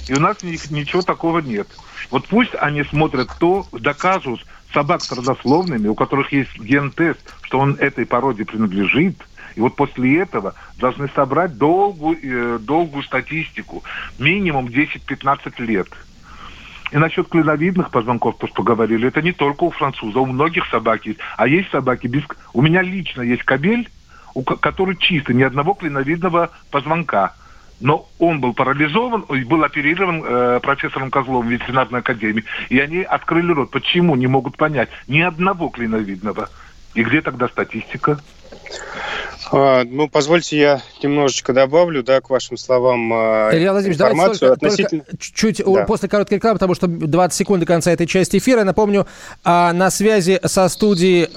И 0.08 0.12
у 0.14 0.20
нас 0.20 0.42
ни- 0.42 0.72
ничего 0.74 1.02
такого 1.02 1.38
нет. 1.38 1.68
Вот 2.10 2.26
пусть 2.26 2.54
они 2.58 2.82
смотрят 2.84 3.28
то, 3.38 3.66
докажут 3.72 4.44
собак 4.72 5.02
с 5.02 5.12
родословными, 5.12 5.88
у 5.88 5.94
которых 5.94 6.32
есть 6.32 6.58
ген-тест, 6.58 7.20
что 7.42 7.58
он 7.60 7.76
этой 7.78 8.06
породе 8.06 8.44
принадлежит, 8.44 9.16
и 9.54 9.60
вот 9.60 9.76
после 9.76 10.20
этого 10.20 10.54
должны 10.78 11.08
собрать 11.14 11.56
долгую, 11.56 12.18
э, 12.22 12.58
долгую 12.58 13.02
статистику, 13.04 13.84
минимум 14.18 14.66
10-15 14.66 15.58
лет. 15.60 15.88
И 16.92 16.98
насчет 16.98 17.28
клиновидных 17.28 17.90
позвонков, 17.90 18.36
то, 18.38 18.46
что 18.46 18.62
говорили, 18.62 19.08
это 19.08 19.22
не 19.22 19.32
только 19.32 19.64
у 19.64 19.70
французов, 19.70 20.22
у 20.22 20.26
многих 20.26 20.66
собак 20.66 21.06
есть. 21.06 21.18
А 21.36 21.48
есть 21.48 21.70
собаки 21.70 22.06
без... 22.06 22.22
У 22.52 22.62
меня 22.62 22.82
лично 22.82 23.22
есть 23.22 23.42
кобель, 23.42 23.88
который 24.42 24.96
чистый, 24.96 25.34
ни 25.34 25.42
одного 25.42 25.74
клиновидного 25.74 26.50
позвонка. 26.70 27.34
Но 27.80 28.08
он 28.18 28.40
был 28.40 28.54
парализован 28.54 29.22
и 29.22 29.44
был 29.44 29.62
оперирован 29.62 30.22
э, 30.24 30.60
профессором 30.62 31.10
Козловым 31.10 31.48
ветеринарной 31.48 32.00
академии. 32.00 32.44
И 32.70 32.78
они 32.78 33.02
открыли 33.02 33.52
рот. 33.52 33.70
Почему? 33.70 34.16
Не 34.16 34.26
могут 34.26 34.56
понять. 34.56 34.88
Ни 35.08 35.20
одного 35.20 35.68
клиновидного. 35.68 36.48
И 36.94 37.02
где 37.02 37.20
тогда 37.20 37.48
статистика? 37.48 38.18
А, 39.52 39.84
ну, 39.84 40.08
позвольте 40.08 40.58
я 40.58 40.82
немножечко 41.02 41.52
добавлю, 41.52 42.02
да, 42.02 42.20
к 42.20 42.30
вашим 42.30 42.56
словам 42.56 43.12
а, 43.12 43.50
Илья 43.52 43.72
Владимирович, 43.72 43.98
давайте 43.98 44.16
информацию 44.18 44.48
только, 44.48 44.54
относительно... 44.66 45.02
только 45.04 45.68
у- 45.68 45.74
Да. 45.76 45.84
после 45.84 46.08
короткой 46.08 46.34
рекламы, 46.38 46.54
потому 46.56 46.74
что 46.74 46.86
20 46.88 47.36
секунд 47.36 47.60
до 47.60 47.66
конца 47.66 47.92
этой 47.92 48.06
части 48.06 48.38
эфира. 48.38 48.58
Я 48.60 48.64
напомню, 48.64 49.06
а, 49.44 49.72
на 49.72 49.90
связи 49.90 50.40
со 50.44 50.68
студией 50.68 51.28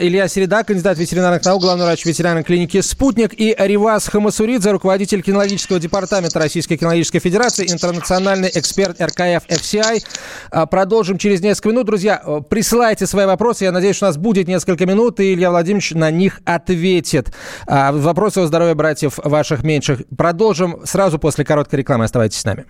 Илья 0.00 0.28
Середа, 0.28 0.64
кандидат 0.64 0.96
ветеринарных 0.98 1.44
наук, 1.44 1.62
главный 1.62 1.84
врач 1.84 2.04
ветеринарной 2.04 2.44
клиники 2.44 2.80
«Спутник», 2.80 3.38
и 3.38 3.54
Ривас 3.58 4.08
Хамасуридзе, 4.08 4.70
руководитель 4.70 5.22
кинологического 5.22 5.78
департамента 5.78 6.38
Российской 6.38 6.76
кинологической 6.76 7.20
федерации, 7.20 7.70
интернациональный 7.70 8.50
эксперт 8.54 9.00
РКФ 9.00 9.46
FCI. 9.48 10.66
Продолжим 10.70 11.18
через 11.18 11.40
несколько 11.40 11.68
минут. 11.70 11.86
Друзья, 11.86 12.22
э, 12.24 12.40
присылайте 12.48 13.06
свои 13.06 13.26
вопросы. 13.26 13.64
Я 13.64 13.72
надеюсь, 13.72 14.00
у 14.02 14.06
нас 14.06 14.16
будет 14.16 14.48
несколько 14.48 14.86
минут, 14.86 15.20
и 15.20 15.34
Илья 15.34 15.50
Владимирович 15.50 15.90
на 15.92 16.10
них 16.10 16.40
ответит. 16.44 17.31
А, 17.66 17.92
Вопросы 17.92 18.38
о 18.38 18.46
здоровье 18.46 18.74
братьев 18.74 19.18
ваших 19.22 19.62
меньших. 19.62 20.02
Продолжим 20.16 20.80
сразу 20.84 21.18
после 21.18 21.44
короткой 21.44 21.80
рекламы. 21.80 22.04
Оставайтесь 22.04 22.38
с 22.38 22.44
нами. 22.44 22.64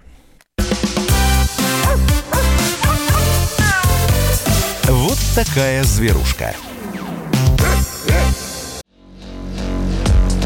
Вот 4.89 5.19
такая 5.35 5.85
зверушка. 5.85 6.55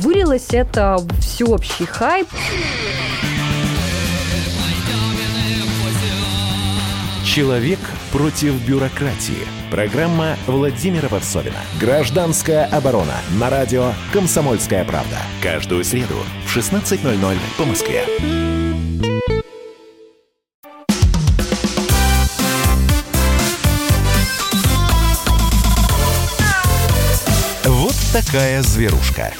Вылилось 0.00 0.48
это 0.52 0.96
в 0.96 1.20
всеобщий 1.20 1.84
хайп. 1.84 2.26
Человек 7.22 7.78
против 8.10 8.54
бюрократии. 8.66 9.46
Программа 9.70 10.36
Владимира 10.46 11.08
Варсовина. 11.08 11.58
Гражданская 11.78 12.64
оборона. 12.64 13.16
На 13.38 13.50
радио 13.50 13.92
«Комсомольская 14.10 14.84
правда». 14.86 15.18
Каждую 15.42 15.84
среду 15.84 16.16
в 16.46 16.56
16.00 16.56 17.36
по 17.58 17.64
Москве. 17.66 18.06
Вот 27.66 27.94
такая 28.14 28.62
зверушка. 28.62 29.34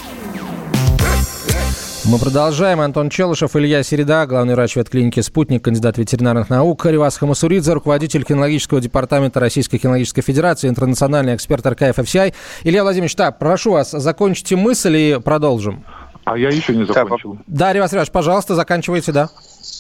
Мы 2.07 2.19
продолжаем. 2.19 2.81
Антон 2.81 3.11
Челышев, 3.11 3.55
Илья 3.57 3.83
Середа, 3.83 4.27
главный 4.27 4.55
врач 4.55 4.75
ветклиники 4.75 5.21
«Спутник», 5.21 5.63
кандидат 5.63 5.99
ветеринарных 5.99 6.49
наук, 6.49 6.87
Ривас 6.87 7.19
Хамасуридзе, 7.19 7.75
руководитель 7.75 8.25
кинологического 8.25 8.81
департамента 8.81 9.39
Российской 9.39 9.79
кинологической 9.79 10.23
федерации, 10.23 10.69
интернациональный 10.69 11.35
эксперт 11.35 11.67
РКФ 11.67 11.99
FCI. 11.99 12.33
Илья 12.65 12.83
Владимирович, 12.83 13.15
так, 13.17 13.39
прошу 13.39 13.73
вас, 13.73 13.91
закончите 13.91 14.57
мысль 14.57 14.97
и 14.97 15.21
продолжим. 15.23 15.85
А 16.25 16.39
я 16.39 16.49
еще 16.49 16.75
не 16.75 16.85
закончил. 16.85 17.39
Да, 17.47 17.73
Ривас 17.73 17.93
Ривас, 17.93 18.09
пожалуйста, 18.09 18.55
заканчивайте, 18.55 19.13
да. 19.13 19.29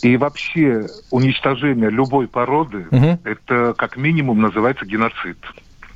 И 0.02 0.16
вообще 0.16 0.86
уничтожение 1.10 1.90
любой 1.90 2.28
породы, 2.28 2.86
Мгм. 2.90 3.18
это 3.24 3.74
как 3.76 3.96
минимум 3.96 4.40
называется 4.42 4.84
геноцид. 4.84 5.38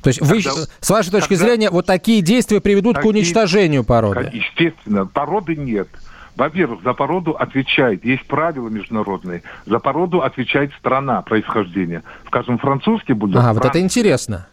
То 0.05 0.09
есть 0.09 0.21
вы, 0.21 0.43
Когда- 0.43 0.67
с 0.81 0.89
вашей 0.91 1.09
точки 1.09 1.29
когда- 1.29 1.45
зрения, 1.45 1.71
вот 1.71 1.87
такие 1.87 2.21
действия 2.21 2.61
приведут 2.61 2.93
к 2.93 2.99
Такие- 2.99 3.09
уничтожению 3.09 3.83
породы? 3.83 4.29
Естественно, 4.31 5.07
породы 5.07 5.55
нет. 5.55 5.87
Во-первых, 6.35 6.83
за 6.83 6.93
породу 6.93 7.31
отвечает, 7.31 8.05
есть 8.05 8.27
правила 8.27 8.69
международные, 8.69 9.41
за 9.65 9.79
породу 9.79 10.21
отвечает 10.21 10.71
страна 10.77 11.23
происхождения. 11.23 12.03
Скажем, 12.27 12.59
французский 12.59 13.13
бульдог. 13.13 13.39
Ага, 13.41 13.53
вот 13.53 13.57
это 13.65 13.69
Франция- 13.71 13.81
интересно. 13.81 14.47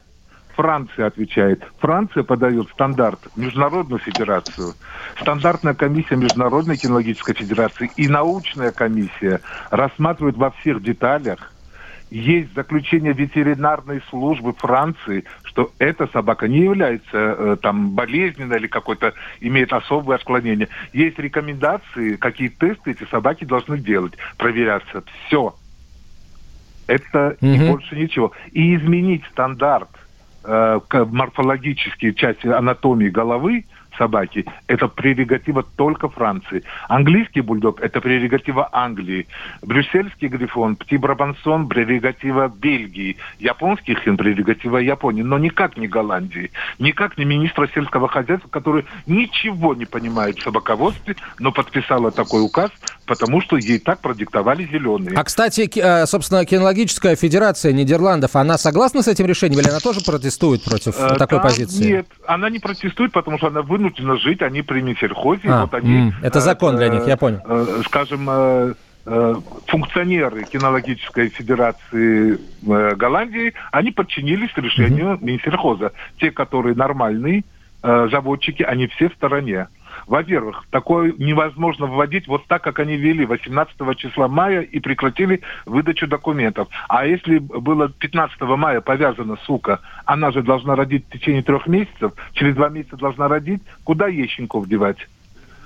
Франция 0.56 1.06
отвечает. 1.08 1.62
Франция 1.80 2.22
подает 2.22 2.68
стандарт 2.70 3.18
в 3.34 3.38
Международную 3.38 3.98
федерацию. 3.98 4.72
Стандартная 5.20 5.74
комиссия 5.74 6.16
Международной 6.16 6.78
кинологической 6.78 7.34
федерации 7.34 7.90
и 7.96 8.08
научная 8.08 8.70
комиссия 8.72 9.40
рассматривают 9.70 10.38
во 10.38 10.50
всех 10.52 10.82
деталях. 10.82 11.52
Есть 12.12 12.54
заключение 12.54 13.14
ветеринарной 13.14 14.02
службы 14.10 14.52
Франции, 14.52 15.24
что 15.44 15.72
эта 15.78 16.06
собака 16.08 16.46
не 16.46 16.58
является 16.58 17.06
э, 17.14 17.56
там 17.62 17.92
болезненной 17.92 18.58
или 18.58 18.66
какой-то 18.66 19.14
имеет 19.40 19.72
особое 19.72 20.16
отклонение. 20.16 20.68
Есть 20.92 21.18
рекомендации, 21.18 22.16
какие 22.16 22.48
тесты 22.48 22.90
эти 22.90 23.08
собаки 23.08 23.46
должны 23.46 23.78
делать, 23.78 24.12
проверяться. 24.36 25.02
Все. 25.26 25.56
Это 26.86 27.38
и 27.40 27.46
Мгм. 27.46 27.66
больше 27.68 27.96
ничего. 27.96 28.32
И 28.50 28.76
изменить 28.76 29.24
стандарт 29.32 29.88
э, 30.44 30.80
морфологические 30.92 32.12
части 32.12 32.46
анатомии 32.46 33.08
головы 33.08 33.64
собаки– 33.96 34.44
это 34.66 34.88
прерогатива 34.88 35.62
только 35.62 36.08
Франции. 36.08 36.62
Английский 36.88 37.40
бульдог– 37.40 37.80
это 37.82 38.00
прерогатива 38.00 38.68
Англии. 38.72 39.26
Брюссельский 39.62 40.28
грифон, 40.28 40.76
птибрабансон– 40.76 41.68
прерогатива 41.68 42.48
Бельгии. 42.48 43.16
Японский 43.38 43.94
хин– 43.94 44.16
прерогатива 44.18 44.78
Японии. 44.78 45.22
Но 45.22 45.38
никак 45.38 45.76
не 45.76 45.88
Голландии. 45.88 46.50
Никак 46.78 47.18
не 47.18 47.24
министра 47.24 47.68
сельского 47.68 48.08
хозяйства, 48.08 48.48
который 48.48 48.84
ничего 49.06 49.74
не 49.74 49.84
понимает 49.84 50.38
в 50.38 50.42
собаководстве, 50.42 51.16
но 51.38 51.52
подписала 51.52 52.10
такой 52.10 52.42
указ, 52.42 52.70
потому 53.06 53.40
что 53.40 53.56
ей 53.56 53.78
так 53.78 54.00
продиктовали 54.00 54.64
зеленые. 54.66 55.16
А, 55.16 55.24
кстати, 55.24 55.70
э, 55.74 56.06
собственно, 56.06 56.44
кинологическая 56.44 57.16
федерация 57.16 57.72
Нидерландов, 57.72 58.36
она 58.36 58.58
согласна 58.58 59.02
с 59.02 59.08
этим 59.08 59.26
решением 59.26 59.60
или 59.60 59.68
она 59.68 59.80
тоже 59.80 60.00
протестует 60.00 60.62
против 60.64 60.94
Э, 60.98 61.16
такой 61.16 61.38
там 61.38 61.42
позиции? 61.42 61.84
Нет, 61.84 62.06
она 62.26 62.50
не 62.50 62.58
протестует, 62.58 63.12
потому 63.12 63.38
что 63.38 63.48
она 63.48 63.62
вынуждена 63.62 64.16
жить, 64.16 64.42
они 64.42 64.62
при 64.62 64.80
Минсельхозе. 64.80 65.48
А, 65.48 65.62
вот 65.62 65.74
они, 65.74 66.12
это 66.22 66.40
закон 66.40 66.76
для 66.76 66.88
них, 66.88 67.06
я 67.06 67.16
понял. 67.16 67.40
э, 67.44 67.82
скажем, 67.86 68.28
э, 68.30 68.74
э, 69.06 69.34
функционеры 69.66 70.44
кинологической 70.44 71.28
федерации 71.28 72.38
э, 72.66 72.94
Голландии, 72.94 73.54
они 73.72 73.90
подчинились 73.90 74.50
решению 74.56 75.18
Минсельхоза. 75.20 75.92
Те, 76.20 76.30
которые 76.30 76.74
нормальные 76.76 77.44
э, 77.82 78.08
заводчики, 78.10 78.62
они 78.62 78.86
все 78.88 79.08
в 79.08 79.14
стороне. 79.14 79.68
Во-первых, 80.06 80.64
такое 80.70 81.12
невозможно 81.18 81.86
вводить 81.86 82.26
вот 82.26 82.46
так, 82.46 82.62
как 82.62 82.78
они 82.78 82.96
вели 82.96 83.24
18 83.24 83.96
числа 83.96 84.28
мая 84.28 84.62
и 84.62 84.80
прекратили 84.80 85.42
выдачу 85.66 86.06
документов. 86.06 86.68
А 86.88 87.06
если 87.06 87.38
было 87.38 87.88
15 87.88 88.40
мая 88.42 88.80
повязана 88.80 89.36
сука, 89.44 89.80
она 90.04 90.30
же 90.30 90.42
должна 90.42 90.76
родить 90.76 91.06
в 91.06 91.12
течение 91.12 91.42
трех 91.42 91.66
месяцев, 91.66 92.12
через 92.32 92.54
два 92.54 92.68
месяца 92.68 92.96
должна 92.96 93.28
родить, 93.28 93.62
куда 93.84 94.08
ей 94.08 94.28
щенков 94.28 94.68
девать? 94.68 95.08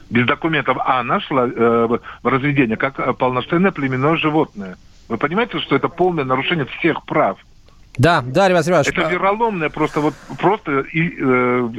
Без 0.09 0.26
документов. 0.26 0.78
А 0.80 1.01
она 1.01 1.20
шла 1.20 1.49
э, 1.49 1.87
в 2.22 2.26
разведение 2.26 2.76
как 2.76 3.01
э, 3.01 3.12
полноценное 3.12 3.72
племенное 3.72 4.16
животное. 4.16 4.76
Вы 5.09 5.18
понимаете, 5.18 5.59
что 5.61 5.74
это 5.74 5.89
полное 5.89 6.24
нарушение 6.24 6.66
всех 6.66 7.05
прав? 7.05 7.39
Да, 7.99 8.22
да, 8.24 8.49
Ривас 8.49 8.68
Иванович. 8.68 8.89
Это 8.89 9.09
вероломное 9.09 9.70
просто 9.70 10.01
вот 10.01 10.14
просто 10.39 10.80
и, 10.80 11.14
э, 11.18 11.70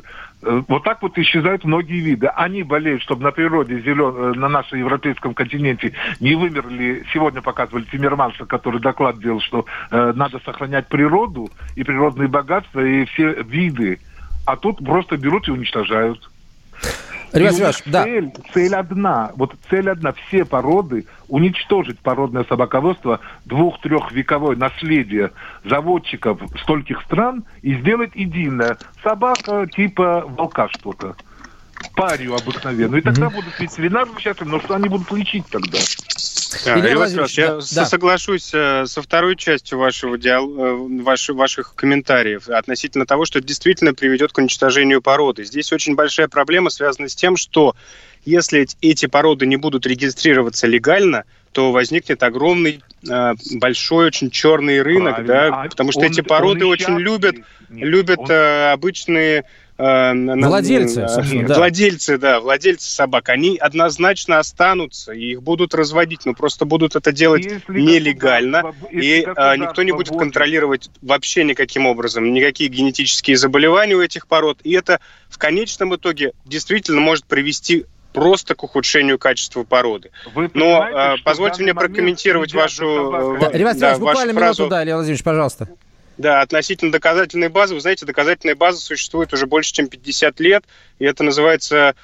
вот 0.68 0.84
так 0.84 1.02
вот 1.02 1.18
исчезают 1.18 1.64
многие 1.64 2.00
виды. 2.00 2.28
Они 2.28 2.64
болеют, 2.64 3.02
чтобы 3.02 3.24
на 3.24 3.32
природе 3.32 3.80
зелен... 3.80 4.14
Э, 4.16 4.34
на 4.38 4.50
нашем 4.50 4.80
европейском 4.80 5.34
континенте 5.34 5.94
не 6.20 6.36
вымерли. 6.36 7.06
Сегодня 7.14 7.42
показывали 7.42 7.86
Тиммерманса, 7.86 8.46
который 8.46 8.80
доклад 8.80 9.20
делал, 9.20 9.42
что 9.42 9.66
э, 9.92 10.14
надо 10.16 10.40
сохранять 10.40 10.88
природу 10.88 11.50
и 11.76 11.84
природные 11.84 12.28
богатства 12.28 12.80
и 12.80 13.06
все 13.06 13.34
виды. 13.44 14.00
А 14.46 14.56
тут 14.56 14.84
просто 14.84 15.18
берут 15.18 15.48
и 15.48 15.52
уничтожают. 15.52 16.30
Ребят, 17.34 17.56
Ребят, 17.56 17.82
да. 17.86 18.04
Цель, 18.04 18.34
цель 18.54 18.76
одна. 18.76 19.32
Вот 19.36 19.56
цель 19.70 19.90
одна. 19.90 20.14
Все 20.14 20.46
породы 20.46 21.06
уничтожить 21.28 22.00
породное 22.00 22.46
собаководство 22.46 23.20
двух-трехвековое 23.46 24.56
наследие 24.56 25.32
заводчиков 25.66 26.40
стольких 26.62 27.02
стран 27.04 27.44
и 27.62 27.76
сделать 27.76 28.16
единое. 28.16 28.78
Собака 29.04 29.68
типа 29.68 30.24
волка 30.28 30.70
что-то. 30.70 31.16
Парию 31.96 32.36
обыкновенную. 32.36 33.02
И 33.02 33.04
тогда 33.04 33.28
mm-hmm. 33.28 33.36
будут 33.36 33.60
ветеринары 33.60 34.10
счастливы, 34.20 34.52
но 34.52 34.60
что 34.60 34.76
они 34.76 34.90
будут 34.90 35.12
лечить 35.12 35.46
тогда? 35.48 35.78
Да, 36.66 36.80
Илья 36.80 36.96
Владимирович, 36.96 37.38
я 37.38 37.60
да. 37.76 37.86
соглашусь 37.86 38.52
э, 38.54 38.86
со 38.86 39.02
второй 39.02 39.36
частью 39.36 39.78
вашего 39.78 40.18
диал... 40.18 40.50
Э, 40.50 41.04
ваших, 41.04 41.36
ваших 41.36 41.76
комментариев 41.76 42.50
относительно 42.50 43.06
того, 43.06 43.26
что 43.26 43.40
это 43.40 43.48
действительно 43.48 43.94
приведет 43.94 44.32
к 44.32 44.38
уничтожению 44.38 45.02
породы. 45.02 45.46
Здесь 45.46 45.72
очень 45.72 45.96
большая 45.96 46.28
проблема 46.28 46.70
связана 46.70 47.10
с 47.10 47.16
тем, 47.16 47.38
что 47.38 47.76
если 48.26 48.68
эти 48.82 49.06
породы 49.06 49.46
не 49.46 49.58
будут 49.58 49.86
регистрироваться 49.86 50.68
легально, 50.68 51.24
то 51.52 51.72
возникнет 51.72 52.22
огромный, 52.24 52.84
э, 53.10 53.34
большой, 53.56 54.08
очень 54.08 54.30
черный 54.30 54.82
рынок, 54.82 55.16
Правильно. 55.16 55.34
да, 55.34 55.62
а 55.64 55.70
потому 55.70 55.92
что 55.92 56.02
он, 56.02 56.08
эти 56.08 56.22
породы 56.22 56.66
очень 56.66 56.98
любят, 57.00 57.36
любят 57.70 58.20
он... 58.20 58.32
обычные 58.74 59.46
владельцы, 59.78 61.08
собственно, 61.08 61.48
да. 61.48 61.56
Владельцы, 61.56 62.18
да, 62.18 62.40
владельцы 62.40 62.90
собак, 62.90 63.30
они 63.30 63.58
однозначно 63.58 64.40
останутся, 64.40 65.14
и 65.14 65.32
их 65.32 65.44
будут 65.44 65.74
разводить, 65.76 66.26
но 66.26 66.34
просто 66.34 66.66
будут 66.66 66.96
это 66.96 67.12
делать 67.12 67.44
если 67.44 67.62
нелегально, 67.70 68.74
и 68.92 69.26
а, 69.36 69.56
никто 69.56 69.84
не 69.84 69.92
будет 69.92 70.18
контролировать 70.18 70.90
вообще 71.02 71.44
никаким 71.44 71.86
образом 71.86 72.32
никакие 72.34 72.70
генетические 72.70 73.38
заболевания 73.38 73.96
у 73.96 74.02
этих 74.02 74.28
пород, 74.28 74.60
и 74.64 74.72
это 74.74 75.00
в 75.30 75.38
конечном 75.38 75.96
итоге 75.96 76.34
действительно 76.46 77.02
может 77.02 77.26
привести 77.26 77.86
просто 78.14 78.56
к 78.56 78.64
ухудшению 78.64 79.20
качества 79.20 79.64
породы. 79.64 80.10
Вы 80.34 80.50
Но 80.56 80.82
а, 80.82 81.18
позвольте 81.24 81.62
мне 81.62 81.76
прокомментировать 81.76 82.54
вашу... 82.54 83.38
Да, 83.40 83.52
Ребят, 83.52 83.78
да, 83.78 83.98
буквально 83.98 84.32
минуту, 84.32 84.40
фразу... 84.40 84.68
да, 84.68 84.84
Илья 84.84 84.96
Владимирович, 84.96 85.24
пожалуйста. 85.24 85.70
Да, 86.18 86.42
относительно 86.42 86.92
доказательной 86.92 87.50
базы, 87.50 87.76
вы 87.76 87.80
знаете, 87.80 88.06
доказательная 88.06 88.56
база 88.56 88.80
существует 88.80 89.34
уже 89.34 89.46
больше, 89.46 89.72
чем 89.72 89.88
50 89.88 90.40
лет, 90.40 90.66
и 90.98 91.06
это 91.06 91.24
называется 91.24 91.96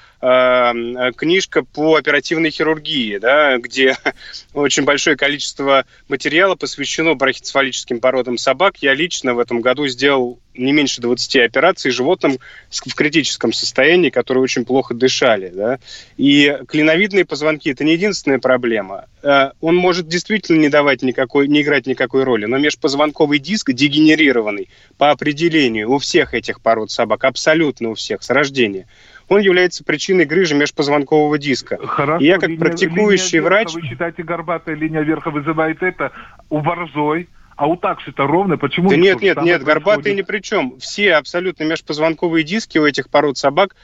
книжка 1.16 1.64
по 1.64 1.96
оперативной 1.96 2.50
хирургии, 2.50 3.18
да, 3.18 3.58
где 3.58 3.96
очень 4.54 4.84
большое 4.84 5.16
количество 5.16 5.84
материала 6.08 6.54
посвящено 6.54 7.14
брахицефалическим 7.14 8.00
породам 8.00 8.38
собак. 8.38 8.78
Я 8.78 8.94
лично 8.94 9.34
в 9.34 9.38
этом 9.38 9.60
году 9.60 9.86
сделал 9.86 10.38
не 10.54 10.72
меньше 10.72 11.00
20 11.00 11.36
операций 11.36 11.90
животным 11.90 12.38
в 12.70 12.94
критическом 12.94 13.52
состоянии, 13.52 14.10
которые 14.10 14.42
очень 14.42 14.64
плохо 14.64 14.94
дышали. 14.94 15.48
Да? 15.48 15.78
И 16.16 16.56
клиновидные 16.68 17.24
позвонки– 17.24 17.70
это 17.70 17.84
не 17.84 17.94
единственная 17.94 18.38
проблема. 18.38 19.06
Э, 19.22 19.50
он 19.60 19.76
может 19.76 20.08
действительно 20.08 20.60
не 20.60 20.68
давать 20.68 21.02
никакой, 21.02 21.48
не 21.48 21.62
играть 21.62 21.86
никакой 21.86 22.24
роли, 22.24 22.46
но 22.46 22.58
межпозвонковый 22.58 23.38
диск 23.40 23.72
дегенерированный 23.72 24.68
по 24.96 25.10
определению 25.10 25.90
у 25.90 25.98
всех 25.98 26.34
этих 26.34 26.60
пород 26.60 26.90
собак, 26.90 27.24
абсолютно 27.24 27.90
у 27.90 27.94
всех, 27.94 28.22
с 28.22 28.30
рождения– 28.30 28.86
он 29.28 29.40
является 29.40 29.84
причиной 29.84 30.24
грыжи 30.24 30.54
межпозвонкового 30.54 31.38
диска. 31.38 31.78
Хорошо, 31.86 32.22
и 32.22 32.26
я 32.26 32.38
как 32.38 32.48
линия, 32.48 32.60
практикующий 32.60 33.38
линия 33.38 33.48
врач... 33.48 33.74
Вы 33.74 33.82
считаете, 33.82 34.22
горбатая 34.22 34.74
линия 34.74 35.02
верха 35.02 35.30
вызывает 35.30 35.82
это 35.82 36.12
у 36.50 36.60
борзой, 36.60 37.28
а 37.56 37.66
у 37.66 37.76
таксы-то 37.76 38.26
ровно, 38.26 38.58
почему? 38.58 38.90
Да 38.90 38.96
нет, 38.96 39.20
нет, 39.20 39.40
нет, 39.42 39.62
горбатые 39.62 40.14
ни 40.14 40.22
при 40.22 40.40
чем. 40.40 40.78
Все 40.78 41.14
абсолютно 41.14 41.64
межпозвонковые 41.64 42.44
диски 42.44 42.78
у 42.78 42.86
этих 42.86 43.08
пород 43.08 43.38
собак 43.38 43.74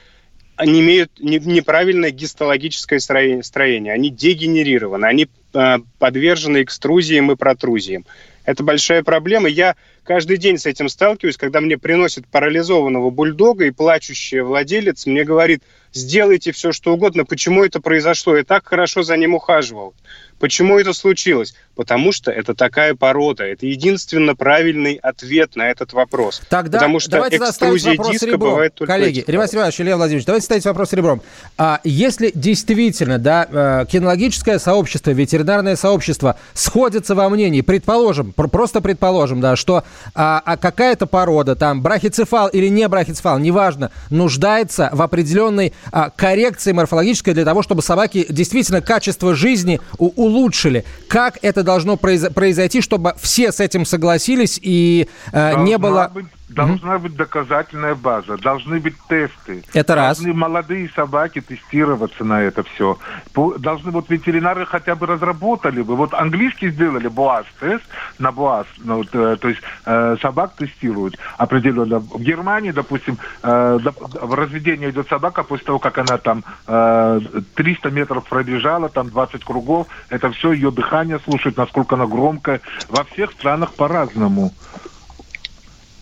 они 0.61 0.81
имеют 0.81 1.11
неправильное 1.19 2.11
гистологическое 2.11 2.99
строение, 2.99 3.93
они 3.93 4.11
дегенерированы, 4.11 5.05
они 5.05 5.27
э, 5.53 5.77
подвержены 5.97 6.61
экструзиям 6.61 7.31
и 7.31 7.35
протрузиям. 7.35 8.05
Это 8.45 8.63
большая 8.63 9.03
проблема. 9.03 9.47
Я 9.47 9.75
каждый 10.03 10.37
день 10.37 10.57
с 10.57 10.65
этим 10.65 10.89
сталкиваюсь, 10.89 11.37
когда 11.37 11.61
мне 11.61 11.77
приносят 11.77 12.27
парализованного 12.27 13.09
бульдога, 13.09 13.65
и 13.65 13.71
плачущий 13.71 14.41
владелец 14.41 15.05
мне 15.05 15.23
говорит, 15.23 15.63
сделайте 15.93 16.51
все, 16.51 16.71
что 16.71 16.93
угодно, 16.93 17.25
почему 17.25 17.63
это 17.63 17.79
произошло, 17.79 18.35
я 18.35 18.43
так 18.43 18.67
хорошо 18.67 19.03
за 19.03 19.15
ним 19.17 19.35
ухаживал. 19.35 19.93
Почему 20.41 20.79
это 20.79 20.91
случилось? 20.93 21.53
Потому 21.75 22.11
что 22.11 22.31
это 22.31 22.55
такая 22.55 22.95
порода. 22.95 23.43
Это 23.43 23.67
единственно 23.67 24.35
правильный 24.35 24.95
ответ 24.95 25.55
на 25.55 25.69
этот 25.69 25.93
вопрос. 25.93 26.41
Тогда 26.49 26.79
Потому 26.79 26.99
что 26.99 27.11
давайте 27.11 27.37
экструзия 27.37 27.95
диска 27.95 28.25
ребром. 28.25 28.49
бывает 28.49 28.73
только 28.73 28.91
Коллеги, 28.91 29.23
Ривас 29.27 29.53
Иванович, 29.53 29.81
Илья 29.81 29.97
Владимирович, 29.97 30.25
давайте 30.25 30.45
ставить 30.45 30.65
вопрос 30.65 30.93
ребром. 30.93 31.21
А 31.59 31.79
если 31.83 32.31
действительно, 32.33 33.19
да, 33.19 33.47
э, 33.51 33.85
кинологическое 33.91 34.57
сообщество, 34.57 35.11
ветеринарное 35.11 35.75
сообщество 35.75 36.39
сходятся 36.55 37.13
во 37.13 37.29
мнении, 37.29 37.61
предположим, 37.61 38.33
просто 38.33 38.81
предположим, 38.81 39.41
да, 39.41 39.55
что 39.55 39.83
а, 40.15 40.41
а 40.43 40.57
какая-то 40.57 41.05
порода, 41.05 41.55
там, 41.55 41.83
брахицефал 41.83 42.47
или 42.47 42.67
не 42.67 42.87
брахицефал, 42.87 43.37
неважно, 43.37 43.91
нуждается 44.09 44.89
в 44.91 45.03
определенной 45.03 45.73
а, 45.91 46.09
коррекции 46.09 46.71
морфологической 46.71 47.35
для 47.35 47.45
того, 47.45 47.61
чтобы 47.61 47.83
собаки 47.83 48.25
действительно 48.27 48.81
качество 48.81 49.35
жизни 49.35 49.79
у, 49.99 50.30
улучшили. 50.31 50.85
Как 51.07 51.37
это 51.41 51.63
должно 51.63 51.97
произойти, 51.97 52.81
чтобы 52.81 53.13
все 53.21 53.51
с 53.51 53.59
этим 53.59 53.85
согласились 53.85 54.59
и 54.61 55.07
э, 55.31 55.63
не 55.63 55.77
было... 55.77 56.11
Быть 56.13 56.25
Должна 56.55 56.99
быть 56.99 57.15
доказательная 57.15 57.95
база, 57.95 58.37
должны 58.37 58.79
быть 58.79 58.95
тесты. 59.07 59.63
Это 59.73 59.95
раз. 59.95 60.17
Должны 60.17 60.33
молодые 60.33 60.89
собаки 60.89 61.41
тестироваться 61.41 62.23
на 62.23 62.41
это 62.41 62.63
все. 62.63 62.97
Должны 63.33 63.91
вот 63.91 64.09
ветеринары 64.09 64.65
хотя 64.65 64.95
бы 64.95 65.05
разработали 65.05 65.81
бы. 65.81 65.95
Вот 65.95 66.13
английские 66.13 66.71
сделали 66.71 67.07
БОАС-тест 67.07 67.83
на 68.19 68.31
БОАС, 68.31 68.67
ну, 68.79 68.97
вот, 68.97 69.09
э, 69.13 69.37
то 69.39 69.47
есть 69.47 69.61
э, 69.85 70.17
собак 70.21 70.53
тестируют 70.57 71.17
определенно. 71.37 71.99
В 71.99 72.21
Германии, 72.21 72.71
допустим, 72.71 73.17
э, 73.43 73.79
в 73.79 74.33
разведении 74.33 74.89
идет 74.89 75.07
собака 75.07 75.43
после 75.43 75.65
того, 75.65 75.79
как 75.79 75.97
она 75.97 76.17
там 76.17 76.43
э, 76.67 77.19
300 77.55 77.91
метров 77.91 78.25
пробежала, 78.25 78.89
там 78.89 79.09
20 79.09 79.43
кругов, 79.43 79.87
это 80.09 80.31
все 80.31 80.51
ее 80.51 80.71
дыхание 80.71 81.19
слушает, 81.19 81.57
насколько 81.57 81.95
она 81.95 82.05
громкая. 82.05 82.61
Во 82.89 83.03
всех 83.05 83.31
странах 83.31 83.73
по-разному. 83.73 84.51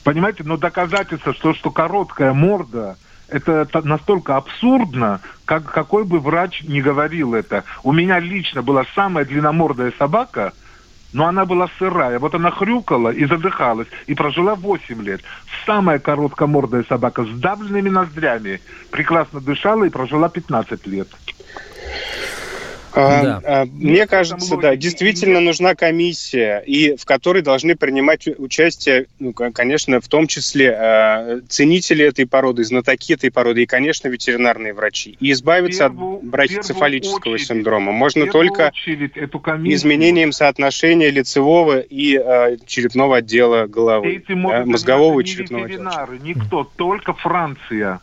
Понимаете, 0.10 0.43
но 0.43 0.57
доказательство, 0.57 1.36
что, 1.36 1.53
что 1.53 1.70
короткая 1.70 2.34
морда, 2.34 2.97
это 3.28 3.68
настолько 3.84 4.38
абсурдно, 4.38 5.22
как 5.45 5.72
какой 5.72 6.03
бы 6.03 6.20
врач 6.20 6.64
ни 6.64 6.82
говорил 6.82 7.36
это. 7.36 7.64
У 7.84 7.91
меня 7.91 8.18
лично 8.18 8.64
была 8.64 8.86
самая 8.95 9.24
длинномордая 9.24 9.93
собака, 9.99 10.53
но 11.14 11.28
она 11.28 11.45
была 11.45 11.70
сырая. 11.78 12.18
Вот 12.18 12.34
она 12.34 12.49
хрюкала 12.49 13.10
и 13.10 13.26
задыхалась, 13.26 13.88
и 14.07 14.16
прожила 14.16 14.55
8 14.55 14.99
лет. 15.03 15.22
Самая 15.68 15.99
короткомордая 15.99 16.86
собака 16.89 17.24
с 17.24 17.30
давленными 17.39 17.89
ноздрями 17.89 18.62
прекрасно 18.89 19.39
дышала 19.41 19.84
и 19.84 19.89
прожила 19.89 20.28
15 20.28 20.88
лет. 20.88 21.10
А, 22.94 23.24
да. 23.24 23.42
А, 23.44 23.66
мне 23.66 24.08
кажется, 24.08 24.58
да, 24.58 24.76
действительно 24.76 25.40
нужна 25.40 25.76
комиссия, 25.76 26.64
и 26.66 26.96
в 26.96 27.06
которой 27.06 27.42
должны 27.42 27.76
принимать 27.76 28.28
участие, 28.28 29.08
ну, 29.20 29.34
конечно, 29.34 30.02
в 30.02 30.08
том 30.08 30.28
числе 30.28 30.76
э, 30.78 31.42
ценители 31.48 32.06
этой 32.06 32.26
породы, 32.26 32.64
знатоки 32.64 33.14
этой 33.14 33.32
породы 33.32 33.64
и, 33.64 33.66
конечно, 33.66 34.08
ветеринарные 34.08 34.74
врачи. 34.74 35.18
И 35.20 35.32
избавиться 35.32 35.90
первую, 35.90 36.18
от 36.18 36.24
брахицефалического 36.24 37.34
очередь, 37.34 37.48
синдрома 37.48 37.92
можно 37.92 38.28
только 38.28 38.72
изменением 38.84 40.32
соотношения 40.32 41.10
лицевого 41.10 41.80
и 41.80 42.18
э, 42.18 42.58
черепного 42.66 43.18
отдела 43.18 43.68
головы, 43.68 44.24
да, 44.28 44.66
мозгового 44.66 45.20
и 45.20 45.26
черепного 45.26 45.66
отдела. 45.66 46.10
Никто, 46.22 46.70
только 46.76 47.14
Франция. 47.14 48.02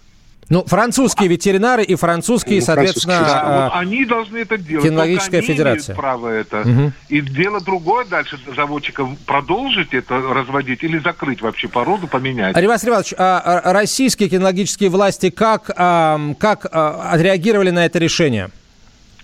Ну, 0.49 0.65
французские 0.65 1.29
ветеринары 1.29 1.83
и 1.83 1.97
французские, 1.97 2.61
ну, 2.61 2.67
соответственно, 2.67 3.21
да, 3.21 3.45
вот 3.45 3.73
а, 3.75 3.81
они 3.81 4.05
должны 4.05 4.39
это 4.39 4.57
делать. 4.57 4.87
Кинологическая 4.87 5.41
они 5.41 5.49
федерация. 5.49 5.95
Имеют 5.95 6.01
право 6.01 6.29
это. 6.29 6.61
Угу. 6.61 6.93
И 7.09 7.21
дело 7.21 7.61
другое 7.61 8.05
дальше 8.05 8.39
заводчиков 8.55 9.09
продолжить 9.27 9.93
это 9.93 10.21
разводить 10.21 10.85
или 10.85 10.99
закрыть 10.99 11.43
вообще 11.43 11.67
породу, 11.67 12.07
поменять. 12.07 12.57
Ривас 12.57 12.85
Риванович, 12.85 13.15
а, 13.19 13.41
а 13.41 13.73
российские 13.73 14.29
кинологические 14.29 14.89
власти 14.89 15.31
как, 15.31 15.71
а, 15.77 16.21
как 16.39 16.67
а, 16.71 17.11
отреагировали 17.13 17.71
на 17.71 17.85
это 17.85 17.99
решение? 17.99 18.51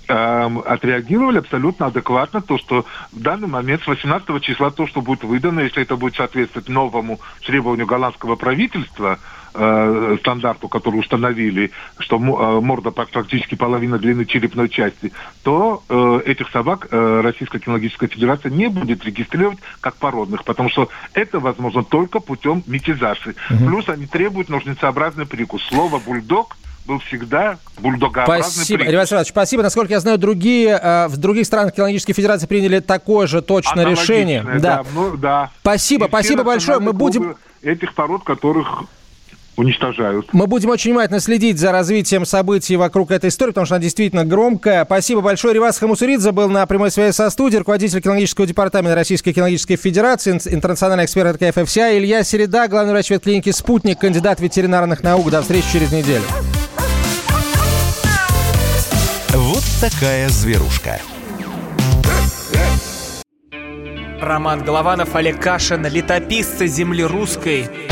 отреагировали 0.08 1.38
абсолютно 1.38 1.86
адекватно, 1.86 2.42
то, 2.42 2.58
что 2.58 2.84
в 3.12 3.20
данный 3.20 3.48
момент 3.48 3.82
с 3.82 3.86
18 3.86 4.42
числа 4.42 4.70
то, 4.70 4.86
что 4.86 5.00
будет 5.00 5.24
выдано, 5.24 5.60
если 5.60 5.80
это 5.80 5.96
будет 5.96 6.16
соответствовать 6.16 6.68
новому 6.68 7.18
требованию 7.46 7.86
голландского 7.86 8.36
правительства, 8.36 9.18
э, 9.54 10.16
стандарту, 10.20 10.68
который 10.68 11.00
установили, 11.00 11.70
что 11.98 12.16
э, 12.16 12.60
морда 12.60 12.90
практически 12.90 13.54
половина 13.54 13.98
длины 13.98 14.24
черепной 14.24 14.68
части, 14.68 15.12
то 15.42 15.82
э, 15.88 16.20
этих 16.26 16.50
собак 16.50 16.88
э, 16.90 17.20
Российская 17.22 17.58
кинологическая 17.58 18.08
федерация 18.08 18.50
не 18.50 18.68
будет 18.68 19.04
регистрировать 19.04 19.58
как 19.80 19.96
породных, 19.96 20.44
потому 20.44 20.68
что 20.68 20.88
это 21.14 21.40
возможно 21.40 21.84
только 21.84 22.20
путем 22.20 22.62
метизации. 22.66 23.34
Угу. 23.50 23.66
Плюс 23.66 23.88
они 23.88 24.06
требуют 24.06 24.48
ножницеобразный 24.48 25.26
прикус. 25.26 25.62
Слово 25.64 25.98
«бульдог» 25.98 26.56
был 26.86 26.98
всегда 27.00 27.58
бульдогообразный 27.78 28.64
Спасибо. 28.64 28.84
Ребят 28.84 29.10
Иванович, 29.10 29.28
спасибо. 29.28 29.62
Насколько 29.62 29.92
я 29.92 30.00
знаю, 30.00 30.18
другие 30.18 30.78
э, 30.82 31.08
в 31.08 31.16
других 31.16 31.46
странах 31.46 31.74
кинологической 31.74 32.14
федерации 32.14 32.46
приняли 32.46 32.80
такое 32.80 33.26
же 33.26 33.42
точно 33.42 33.82
решение. 33.82 34.42
Да, 34.42 34.58
да. 34.58 34.84
Ну, 34.94 35.16
да. 35.16 35.50
Спасибо, 35.60 36.06
И 36.06 36.08
спасибо 36.08 36.42
большое. 36.42 36.80
Мы 36.80 36.92
будем 36.92 37.36
этих 37.62 37.94
пород, 37.94 38.24
которых 38.24 38.84
уничтожают. 39.56 40.32
Мы 40.32 40.46
будем 40.46 40.70
очень 40.70 40.92
внимательно 40.92 41.20
следить 41.20 41.58
за 41.58 41.72
развитием 41.72 42.24
событий 42.24 42.76
вокруг 42.76 43.10
этой 43.10 43.28
истории, 43.28 43.50
потому 43.50 43.66
что 43.66 43.76
она 43.76 43.82
действительно 43.82 44.24
громкая. 44.24 44.84
Спасибо 44.84 45.20
большое. 45.20 45.54
Ривас 45.54 45.78
Хамусуридзе 45.78 46.32
был 46.32 46.48
на 46.48 46.66
прямой 46.66 46.90
связи 46.90 47.14
со 47.14 47.28
студией, 47.30 47.58
руководитель 47.58 48.00
кинологического 48.00 48.46
департамента 48.46 48.94
Российской 48.94 49.32
кинологической 49.32 49.76
федерации, 49.76 50.32
интернациональный 50.32 51.04
эксперт 51.04 51.38
КФФСА, 51.38 51.98
Илья 51.98 52.24
Середа, 52.24 52.68
главный 52.68 52.92
врач 52.92 53.10
ветклиники 53.10 53.50
«Спутник», 53.50 53.98
кандидат 53.98 54.40
ветеринарных 54.40 55.02
наук. 55.02 55.30
До 55.30 55.42
встречи 55.42 55.66
через 55.72 55.92
неделю. 55.92 56.24
Вот 59.34 59.64
такая 59.80 60.28
зверушка. 60.28 61.00
Роман 64.20 64.62
Голованов, 64.62 65.16
Олег 65.16 65.40
Кашин, 65.40 65.84
летописцы 65.86 66.68
земли 66.68 67.02
русской. 67.02 67.91